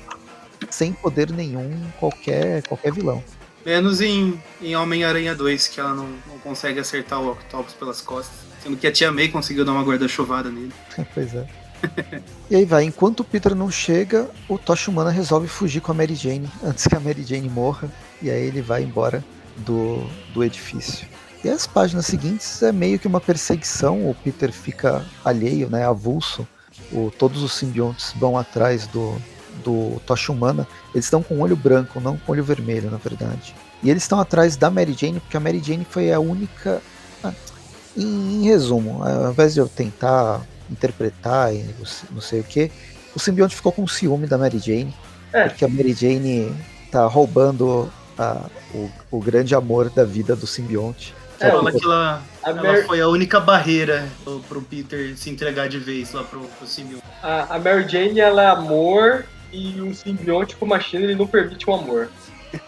[0.71, 3.23] sem poder nenhum qualquer, qualquer vilão.
[3.65, 8.37] Menos em, em Homem-Aranha 2, que ela não, não consegue acertar o Octopus pelas costas.
[8.63, 10.73] Sendo que a tia May conseguiu dar uma guarda-chuvada nele.
[11.13, 11.47] pois é.
[12.49, 15.95] e aí vai, enquanto o Peter não chega, o Tocha Humana resolve fugir com a
[15.95, 17.91] Mary Jane antes que a Mary Jane morra.
[18.23, 19.23] E aí ele vai embora
[19.59, 21.07] do, do edifício.
[21.45, 26.47] E as páginas seguintes é meio que uma perseguição, o Peter fica alheio, né, avulso.
[26.93, 29.17] O, todos os simbiontes vão atrás do,
[29.65, 33.55] do Tocha Humana, eles estão com olho branco, não com olho vermelho, na verdade.
[33.83, 36.83] E eles estão atrás da Mary Jane, porque a Mary Jane foi a única.
[37.23, 37.33] Ah,
[37.97, 41.65] em, em, resumo, ao invés de eu tentar interpretar e
[42.11, 42.71] não sei o que,
[43.15, 44.95] o simbionte ficou com ciúme da Mary Jane,
[45.33, 45.49] é.
[45.49, 46.55] porque a Mary Jane
[46.91, 51.15] tá roubando a, o, o grande amor da vida do simbionte.
[51.39, 52.83] É, ela, que ela, ela Mary...
[52.85, 57.05] foi a única barreira pro, pro Peter se entregar de vez lá pro, pro simbionte.
[57.23, 61.27] A, a Mary Jane, ela é amor e um simbionte como a China ele não
[61.27, 62.09] permite o amor.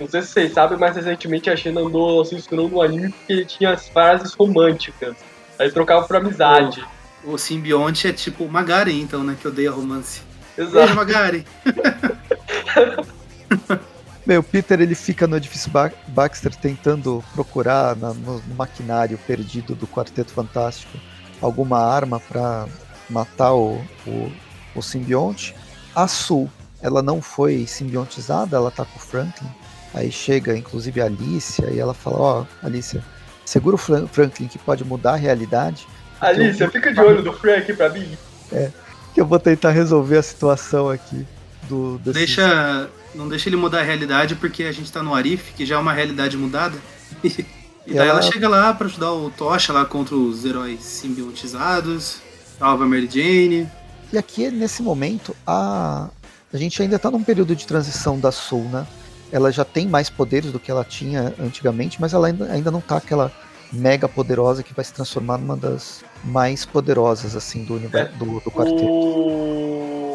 [0.00, 3.32] não sei se vocês sabem, mas recentemente a China andou se inspirando no anime porque
[3.32, 5.14] ele tinha as frases românticas.
[5.58, 6.82] Aí trocava por amizade.
[7.22, 9.36] O, o simbionte é tipo o Magari, então, né?
[9.38, 10.22] Que odeia romance.
[10.56, 10.72] Exato.
[10.72, 11.44] Beijo, Magari!
[14.24, 15.70] Meu, o Peter ele fica no edifício
[16.08, 20.96] Baxter tentando procurar na, no, no, maquinário perdido do Quarteto Fantástico
[21.40, 22.66] alguma arma para
[23.10, 24.32] matar o, o,
[24.76, 25.54] o simbionte.
[25.94, 26.48] A Sul,
[26.80, 29.48] ela não foi simbiontizada, ela tá com o Franklin.
[29.92, 33.02] Aí chega, inclusive, a Alicia e ela fala: Ó, oh, Alicia,
[33.44, 35.86] segura o Franklin que pode mudar a realidade.
[36.20, 38.16] Alice, fica de olho do Frank pra mim.
[38.52, 38.70] É,
[39.12, 41.26] que eu vou tentar resolver a situação aqui.
[41.68, 42.18] Do, desse...
[42.18, 42.88] Deixa.
[43.14, 45.78] Não deixa ele mudar a realidade porque a gente tá no Arif, que já é
[45.78, 46.78] uma realidade mudada.
[47.86, 48.20] E daí ela...
[48.20, 48.22] ela...
[48.22, 52.20] chega lá para ajudar o Tocha lá contra os heróis simbiontizados,
[52.56, 53.68] salva a Mary Jane.
[54.12, 56.08] E aqui, nesse momento, a,
[56.52, 58.86] a gente ainda tá num período de transição da Soul, né?
[59.32, 62.80] Ela já tem mais poderes do que ela tinha antigamente, mas ela ainda, ainda não
[62.80, 63.32] tá aquela
[63.72, 68.50] mega poderosa que vai se transformar numa das mais poderosas, assim, do universo, do, do
[68.50, 68.84] quarteto.
[68.84, 70.11] O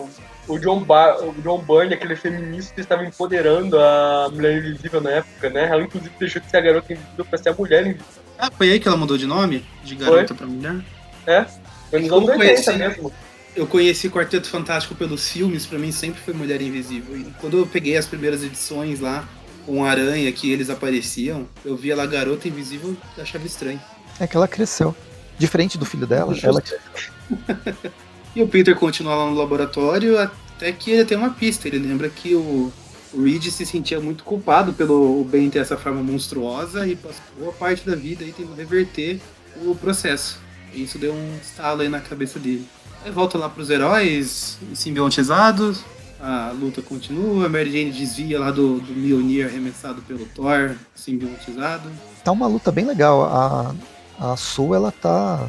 [0.48, 5.50] o John, Bar o John Byrne, aquele feminista, estava empoderando a Mulher Invisível na época,
[5.50, 5.68] né?
[5.68, 8.24] Ela inclusive deixou de ser a garota invisível para ser a Mulher Invisível.
[8.38, 9.66] Ah, foi aí que ela mudou de nome?
[9.84, 10.78] De garota para mulher?
[11.26, 11.46] É,
[11.90, 13.12] foi nos anos 80 mesmo.
[13.56, 17.18] Eu conheci Quarteto Fantástico pelos filmes, para mim sempre foi Mulher Invisível.
[17.18, 19.28] E quando eu peguei as primeiras edições lá,
[19.66, 23.82] com a aranha que eles apareciam, eu via lá Garota Invisível e achava estranho.
[24.20, 24.96] É que ela cresceu.
[25.38, 26.64] Diferente do filho dela, ela
[28.36, 31.68] E o Peter continua lá no laboratório até que ele tem uma pista.
[31.68, 32.72] Ele lembra que o,
[33.16, 37.86] Reed se sentia muito culpado pelo Ben ter essa forma monstruosa e passou boa parte
[37.86, 39.20] da vida aí tentando reverter
[39.66, 40.40] o processo.
[40.74, 42.68] E isso deu um estalo aí na cabeça dele.
[43.04, 45.84] Aí volta lá pros heróis simbiontizados,
[46.20, 51.90] a luta continua, a Mary Jane desvia lá do, do Mjolnir arremessado pelo Thor, simbionizado.
[52.24, 53.24] Tá uma luta bem legal.
[53.24, 53.76] A,
[54.20, 55.48] a Sue, ela tá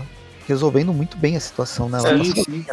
[0.49, 1.99] resolvendo muito bem a situação, né?
[1.99, 2.67] Ela sim, sim.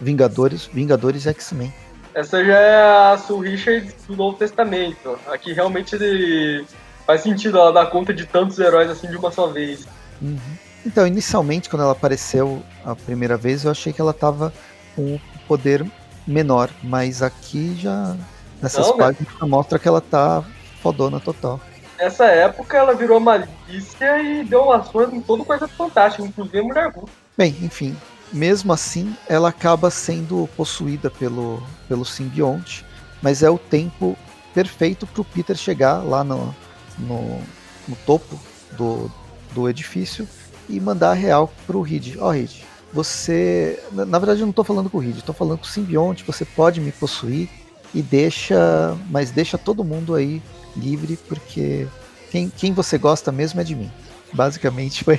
[0.00, 1.72] Vingadores, Vingadores X-Men.
[2.14, 5.18] Essa já é a Sue Richards do Novo Testamento.
[5.28, 6.64] Aqui realmente ele
[7.06, 9.86] faz sentido ela dar conta de tantos heróis assim de uma só vez.
[10.20, 10.38] Uhum.
[10.86, 14.52] Então, inicialmente, quando ela apareceu a primeira vez, eu achei que ela tava
[14.96, 15.84] com um poder
[16.26, 18.16] menor, mas aqui já
[18.62, 19.04] nessas Não, né?
[19.04, 19.48] páginas né?
[19.48, 20.42] mostra que ela tá
[20.80, 21.60] fodona total
[21.98, 27.10] nessa época ela virou malícia e deu ações em todo coisa fantástica, inclusive Mulher Hulk.
[27.36, 27.96] Bem, enfim,
[28.32, 32.84] mesmo assim, ela acaba sendo possuída pelo, pelo simbionte,
[33.20, 34.16] mas é o tempo
[34.54, 36.54] perfeito para o Peter chegar lá no,
[36.98, 37.40] no,
[37.86, 38.38] no, topo
[38.72, 39.10] do,
[39.52, 40.26] do edifício
[40.68, 42.16] e mandar a real pro Reed.
[42.18, 42.50] Ó, oh, Reed,
[42.92, 43.82] você.
[43.92, 46.44] Na verdade, eu não estou falando com o Reed, estou falando com o simbionte, você
[46.44, 47.48] pode me possuir
[47.94, 48.96] e deixa.
[49.10, 50.42] Mas deixa todo mundo aí
[50.76, 51.86] livre, porque
[52.30, 53.90] quem, quem você gosta mesmo é de mim.
[54.32, 55.18] Basicamente foi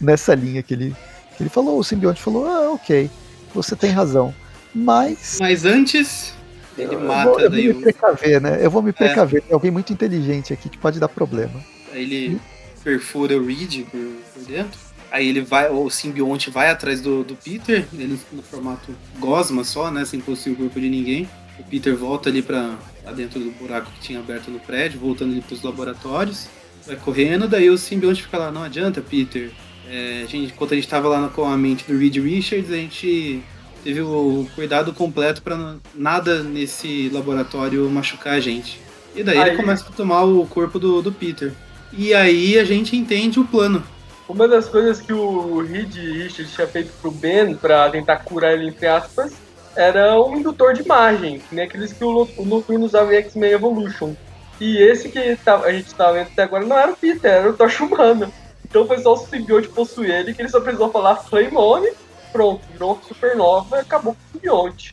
[0.00, 0.96] nessa linha que ele,
[1.36, 1.78] que ele falou.
[1.78, 3.10] O simbionte falou: Ah, ok,
[3.54, 4.34] você tem razão.
[4.74, 5.38] Mas.
[5.40, 6.34] Mas antes.
[6.78, 8.58] Ele mata eu vou, eu vou me precaver, né?
[8.60, 8.92] Eu vou me é.
[8.92, 9.38] precaver.
[9.38, 9.46] É.
[9.46, 11.58] Tem alguém muito inteligente aqui que pode dar problema.
[11.90, 12.40] Aí ele
[12.84, 13.98] perfura o Reed por,
[14.34, 14.78] por dentro.
[15.10, 19.90] Aí ele vai, o simbionte vai atrás do, do Peter, ele no formato gosma só,
[19.90, 20.04] né?
[20.04, 21.28] Sem possuir o corpo de ninguém.
[21.58, 22.76] O Peter volta ali pra,
[23.06, 26.48] pra dentro do buraco que tinha aberto no prédio, voltando ali pros laboratórios.
[26.84, 29.52] Vai correndo, daí o simbionte fica lá, não adianta, Peter.
[29.88, 32.76] É, a gente, enquanto a gente tava lá com a mente do Reed Richards, a
[32.76, 33.40] gente
[33.84, 38.80] teve o cuidado completo para nada nesse laboratório machucar a gente.
[39.14, 41.52] E daí aí, ele começa a tomar o corpo do, do Peter.
[41.92, 43.84] E aí a gente entende o plano.
[44.28, 48.66] Uma das coisas que o Reed Richards tinha feito pro Ben para tentar curar ele,
[48.66, 49.45] entre aspas,
[49.76, 54.14] era um indutor de imagem, que nem aqueles que o, Noturno usava em X-Men Evolution.
[54.58, 57.50] E esse que tá, a gente tá vendo até agora não era o Peter, era
[57.50, 58.30] o Tocha Humana.
[58.64, 61.84] Então foi só o simbionte possuir ele, que ele só precisou falar Flame On,
[62.32, 64.92] pronto, virou supernova e acabou com o simbionte.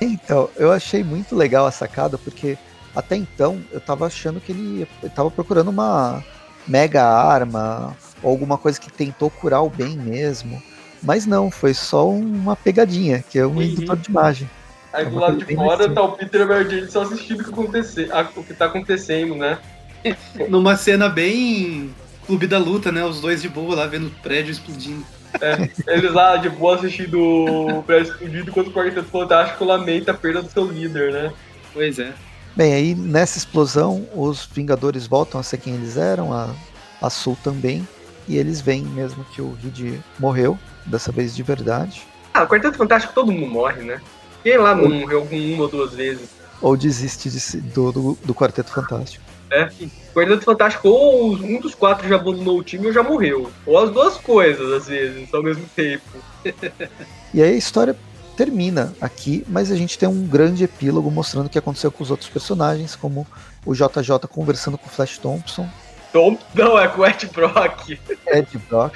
[0.00, 2.56] Então, eu achei muito legal a sacada, porque
[2.94, 6.24] até então eu tava achando que ele, ele tava procurando uma
[6.66, 10.62] mega arma, ou alguma coisa que tentou curar o bem mesmo.
[11.02, 13.62] Mas não, foi só uma pegadinha, que é um uhum.
[13.62, 14.50] indutor de imagem.
[14.92, 15.94] Aí é do lado de fora assim.
[15.94, 19.58] tá o Peter e Jane só assistindo o que, acontecer, o que tá acontecendo, né?
[20.48, 21.94] Numa cena bem
[22.26, 23.04] clube da luta, né?
[23.04, 25.04] Os dois de boa lá vendo o prédio explodindo.
[25.40, 30.14] É, eles lá de boa assistindo o prédio explodindo enquanto o Quarteto Fantástico lamenta a
[30.14, 31.32] perda do seu líder, né?
[31.72, 32.12] Pois é.
[32.56, 36.54] Bem, aí nessa explosão, os Vingadores voltam a ser quem eles eram, a,
[37.00, 37.86] a Sul também,
[38.26, 40.58] e eles veem mesmo que o Reed morreu,
[40.88, 42.06] dessa vez de verdade.
[42.32, 44.00] Ah, o Quarteto Fantástico todo mundo morre, né?
[44.42, 46.28] Quem lá não morreu uma ou duas vezes?
[46.60, 49.24] Ou desiste de, do, do, do, Quarteto Fantástico.
[49.50, 53.50] É, o Quarteto Fantástico ou um dos quatro já abandonou o time ou já morreu.
[53.66, 56.04] Ou as duas coisas, às vezes, ao mesmo tempo.
[57.32, 57.96] e aí a história
[58.36, 62.10] termina aqui, mas a gente tem um grande epílogo mostrando o que aconteceu com os
[62.10, 63.26] outros personagens, como
[63.66, 65.68] o JJ conversando com o Flash Thompson.
[66.12, 66.38] Tom?
[66.54, 67.98] Não, é com o Ed Brock.
[68.26, 68.94] Ed Brock.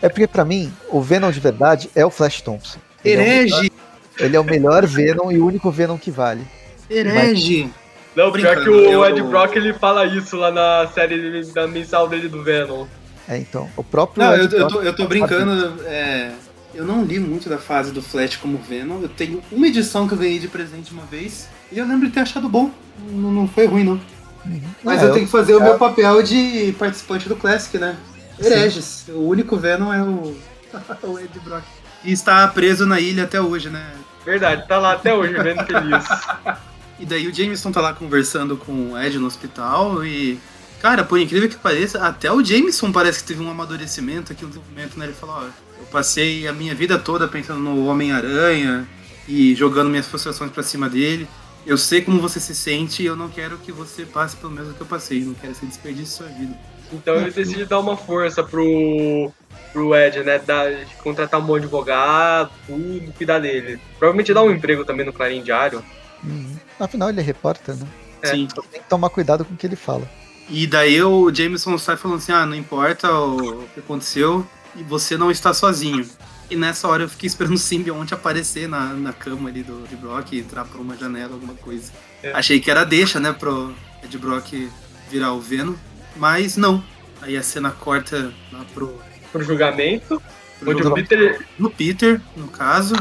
[0.00, 2.78] É porque para mim, o Venom de verdade é o Flash Thompson.
[3.04, 3.70] Herege!
[4.18, 6.46] Ele é o melhor Venom e o único Venom que vale.
[6.90, 7.64] Herege!
[7.64, 7.88] Mas...
[8.16, 9.04] Não, pior que o eu...
[9.04, 12.86] Ed Brock ele fala isso lá na série da mensal dele do Venom.
[13.28, 14.24] É, então, o próprio.
[14.24, 15.84] Não, eu, eu, tô, eu tô brincando.
[15.84, 16.32] é,
[16.74, 19.00] eu não li muito da fase do Flash como Venom.
[19.02, 21.48] Eu tenho uma edição que eu ganhei de presente uma vez.
[21.70, 22.70] E eu lembro de ter achado bom.
[23.10, 24.00] Não, não foi ruim, não.
[24.46, 24.62] Uhum.
[24.82, 27.96] Mas É, eu tenho que fazer o meu papel de participante do Classic, né?
[28.40, 29.04] Hereges.
[29.08, 30.36] O único Venom é o,
[31.08, 31.64] o Ed Brock.
[32.04, 33.92] E está preso na ilha até hoje, né?
[34.24, 36.04] Verdade, tá lá até hoje, vendo feliz.
[37.00, 40.38] E daí o Jameson tá lá conversando com o Ed no hospital e.
[40.80, 44.48] Cara, por incrível que pareça, até o Jameson parece que teve um amadurecimento aqui no
[44.48, 45.06] desenvolvimento, né?
[45.06, 48.88] Ele falou, ó, eu passei a minha vida toda pensando no Homem-Aranha
[49.26, 51.28] e jogando minhas frustrações pra cima dele.
[51.66, 54.72] Eu sei como você se sente e eu não quero que você passe pelo mesmo
[54.72, 55.24] que eu passei.
[55.24, 56.56] Não quero que você desperdice sua vida.
[56.92, 59.32] Então ele decide dar uma força pro,
[59.72, 60.38] pro Ed, né?
[60.38, 60.70] Dar,
[61.02, 63.80] contratar um bom advogado, tudo, cuidar dele.
[63.98, 65.82] Provavelmente dar um emprego também no Clarim Diário.
[66.24, 66.56] Uhum.
[66.78, 67.86] Afinal, ele é repórter, né?
[68.22, 68.28] É.
[68.28, 68.48] Sim.
[68.50, 70.08] Então tem que tomar cuidado com o que ele fala.
[70.48, 75.16] E daí o Jameson sai falando assim: ah, não importa o que aconteceu e você
[75.16, 76.08] não está sozinho.
[76.50, 79.96] E nessa hora eu fiquei esperando o simbionte aparecer na, na cama ali do Ed
[79.96, 81.92] Brock e entrar por uma janela, alguma coisa.
[82.22, 82.32] É.
[82.32, 84.70] Achei que era deixa, né, pro Ed Brock
[85.10, 85.74] virar o Venom,
[86.16, 86.82] mas não.
[87.20, 88.98] Aí a cena corta lá pro,
[89.32, 90.22] Pro julgamento.
[90.60, 92.94] pro Onde o Peter, no Peter, no caso.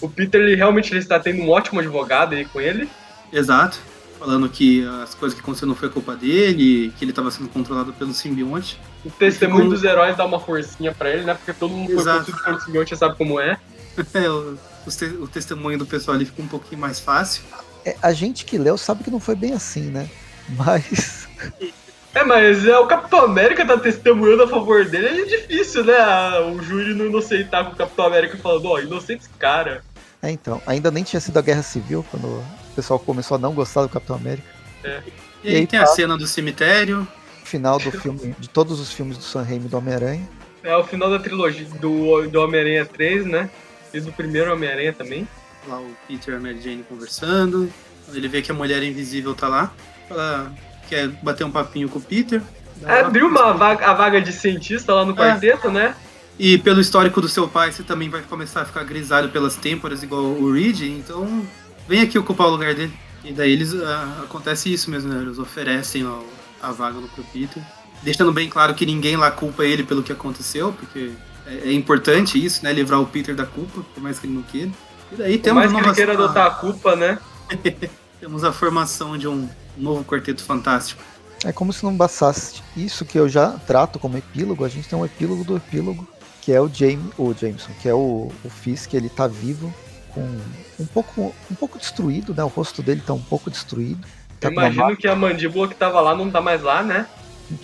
[0.00, 2.88] o Peter ele realmente ele está tendo um ótimo advogado aí com ele.
[3.32, 3.78] Exato.
[4.18, 7.92] Falando que as coisas que aconteceram não foi culpa dele, que ele estava sendo controlado
[7.92, 8.78] pelo simbionte.
[9.04, 11.34] O testemunho Ficou- dos heróis dá uma forcinha pra ele, né?
[11.34, 12.18] Porque todo mundo foi Exato.
[12.20, 13.58] possuído pelo simbionte, sabe como é.
[14.14, 14.56] É, o,
[14.90, 17.42] te- o testemunho do pessoal ali fica um pouquinho mais fácil.
[17.84, 20.08] É, a gente que leu sabe que não foi bem assim, né?
[20.50, 21.26] Mas.
[22.14, 25.94] É, mas é, o Capitão América tá testemunhando a favor dele, é difícil, né?
[26.50, 29.82] O júri não inocentar com o Capitão América falando, ó, inocente esse cara.
[30.22, 30.60] É, então.
[30.66, 33.88] Ainda nem tinha sido a Guerra Civil quando o pessoal começou a não gostar do
[33.88, 34.48] Capitão América.
[34.82, 34.88] E,
[35.44, 35.84] E aí aí tem tá.
[35.84, 37.06] a cena do cemitério.
[37.44, 40.28] Final do filme, de todos os filmes do Sam Raimi do Homem-Aranha.
[40.64, 43.48] É o final da trilogia do, do Homem-Aranha 3, né?
[43.94, 45.28] E do primeiro Homem-Aranha também.
[45.68, 47.72] Lá o Peter e a Mary Jane conversando.
[48.12, 49.72] Ele vê que a mulher invisível tá lá.
[50.10, 50.52] Ela
[50.88, 52.42] quer bater um papinho com o Peter.
[52.84, 55.94] É, abriu uma vaga, a vaga de cientista lá no quarteto, né?
[56.38, 60.02] E pelo histórico do seu pai, você também vai começar a ficar grisalho pelas têmporas,
[60.02, 60.82] igual o Reed.
[60.82, 61.46] Então,
[61.88, 62.92] vem aqui ocupar o lugar dele.
[63.24, 65.22] E daí eles ah, acontece isso mesmo, né?
[65.22, 66.20] Eles oferecem ó,
[66.62, 67.62] a vaga pro Peter.
[68.02, 71.12] Deixando bem claro que ninguém lá culpa ele pelo que aconteceu, porque
[71.46, 72.72] é, é importante isso, né?
[72.72, 74.70] Livrar o Peter da culpa, por mais que ele não queira.
[75.12, 77.18] E daí Por temos, mais que ele queira adotar a culpa, né?
[78.20, 81.02] temos a formação de um novo quarteto fantástico.
[81.44, 84.98] É como se não bastasse isso que eu já trato como epílogo, a gente tem
[84.98, 86.06] um epílogo do epílogo,
[86.40, 89.72] que é o James, o Jameson, que é o, o Fisk, ele tá vivo,
[90.14, 90.22] com
[90.80, 92.42] um pouco, um pouco destruído, né?
[92.42, 94.06] O rosto dele tá um pouco destruído.
[94.40, 97.06] Tá imagino que a mandíbula que tava lá não tá mais lá, né?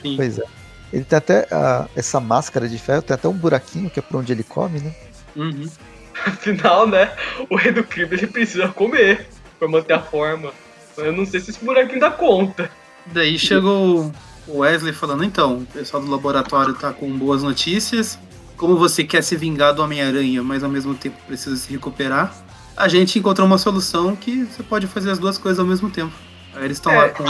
[0.03, 0.17] Sim.
[0.17, 0.45] Pois é.
[0.93, 4.19] Ele tem até ah, essa máscara de ferro, tem até um buraquinho que é por
[4.19, 4.95] onde ele come, né?
[5.35, 5.69] Uhum.
[6.27, 7.11] Afinal, né?
[7.49, 9.27] O rei do crime ele precisa comer
[9.63, 10.51] pra manter a forma.
[10.97, 12.69] Eu não sei se esse buraquinho dá conta.
[13.07, 14.13] Daí chegou
[14.49, 18.19] o Wesley falando, então, o pessoal do laboratório tá com boas notícias.
[18.57, 22.35] Como você quer se vingar do Homem-Aranha, mas ao mesmo tempo precisa se recuperar,
[22.77, 26.13] a gente encontrou uma solução que você pode fazer as duas coisas ao mesmo tempo.
[26.55, 26.97] Aí eles estão É.
[26.97, 27.25] lá com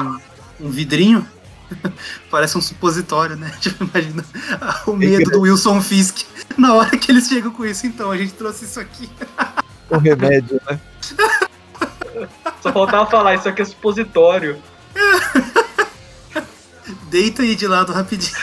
[0.60, 1.26] um vidrinho,
[2.30, 3.52] parece um supositório, né?
[3.60, 4.24] Tipo, imagina
[4.86, 6.22] o medo do Wilson Fisk
[6.56, 7.86] na hora que eles chegam com isso.
[7.86, 9.09] Então, a gente trouxe isso aqui.
[9.90, 10.80] O remédio, né?
[12.62, 14.62] Só faltava falar, isso aqui é supositório.
[17.10, 18.36] Deita aí de lado rapidinho.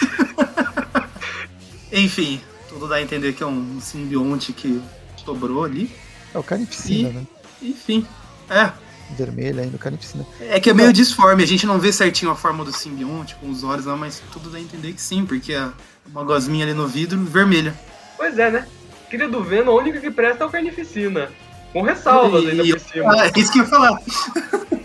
[1.92, 4.82] Enfim, tudo dá a entender que é um simbionte que
[5.26, 5.92] sobrou ali.
[6.34, 7.28] É o carnificina, E- né?
[7.62, 8.06] Enfim,
[8.50, 8.72] é.
[9.18, 10.26] Vermelho ainda, o carnificina.
[10.40, 13.50] É que é meio disforme, a gente não vê certinho a forma do simbionte com
[13.50, 15.68] os olhos lá, mas tudo dá a entender que sim, porque é
[16.06, 17.74] uma gosminha ali no vidro vermelha.
[18.16, 18.68] Pois é, né?
[19.10, 21.32] Querido Venom, a única que presta é o Carnificina.
[21.72, 23.14] Com ressalvas ainda por cima.
[23.14, 24.00] Ah, é isso que eu ia falar.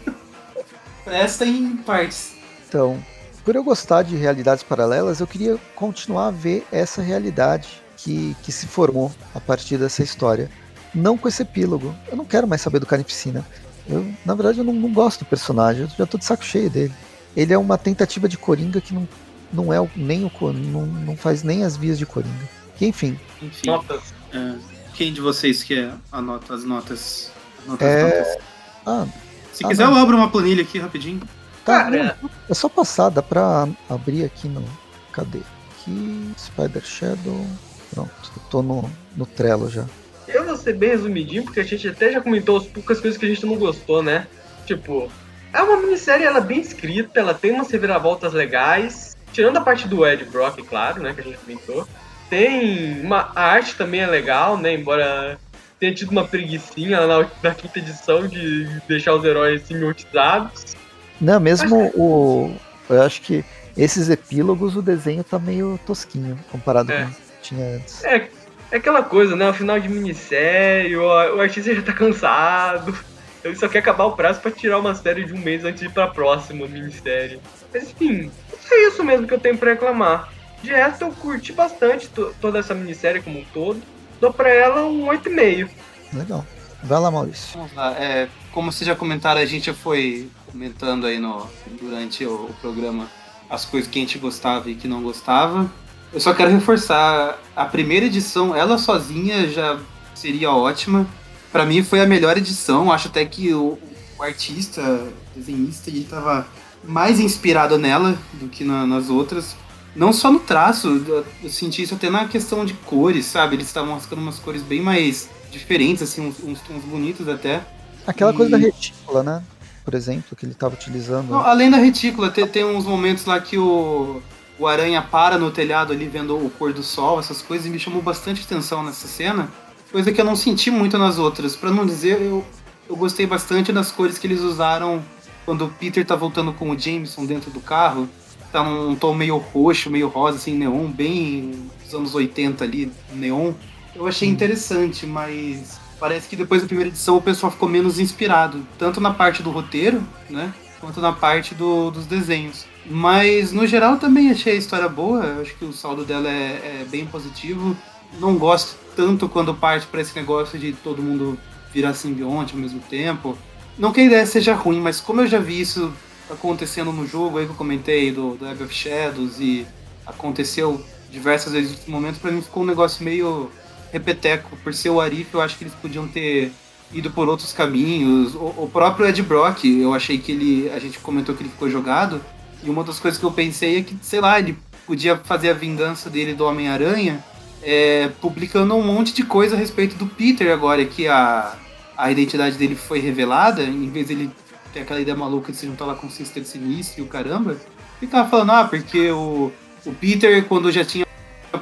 [1.04, 2.32] Presta em partes.
[2.68, 2.98] Então,
[3.44, 8.50] por eu gostar de realidades paralelas, eu queria continuar a ver essa realidade que, que
[8.50, 10.50] se formou a partir dessa história.
[10.94, 11.94] Não com esse epílogo.
[12.08, 13.44] Eu não quero mais saber do Carnificina.
[13.88, 15.82] Eu, na verdade, eu não, não gosto do personagem.
[15.82, 16.92] Eu já tô de saco cheio dele.
[17.36, 19.08] Ele é uma tentativa de Coringa que não,
[19.52, 22.48] não é nem o não, não faz nem as vias de Coringa.
[22.76, 24.02] Que, enfim, Enfim, Notas.
[24.32, 24.54] é,
[24.94, 27.30] quem de vocês quer anota as notas?
[27.66, 28.42] Notas, É, notas?
[28.86, 29.06] ah,
[29.52, 29.96] Se ah, quiser, não.
[29.96, 31.20] eu abro uma planilha aqui rapidinho.
[31.64, 34.64] tá, Cara, não, é só passar, dá pra abrir aqui no.
[35.12, 35.40] Cadê?
[35.72, 37.46] Aqui, Spider Shadow.
[37.92, 39.84] Pronto, eu tô no, no Trello já.
[40.26, 43.24] eu vou ser bem resumidinho, porque a gente até já comentou as poucas coisas que
[43.24, 44.26] a gente não gostou, né?
[44.66, 45.08] Tipo,
[45.52, 49.86] é uma minissérie, ela é bem escrita, ela tem umas reviravoltas legais, tirando a parte
[49.86, 51.86] do Ed Brock, claro, né, que a gente comentou,
[52.28, 55.38] tem uma a arte também é legal, né, embora
[55.78, 60.74] tenha tido uma preguiçinha na, na quinta edição de deixar os heróis simbiotizados.
[61.20, 62.56] Não, mesmo o.
[62.88, 63.44] Eu acho que
[63.76, 67.04] esses epílogos o desenho tá meio tosquinho comparado é.
[67.04, 68.04] com o que tinha antes.
[68.04, 68.28] É,
[68.70, 69.48] é aquela coisa, né?
[69.48, 72.96] O final de minissérie, o, o artista já tá cansado.
[73.42, 75.86] Ele só quer acabar o prazo para tirar uma série de um mês antes de
[75.86, 77.38] ir pra próxima minissérie.
[77.72, 78.30] Mas enfim,
[78.70, 80.32] é isso mesmo que eu tenho pra reclamar.
[80.64, 82.08] De resto, eu curti bastante
[82.40, 83.82] toda essa minissérie como um todo.
[84.18, 85.68] Dou pra ela um 8,5.
[86.14, 86.46] Legal.
[86.82, 87.58] Vai lá, Maurício.
[87.58, 87.92] Vamos lá.
[87.92, 91.46] É, como vocês já comentaram, a gente já foi comentando aí no,
[91.78, 93.10] durante o, o programa
[93.50, 95.70] as coisas que a gente gostava e que não gostava.
[96.10, 99.78] Eu só quero reforçar, a primeira edição, ela sozinha já
[100.14, 101.06] seria ótima.
[101.52, 103.78] Para mim foi a melhor edição, acho até que o,
[104.18, 106.46] o artista, desenhista, ele tava
[106.82, 109.54] mais inspirado nela do que na, nas outras.
[109.94, 111.04] Não só no traço,
[111.42, 113.56] eu, senti isso até na questão de cores, sabe?
[113.56, 117.62] Eles estavam mostrando umas cores bem mais diferentes, assim, uns, uns tons bonitos até.
[118.06, 118.36] Aquela e...
[118.36, 119.42] coisa da retícula, né?
[119.84, 121.30] Por exemplo, que ele estava utilizando.
[121.30, 124.20] Não, além da retícula, tem, tem uns momentos lá que o,
[124.58, 127.78] o aranha para no telhado ali vendo o pôr do sol, essas coisas, e me
[127.78, 129.48] chamou bastante atenção nessa cena.
[129.92, 131.54] Coisa que eu não senti muito nas outras.
[131.54, 132.44] para não dizer, eu,
[132.88, 135.02] eu gostei bastante das cores que eles usaram
[135.44, 138.08] quando o Peter tá voltando com o Jameson dentro do carro.
[138.54, 143.52] Tá num tom meio roxo, meio rosa, assim, neon, bem dos anos 80 ali, neon.
[143.96, 148.64] Eu achei interessante, mas parece que depois da primeira edição o pessoal ficou menos inspirado,
[148.78, 150.00] tanto na parte do roteiro,
[150.30, 152.64] né, quanto na parte do, dos desenhos.
[152.86, 156.82] Mas no geral também achei a história boa, eu acho que o saldo dela é,
[156.82, 157.76] é bem positivo.
[158.20, 161.36] Não gosto tanto quando parte para esse negócio de todo mundo
[161.72, 163.36] virar simbionte ao mesmo tempo.
[163.76, 165.92] Não que a ideia seja ruim, mas como eu já vi isso
[166.30, 169.66] acontecendo no jogo aí que eu comentei do, do Web of Shadows e
[170.06, 173.50] aconteceu diversas vezes no momento, para mim ficou um negócio meio
[173.92, 174.56] repeteco.
[174.56, 176.52] Por ser o Arif, eu acho que eles podiam ter
[176.92, 178.34] ido por outros caminhos.
[178.34, 180.70] O, o, próprio Ed Brock, eu achei que ele.
[180.70, 182.20] A gente comentou que ele ficou jogado.
[182.62, 185.54] E uma das coisas que eu pensei é que, sei lá, ele podia fazer a
[185.54, 187.22] vingança dele do Homem-Aranha
[187.62, 191.56] é, publicando um monte de coisa a respeito do Peter agora, que a,
[191.96, 194.30] a identidade dele foi revelada, em vez dele
[194.74, 197.56] ter aquela ideia maluca de se juntar lá com o Sister Sinistro e o caramba,
[198.00, 199.52] ficava falando, ah, porque o,
[199.86, 201.04] o Peter, quando já tinha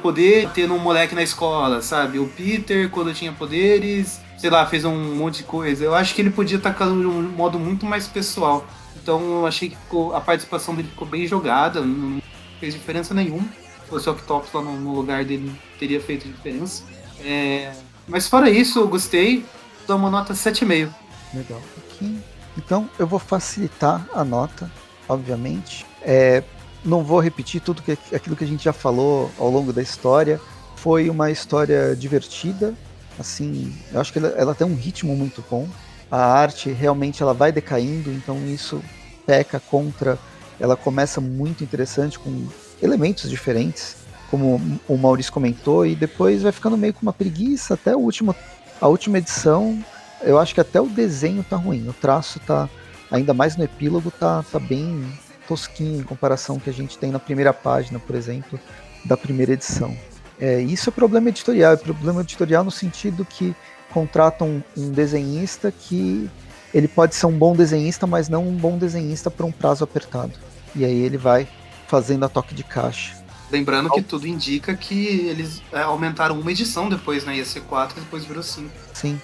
[0.01, 2.17] poder, tendo um moleque na escola, sabe?
[2.17, 5.85] O Peter, quando tinha poderes, sei lá, fez um monte de coisa.
[5.85, 8.65] Eu acho que ele podia estar de um modo muito mais pessoal.
[9.01, 12.21] Então eu achei que ficou, a participação dele ficou bem jogada, não
[12.59, 13.47] fez diferença nenhuma.
[13.83, 16.83] Se fosse o Octopus lá no, no lugar dele, teria feito diferença.
[17.23, 17.71] É,
[18.07, 19.45] mas fora isso, eu gostei,
[19.87, 20.89] dou uma nota 7,5.
[21.33, 21.61] Legal.
[21.77, 22.32] Aqui.
[22.57, 24.69] Então eu vou facilitar a nota,
[25.07, 25.85] obviamente.
[26.01, 26.43] É,
[26.83, 30.39] não vou repetir tudo que, aquilo que a gente já falou ao longo da história.
[30.75, 32.73] Foi uma história divertida,
[33.17, 35.67] assim, eu acho que ela, ela tem um ritmo muito bom.
[36.11, 38.83] A arte realmente ela vai decaindo, então isso
[39.25, 40.17] peca contra.
[40.59, 42.47] Ela começa muito interessante com
[42.81, 43.95] elementos diferentes,
[44.29, 48.35] como o Maurício comentou, e depois vai ficando meio com uma preguiça até o último,
[48.79, 49.83] a última edição.
[50.23, 52.69] Eu acho que até o desenho tá ruim, o traço tá
[53.11, 55.05] ainda mais no epílogo tá, tá bem
[55.47, 58.59] tosquinho em comparação que a gente tem na primeira página, por exemplo,
[59.05, 59.95] da primeira edição.
[60.39, 63.55] É, isso é problema editorial, é problema editorial no sentido que
[63.91, 66.29] contratam um, desenhista que
[66.73, 70.33] ele pode ser um bom desenhista, mas não um bom desenhista para um prazo apertado.
[70.75, 71.47] E aí ele vai
[71.87, 73.21] fazendo a toque de caixa.
[73.51, 77.37] Lembrando que tudo indica que eles é, aumentaram uma edição depois, né?
[77.37, 78.67] Ia ser 4 e depois virou 5.
[78.93, 79.21] Sim.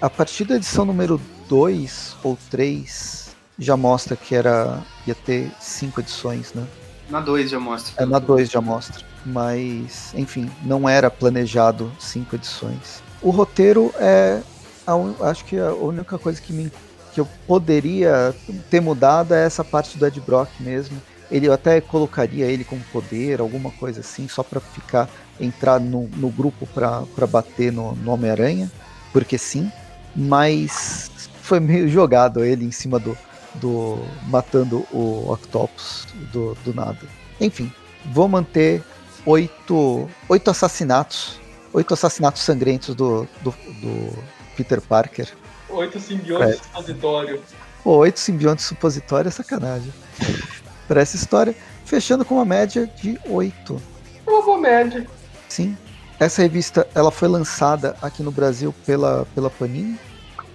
[0.00, 6.00] A partir da edição número 2 ou 3, já mostra que era ia ter cinco
[6.00, 6.66] edições, né?
[7.10, 8.02] Na 2 já mostra.
[8.02, 9.04] É, na 2 já mostra.
[9.26, 13.02] Mas, enfim, não era planejado cinco edições.
[13.20, 14.40] O roteiro é.
[14.86, 16.72] A, acho que a única coisa que, me,
[17.12, 18.34] que eu poderia
[18.70, 20.96] ter mudado é essa parte do Ed Brock mesmo.
[21.30, 26.08] Ele eu até colocaria ele com poder, alguma coisa assim, só para ficar entrar no,
[26.16, 28.70] no grupo para bater no, no Homem-Aranha,
[29.12, 29.70] porque sim.
[30.14, 31.10] Mas
[31.42, 33.16] foi meio jogado ele em cima do,
[33.54, 37.00] do matando o Octopus do, do nada.
[37.40, 37.72] Enfim,
[38.12, 38.82] vou manter
[39.26, 41.40] oito, oito assassinatos,
[41.72, 44.18] oito assassinatos sangrentos do, do, do
[44.56, 45.28] Peter Parker.
[45.68, 46.62] Oito simbiontes é.
[46.62, 47.42] supositório.
[47.82, 49.92] Pô, oito simbiontes supositório é sacanagem.
[50.86, 51.54] Para essa história,
[51.84, 53.80] fechando com uma média de oito.
[54.26, 55.06] Uma boa média.
[55.48, 55.76] Sim.
[56.20, 59.98] Essa revista ela foi lançada aqui no Brasil pela, pela Panini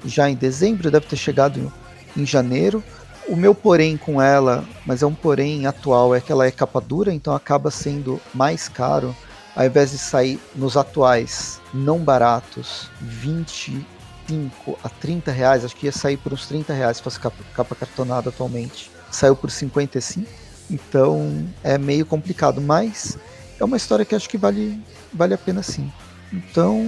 [0.05, 1.73] já em dezembro, deve ter chegado
[2.15, 2.83] em janeiro.
[3.27, 6.79] o meu porém com ela, mas é um porém atual, é que ela é capa
[6.79, 9.15] dura, então acaba sendo mais caro.
[9.55, 15.91] Ao invés de sair nos atuais não baratos, 25 a 30 reais, acho que ia
[15.91, 18.91] sair por uns 30 reais se fosse capa, capa cartonada atualmente.
[19.09, 20.29] Saiu por 55,
[20.69, 23.17] então é meio complicado, mas
[23.59, 24.79] é uma história que acho que vale,
[25.15, 25.91] vale a pena sim.
[26.31, 26.85] Então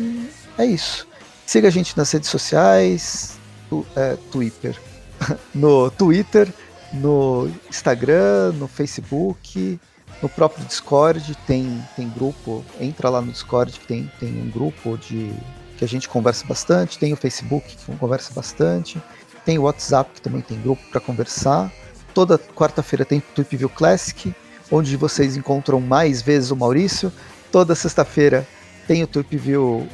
[0.58, 1.08] é isso.
[1.46, 3.38] Siga a gente nas redes sociais,
[3.70, 4.78] tu, é, Twitter,
[5.56, 6.52] no Twitter,
[6.94, 9.80] no Instagram, no Facebook,
[10.22, 14.98] no próprio Discord tem, tem grupo, entra lá no Discord que tem, tem um grupo
[14.98, 15.32] de
[15.78, 19.02] que a gente conversa bastante, tem o Facebook que conversa bastante,
[19.46, 21.72] tem o WhatsApp que também tem grupo para conversar.
[22.14, 24.34] Toda quarta-feira tem Tweep View Classic,
[24.72, 27.12] onde vocês encontram mais vezes o Maurício.
[27.52, 28.48] Toda sexta-feira
[28.88, 29.88] tem o Trip View,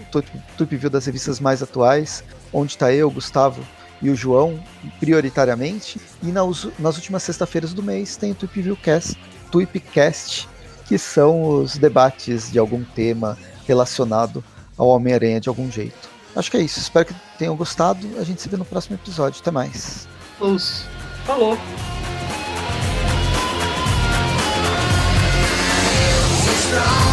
[0.69, 3.65] View das revistas mais atuais, onde está eu, Gustavo
[4.01, 4.61] e o João,
[4.99, 5.99] prioritariamente.
[6.21, 9.17] E nas, nas últimas sextas-feiras do mês tem o Trip View Cast,
[9.51, 10.47] Tweepcast,
[10.85, 14.43] que são os debates de algum tema relacionado
[14.77, 16.09] ao Homem-Aranha de algum jeito.
[16.35, 16.79] Acho que é isso.
[16.79, 18.07] Espero que tenham gostado.
[18.19, 19.39] A gente se vê no próximo episódio.
[19.39, 20.07] Até mais.
[20.39, 20.85] Luz.
[21.25, 21.57] Falou.
[26.71, 27.12] Falou.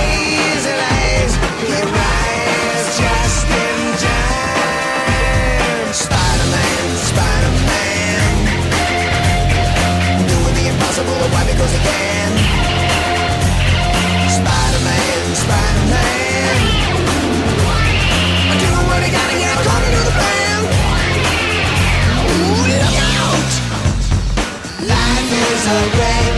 [11.61, 12.31] goes again.
[14.37, 16.57] Spider-Man, Spider-Man.
[18.61, 20.59] Do what you gotta get according to the plan.
[22.33, 23.51] Ooh, look out!
[24.89, 26.30] Life is a gray.